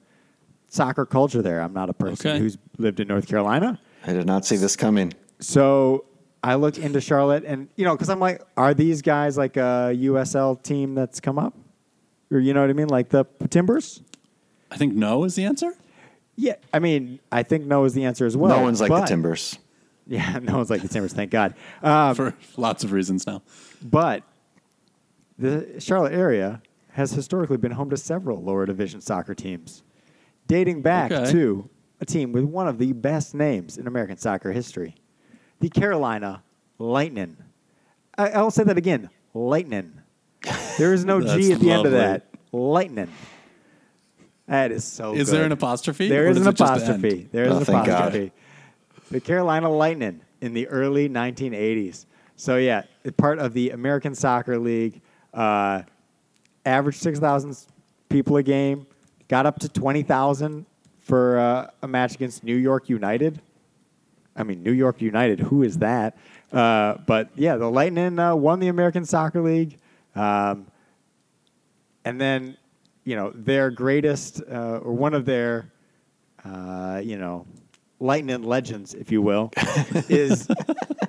soccer 0.70 1.06
culture 1.06 1.42
there? 1.42 1.62
I'm 1.62 1.74
not 1.74 1.90
a 1.90 1.94
person 1.94 2.32
Okay. 2.32 2.40
who's 2.40 2.58
lived 2.78 3.00
in 3.00 3.08
North 3.08 3.28
Carolina. 3.28 3.80
I 4.06 4.14
did 4.14 4.26
not 4.26 4.46
see 4.46 4.56
this 4.56 4.76
coming. 4.76 5.14
So 5.40 6.06
I 6.44 6.56
looked 6.56 6.78
into 6.78 7.02
Charlotte, 7.02 7.44
and 7.46 7.68
you 7.76 7.86
know, 7.86 7.94
because 7.96 8.10
I'm 8.10 8.20
like, 8.20 8.42
are 8.58 8.74
these 8.74 9.02
guys 9.02 9.38
like 9.38 9.58
a 9.58 9.92
USL 9.96 10.62
team 10.62 10.96
that's 10.96 11.20
come 11.20 11.38
up, 11.38 11.54
or 12.32 12.40
you 12.40 12.54
know 12.54 12.62
what 12.62 12.70
I 12.70 12.74
mean, 12.74 12.88
like 12.88 13.10
the 13.10 13.26
Timbers? 13.50 14.02
I 14.72 14.78
think 14.78 14.96
no 14.96 15.24
is 15.26 15.36
the 15.36 15.44
answer. 15.46 15.74
Yeah, 16.36 16.56
I 16.74 16.80
mean, 16.80 17.20
I 17.32 17.44
think 17.44 17.66
no 17.66 17.84
is 17.86 17.94
the 17.94 18.06
answer 18.06 18.26
as 18.26 18.36
well. 18.38 18.58
no 18.58 18.64
one's 18.64 18.80
like 18.82 18.90
the 18.90 19.02
Timbers. 19.06 19.60
Yeah, 20.08 20.40
no 20.42 20.56
one's 20.58 20.70
like 20.70 20.82
the 20.82 20.88
Timbers. 20.88 21.14
Thank 21.14 21.30
God. 21.30 21.54
Um, 21.84 22.16
for 22.16 22.34
lots 22.58 22.84
of 22.84 22.92
reasons 22.92 23.28
now. 23.28 23.42
but 23.84 24.24
the 25.38 25.80
Charlotte 25.80 26.14
area 26.14 26.62
has 26.94 27.12
historically 27.12 27.58
been 27.58 27.72
home 27.72 27.90
to 27.90 27.98
several 27.98 28.42
lower 28.42 28.66
division 28.66 29.02
soccer 29.02 29.34
teams, 29.34 29.84
dating 30.48 30.82
back 30.82 31.12
Okay. 31.12 31.32
to 31.32 31.70
a 32.00 32.06
team 32.06 32.32
with 32.32 32.44
one 32.44 32.68
of 32.68 32.78
the 32.78 32.94
best 32.94 33.34
names 33.36 33.78
in 33.78 33.88
American 33.88 34.18
soccer 34.18 34.52
history, 34.52 34.96
the 35.60 35.70
Carolina 35.70 36.44
Lightning. 36.80 37.38
I, 38.18 38.30
I'll 38.32 38.52
say 38.52 38.64
that 38.64 38.78
again, 38.78 39.10
Lightning. 39.34 39.94
There 40.78 40.94
is 40.94 41.06
no 41.06 41.22
G 41.38 41.54
at 41.54 41.60
the 41.60 41.72
end 41.72 41.86
of 41.86 41.92
that. 41.94 42.28
Lightning. 42.52 43.10
That 44.52 44.72
is 44.74 44.84
so. 44.84 45.16
Is 45.16 45.30
good. 45.30 45.38
there 45.38 45.46
an 45.46 45.52
apostrophe? 45.54 46.10
There 46.10 46.28
is 46.28 46.38
or 46.38 46.42
is 46.42 46.46
an 46.48 46.52
it 46.54 46.58
just 46.58 46.72
end? 46.74 46.82
apostrophe. 47.06 47.30
There 47.32 47.46
is 47.46 47.52
Oh, 47.54 47.58
an 47.60 47.66
thank 47.66 47.86
God. 47.86 48.00
apostrophe. 48.10 48.32
The 49.10 49.22
Carolina 49.22 49.70
Lightning 49.70 50.20
in 50.42 50.54
the 50.54 50.68
early 50.68 51.08
1980s. 51.08 52.06
So 52.36 52.58
yeah, 52.58 52.84
part 53.16 53.40
of 53.40 53.54
the 53.54 53.70
American 53.70 54.14
Soccer 54.14 54.58
League. 54.60 55.02
Uh, 55.34 55.84
average 56.66 56.98
6,000 56.98 57.58
people 58.10 58.36
a 58.36 58.44
game. 58.44 58.86
Got 59.30 59.46
up 59.46 59.58
to 59.60 59.70
20,000 59.70 60.66
for 61.00 61.40
uh, 61.40 61.68
a 61.82 61.88
match 61.88 62.16
against 62.16 62.44
New 62.44 62.56
York 62.58 62.90
United. 62.90 63.42
I 64.36 64.44
mean, 64.44 64.64
New 64.64 64.74
York 64.74 65.02
United. 65.02 65.40
Who 65.40 65.64
is 65.64 65.78
that? 65.78 66.18
Uh, 66.52 66.96
but 67.08 67.30
yeah, 67.36 67.56
the 67.56 67.72
Lightning 67.72 68.20
uh, 68.20 68.36
won 68.36 68.60
the 68.60 68.68
American 68.68 69.06
Soccer 69.06 69.42
League. 69.42 69.78
Um, 70.14 70.68
and 72.04 72.20
then, 72.20 72.58
you 73.04 73.16
know, 73.16 73.32
their 73.34 73.72
greatest, 73.72 74.42
uh, 74.52 74.80
or 74.84 74.94
one 74.94 75.14
of 75.14 75.26
their, 75.26 75.72
uh, 76.46 77.02
you 77.04 77.18
know, 77.18 77.46
lightning 78.00 78.44
legends, 78.44 78.94
if 78.94 79.12
you 79.12 79.22
will, 79.22 79.52
is 80.10 80.48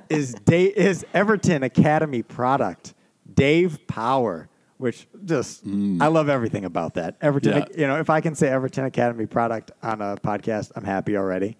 is 0.08 0.34
da- 0.44 0.72
is 0.76 1.04
Everton 1.14 1.62
Academy 1.62 2.22
product, 2.22 2.94
Dave 3.34 3.86
Power, 3.86 4.48
which 4.78 5.06
just 5.24 5.64
I 5.66 6.06
love 6.08 6.28
everything 6.28 6.64
about 6.64 6.94
that. 6.94 7.16
Everton, 7.20 7.52
Yeah. 7.58 7.64
you 7.80 7.86
know, 7.86 7.98
if 7.98 8.10
I 8.10 8.20
can 8.20 8.34
say 8.34 8.48
Everton 8.48 8.84
Academy 8.84 9.26
product 9.26 9.70
on 9.82 10.02
a 10.02 10.16
podcast, 10.16 10.72
I'm 10.76 10.84
happy 10.84 11.16
already. 11.16 11.56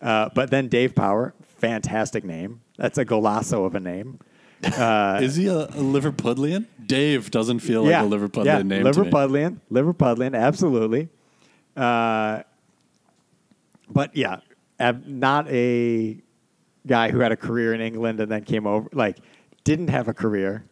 Uh, 0.00 0.28
but 0.34 0.50
then 0.50 0.68
Dave 0.68 0.94
Power, 0.94 1.34
fantastic 1.58 2.24
name. 2.24 2.60
That's 2.76 2.98
a 2.98 3.04
golazo 3.04 3.64
of 3.66 3.74
a 3.74 3.80
name. 3.80 4.18
Uh, 4.64 5.18
Is 5.22 5.36
he 5.36 5.48
a, 5.48 5.60
a 5.64 5.68
Liverpudlian? 5.68 6.66
Dave 6.86 7.30
doesn't 7.30 7.60
feel 7.60 7.82
like 7.84 7.94
a 7.94 8.06
Liverpudlian 8.08 8.44
yeah, 8.44 8.62
name 8.62 8.84
to 8.84 9.02
me. 9.04 9.10
Liverpudlian, 9.10 9.58
Liverpudlian, 9.70 10.38
absolutely. 10.38 11.08
Uh, 11.76 12.42
but 13.88 14.14
yeah, 14.16 14.40
ab- 14.78 15.06
not 15.06 15.48
a 15.50 16.18
guy 16.86 17.10
who 17.10 17.20
had 17.20 17.32
a 17.32 17.36
career 17.36 17.72
in 17.74 17.80
England 17.80 18.20
and 18.20 18.30
then 18.30 18.44
came 18.44 18.66
over, 18.66 18.88
like, 18.92 19.18
didn't 19.64 19.88
have 19.88 20.08
a 20.08 20.14
career 20.14 20.64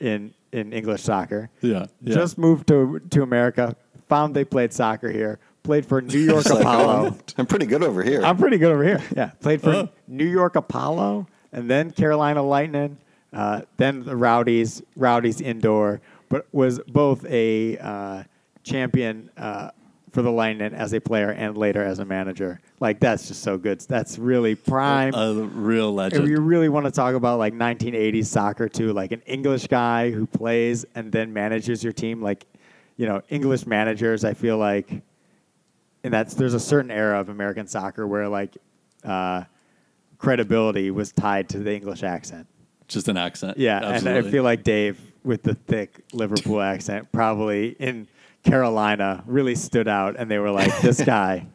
in 0.00 0.34
in 0.52 0.72
English 0.72 1.02
soccer. 1.02 1.50
Yeah, 1.60 1.86
yeah. 2.00 2.14
Just 2.14 2.38
moved 2.38 2.68
to 2.68 3.00
to 3.10 3.22
America, 3.22 3.76
found 4.08 4.34
they 4.34 4.44
played 4.44 4.72
soccer 4.72 5.10
here, 5.10 5.38
played 5.62 5.84
for 5.86 6.00
New 6.00 6.18
York 6.18 6.40
It's 6.46 6.50
like, 6.50 6.60
Apollo. 6.60 7.10
oh, 7.14 7.18
I'm 7.38 7.46
pretty 7.46 7.66
good 7.66 7.82
over 7.82 8.02
here. 8.02 8.22
I'm 8.24 8.36
pretty 8.36 8.58
good 8.58 8.72
over 8.72 8.84
here. 8.84 9.02
Yeah, 9.16 9.30
played 9.40 9.60
for 9.60 9.70
Oh. 9.70 9.88
New 10.08 10.26
York 10.26 10.56
Apollo 10.56 11.26
and 11.52 11.70
then 11.70 11.90
Carolina 11.90 12.42
Lightning, 12.42 12.98
uh, 13.34 13.62
then 13.76 14.04
the 14.04 14.16
Rowdies, 14.16 14.82
Rowdies 14.96 15.40
indoor, 15.40 16.00
but 16.28 16.46
was 16.52 16.78
both 16.86 17.26
a 17.26 17.76
uh, 17.78 18.22
champion 18.62 19.28
uh, 19.36 19.70
for 20.10 20.22
the 20.22 20.30
Lightning 20.30 20.72
as 20.72 20.94
a 20.94 21.00
player 21.00 21.30
and 21.30 21.58
later 21.58 21.82
as 21.82 21.98
a 21.98 22.04
manager. 22.04 22.60
Like 22.78 23.00
that's 23.00 23.26
just 23.26 23.42
so 23.42 23.58
good. 23.58 23.80
That's 23.80 24.18
really 24.18 24.54
prime. 24.54 25.12
a 25.14 25.34
real 25.34 25.92
legend. 25.92 26.22
if 26.22 26.30
you 26.30 26.38
really 26.40 26.68
want 26.68 26.86
to 26.86 26.92
talk 26.92 27.16
about 27.16 27.40
like 27.40 27.52
1980s 27.52 28.26
soccer 28.26 28.68
too, 28.68 28.92
like 28.92 29.10
an 29.10 29.22
English 29.26 29.66
guy 29.66 30.12
who 30.12 30.26
plays 30.26 30.86
and 30.94 31.10
then 31.10 31.32
manages 31.32 31.82
your 31.82 31.92
team, 31.92 32.22
like 32.22 32.46
you 32.96 33.06
know 33.06 33.20
English 33.28 33.66
managers, 33.66 34.24
I 34.24 34.34
feel 34.34 34.58
like, 34.58 35.02
and 36.04 36.14
that's 36.14 36.34
there's 36.34 36.54
a 36.54 36.60
certain 36.60 36.92
era 36.92 37.18
of 37.18 37.28
American 37.30 37.66
soccer 37.66 38.06
where 38.06 38.28
like 38.28 38.56
uh, 39.02 39.42
credibility 40.18 40.92
was 40.92 41.10
tied 41.10 41.48
to 41.48 41.58
the 41.58 41.74
English 41.74 42.04
accent. 42.04 42.46
Just 42.88 43.08
an 43.08 43.16
accent. 43.16 43.58
Yeah, 43.58 43.80
and 43.82 44.08
I 44.08 44.22
feel 44.22 44.42
like 44.42 44.62
Dave 44.62 45.00
with 45.22 45.42
the 45.42 45.54
thick 45.54 46.04
Liverpool 46.12 46.60
accent 46.60 47.10
probably 47.12 47.70
in 47.78 48.06
Carolina 48.42 49.24
really 49.26 49.54
stood 49.54 49.88
out, 49.88 50.16
and 50.18 50.30
they 50.30 50.38
were 50.38 50.50
like, 50.50 50.80
"This 50.80 51.00
guy, 51.04 51.46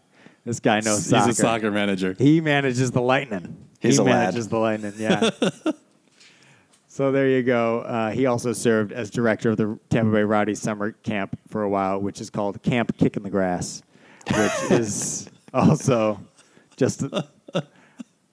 this 0.43 0.59
guy 0.59 0.79
knows 0.79 1.05
soccer. 1.05 1.27
he's 1.27 1.39
a 1.39 1.41
soccer 1.41 1.71
manager. 1.71 2.15
He 2.17 2.41
manages 2.41 2.91
the 2.91 3.01
Lightning. 3.01 3.67
He's 3.79 3.95
he 3.95 4.01
a 4.01 4.03
lad. 4.03 4.11
manages 4.13 4.47
the 4.47 4.57
Lightning. 4.57 4.93
Yeah. 4.97 5.29
so 6.87 7.11
there 7.11 7.29
you 7.29 7.43
go. 7.43 7.81
Uh, 7.81 8.09
he 8.09 8.25
also 8.25 8.51
served 8.53 8.91
as 8.91 9.09
director 9.09 9.51
of 9.51 9.57
the 9.57 9.79
Tampa 9.89 10.11
Bay 10.11 10.23
Rowdy 10.23 10.55
summer 10.55 10.91
camp 10.91 11.39
for 11.47 11.61
a 11.61 11.69
while, 11.69 12.01
which 12.01 12.19
is 12.19 12.29
called 12.29 12.61
Camp 12.63 12.97
Kick 12.97 13.15
in 13.15 13.23
the 13.23 13.29
Grass, 13.29 13.83
which 14.27 14.71
is 14.71 15.29
also 15.53 16.19
just 16.75 17.03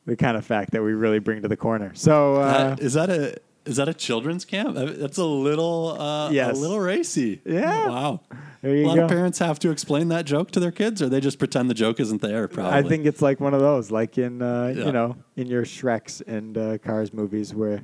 the, 0.06 0.16
kind 0.16 0.36
of 0.36 0.44
fact 0.46 0.70
that 0.72 0.82
we 0.82 0.92
really 0.94 1.18
bring 1.18 1.42
to 1.42 1.48
the 1.48 1.56
corner. 1.56 1.92
So 1.94 2.36
uh, 2.36 2.74
That- 2.76 2.80
is 2.80 2.94
that 2.94 3.10
a 3.10 3.36
is 3.66 3.76
that 3.78 3.88
a 3.88 3.94
children's 3.94 4.44
camp? 4.44 4.76
That's 4.76 5.18
a 5.18 5.24
little 5.24 6.00
uh, 6.00 6.30
Yes. 6.30 6.56
a 6.56 6.60
little 6.60 6.78
racy. 6.78 7.40
Yeah. 7.44 7.88
Wow. 7.88 8.20
There 8.62 8.76
you 8.76 8.84
a 8.84 8.86
lot 8.86 8.96
go. 8.96 9.02
of 9.04 9.08
parents 9.10 9.40
have 9.40 9.58
to 9.60 9.70
explain 9.70 10.06
that 10.08 10.24
joke 10.24 10.52
to 10.52 10.60
their 10.60 10.70
kids, 10.70 11.02
or 11.02 11.08
they 11.08 11.18
just 11.20 11.38
pretend 11.40 11.68
the 11.68 11.74
joke 11.74 11.98
isn't 11.98 12.22
there. 12.22 12.46
Probably. 12.46 12.72
I 12.72 12.82
think 12.84 13.06
it's 13.06 13.20
like 13.20 13.40
one 13.40 13.54
of 13.54 13.60
those, 13.60 13.90
like 13.90 14.18
in 14.18 14.40
uh, 14.40 14.72
Yeah. 14.76 14.86
you 14.86 14.92
know 14.92 15.16
in 15.36 15.48
your 15.48 15.64
Shreks 15.64 16.22
and 16.28 16.56
uh, 16.56 16.78
Cars 16.78 17.12
movies 17.12 17.54
where 17.54 17.82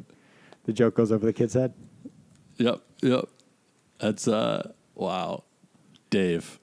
the 0.66 0.72
joke 0.72 0.94
goes 0.94 1.10
over 1.10 1.26
the 1.26 1.32
kid's 1.32 1.54
head. 1.54 1.74
Yep. 2.58 2.80
Yep. 3.02 3.24
That's 3.98 4.28
uh. 4.28 4.70
Wow. 4.94 5.42
Dave. 6.10 6.60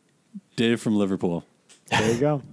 Dave 0.55 0.79
from 0.79 0.95
Liverpool. 0.95 1.43
There 1.89 2.13
you 2.13 2.19
go. 2.19 2.41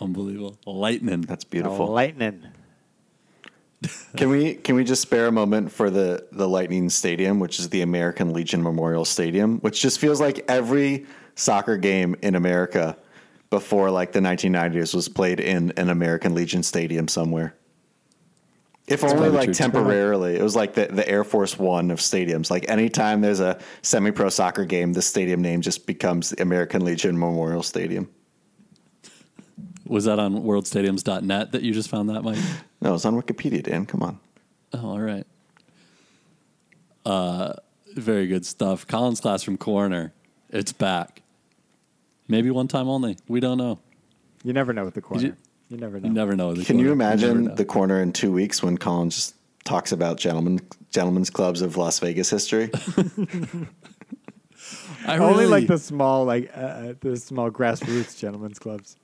Unbelievable. 0.00 0.58
Lightning. 0.66 1.22
That's 1.22 1.44
beautiful. 1.44 1.88
Lightning. 1.88 2.46
Can 4.16 4.30
we 4.30 4.54
can 4.54 4.74
we 4.74 4.84
just 4.84 5.02
spare 5.02 5.26
a 5.26 5.32
moment 5.32 5.70
for 5.70 5.90
the 5.90 6.26
the 6.32 6.48
Lightning 6.48 6.88
Stadium, 6.88 7.38
which 7.38 7.60
is 7.60 7.68
the 7.68 7.82
American 7.82 8.32
Legion 8.32 8.62
Memorial 8.62 9.04
Stadium, 9.04 9.58
which 9.58 9.82
just 9.82 9.98
feels 9.98 10.18
like 10.18 10.44
every 10.48 11.04
soccer 11.34 11.76
game 11.76 12.16
in 12.22 12.34
America 12.34 12.96
before 13.50 13.90
like 13.90 14.12
the 14.12 14.20
1990s 14.20 14.94
was 14.94 15.08
played 15.08 15.40
in 15.40 15.72
an 15.76 15.90
American 15.90 16.34
Legion 16.34 16.62
Stadium 16.62 17.06
somewhere. 17.06 17.54
If 18.86 19.02
only 19.02 19.28
like 19.28 19.46
true, 19.46 19.54
too. 19.54 19.58
temporarily. 19.58 20.36
It 20.36 20.42
was 20.42 20.54
like 20.54 20.74
the, 20.74 20.86
the 20.86 21.06
Air 21.08 21.24
Force 21.24 21.58
One 21.58 21.90
of 21.90 21.98
stadiums. 21.98 22.50
Like 22.50 22.68
anytime 22.70 23.20
there's 23.20 23.40
a 23.40 23.58
semi 23.82 24.10
pro 24.10 24.28
soccer 24.28 24.64
game, 24.64 24.92
the 24.92 25.02
stadium 25.02 25.42
name 25.42 25.60
just 25.60 25.86
becomes 25.86 26.30
the 26.30 26.40
American 26.42 26.84
Legion 26.84 27.18
Memorial 27.18 27.62
Stadium. 27.62 28.08
Was 29.86 30.04
that 30.06 30.18
on 30.18 30.42
worldstadiums.net 30.42 31.52
that 31.52 31.62
you 31.62 31.72
just 31.72 31.88
found 31.88 32.10
that, 32.10 32.22
Mike? 32.22 32.38
No, 32.82 32.94
it's 32.94 33.04
on 33.06 33.20
Wikipedia, 33.20 33.62
Dan. 33.62 33.86
Come 33.86 34.02
on. 34.02 34.20
Oh, 34.74 34.90
all 34.90 35.00
right. 35.00 35.26
Uh, 37.04 37.54
very 37.94 38.26
good 38.26 38.44
stuff. 38.44 38.86
Colin's 38.86 39.20
Classroom 39.20 39.56
Corner. 39.56 40.12
It's 40.50 40.72
back. 40.72 41.22
Maybe 42.28 42.50
one 42.50 42.68
time 42.68 42.88
only. 42.88 43.16
We 43.28 43.40
don't 43.40 43.58
know. 43.58 43.78
You 44.44 44.52
never 44.52 44.72
know 44.72 44.84
with 44.84 44.94
the 44.94 45.00
corner. 45.00 45.22
you- 45.28 45.36
You, 45.70 45.78
never 45.78 45.98
know. 45.98 46.08
You 46.08 46.12
never 46.14 46.36
know. 46.36 46.52
the 46.54 46.64
Can 46.64 46.78
you 46.78 46.88
corner. 46.88 46.96
never 46.96 47.14
imagine 47.26 47.44
know. 47.44 47.54
the 47.54 47.64
corner 47.64 48.02
in 48.02 48.12
two 48.12 48.30
weeks 48.30 48.62
when 48.62 48.76
Colin 48.78 49.10
just 49.10 49.34
talks 49.64 49.90
about 49.90 50.18
gentlemen 50.18 50.60
gentlemen's 50.90 51.30
clubs 51.30 51.62
of 51.62 51.76
Las 51.76 51.98
Vegas 51.98 52.28
history? 52.30 52.70
I 55.06 55.18
Only 55.18 55.46
like 55.46 55.66
the 55.66 55.78
small, 55.78 56.24
like 56.24 56.50
uh, 56.56 56.60
uh, 56.60 56.94
the 57.00 57.16
small 57.16 57.50
grassroots 57.50 58.18
gentlemen's 58.18 58.58
clubs. 58.58 58.96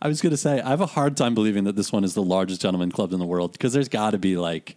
I 0.00 0.08
was 0.08 0.20
going 0.20 0.30
to 0.30 0.36
say, 0.36 0.60
I 0.60 0.70
have 0.70 0.80
a 0.80 0.86
hard 0.86 1.16
time 1.16 1.34
believing 1.34 1.64
that 1.64 1.76
this 1.76 1.92
one 1.92 2.04
is 2.04 2.14
the 2.14 2.22
largest 2.22 2.60
gentleman 2.60 2.90
club 2.90 3.12
in 3.12 3.18
the 3.18 3.26
world 3.26 3.52
because 3.52 3.72
there's 3.72 3.88
got 3.88 4.10
to 4.10 4.18
be 4.18 4.36
like, 4.36 4.76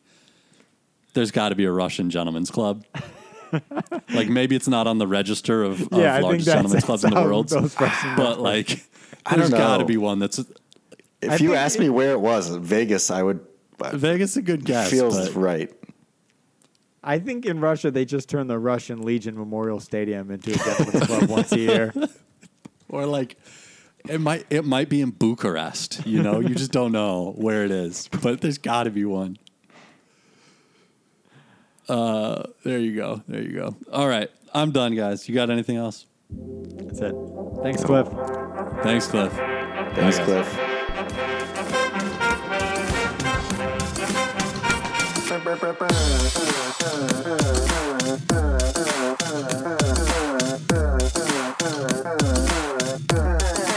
there's 1.13 1.31
got 1.31 1.49
to 1.49 1.55
be 1.55 1.65
a 1.65 1.71
Russian 1.71 2.09
gentleman's 2.09 2.51
club. 2.51 2.83
like 4.13 4.27
maybe 4.27 4.55
it's 4.55 4.67
not 4.67 4.87
on 4.87 4.97
the 4.97 5.07
register 5.07 5.63
of, 5.63 5.81
of 5.93 5.99
yeah, 5.99 6.19
largest 6.19 6.45
gentlemen's 6.45 6.83
clubs 6.83 7.03
in 7.05 7.13
the 7.13 7.21
world, 7.21 7.49
but 8.17 8.39
like, 8.39 8.85
I 9.25 9.35
there's 9.35 9.49
don't 9.49 9.59
got 9.59 9.77
to 9.77 9.85
be 9.85 9.97
one 9.97 10.19
that's 10.19 10.39
If 10.39 10.49
I 11.23 11.33
you 11.33 11.37
think 11.37 11.55
asked 11.55 11.79
me 11.79 11.89
where 11.89 12.11
it 12.11 12.19
was, 12.19 12.49
Vegas, 12.49 13.09
I 13.09 13.23
would. 13.23 13.45
Vegas. 13.93 14.31
is 14.31 14.37
A 14.37 14.41
good 14.41 14.65
guess, 14.65 14.89
feels 14.89 15.29
but 15.29 15.35
right. 15.39 15.71
I 17.03 17.19
think 17.19 17.45
in 17.45 17.59
Russia 17.59 17.91
they 17.91 18.03
just 18.03 18.29
turn 18.29 18.47
the 18.47 18.57
Russian 18.57 19.03
Legion 19.03 19.37
Memorial 19.37 19.79
Stadium 19.79 20.31
into 20.31 20.51
a 20.51 20.55
gentlemen's 20.55 21.05
club 21.05 21.29
once 21.29 21.51
a 21.51 21.59
year. 21.59 21.93
or 22.89 23.05
like 23.05 23.37
it 24.09 24.19
might 24.19 24.45
it 24.49 24.65
might 24.65 24.89
be 24.89 25.01
in 25.01 25.11
Bucharest. 25.11 26.05
You 26.05 26.21
know, 26.21 26.39
you 26.39 26.55
just 26.55 26.71
don't 26.71 26.91
know 26.91 27.33
where 27.35 27.63
it 27.65 27.71
is, 27.71 28.09
but 28.21 28.41
there's 28.41 28.57
got 28.57 28.83
to 28.83 28.91
be 28.91 29.05
one. 29.05 29.37
Uh, 31.87 32.43
there 32.63 32.79
you 32.79 32.95
go. 32.95 33.21
There 33.27 33.41
you 33.41 33.53
go. 33.53 33.75
All 33.91 34.07
right, 34.07 34.29
I'm 34.53 34.71
done, 34.71 34.95
guys. 34.95 35.29
You 35.29 35.35
got 35.35 35.49
anything 35.49 35.77
else? 35.77 36.05
That's 36.29 36.99
it. 36.99 37.15
Thanks, 37.61 37.83
Cliff. 37.83 38.07
Thanks, 38.83 39.07
Cliff. 39.07 39.31
Thanks, 39.33 40.17
guys. 40.17 40.25
Cliff. 40.25 40.71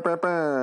pa, 0.00 0.16
pa. 0.16 0.61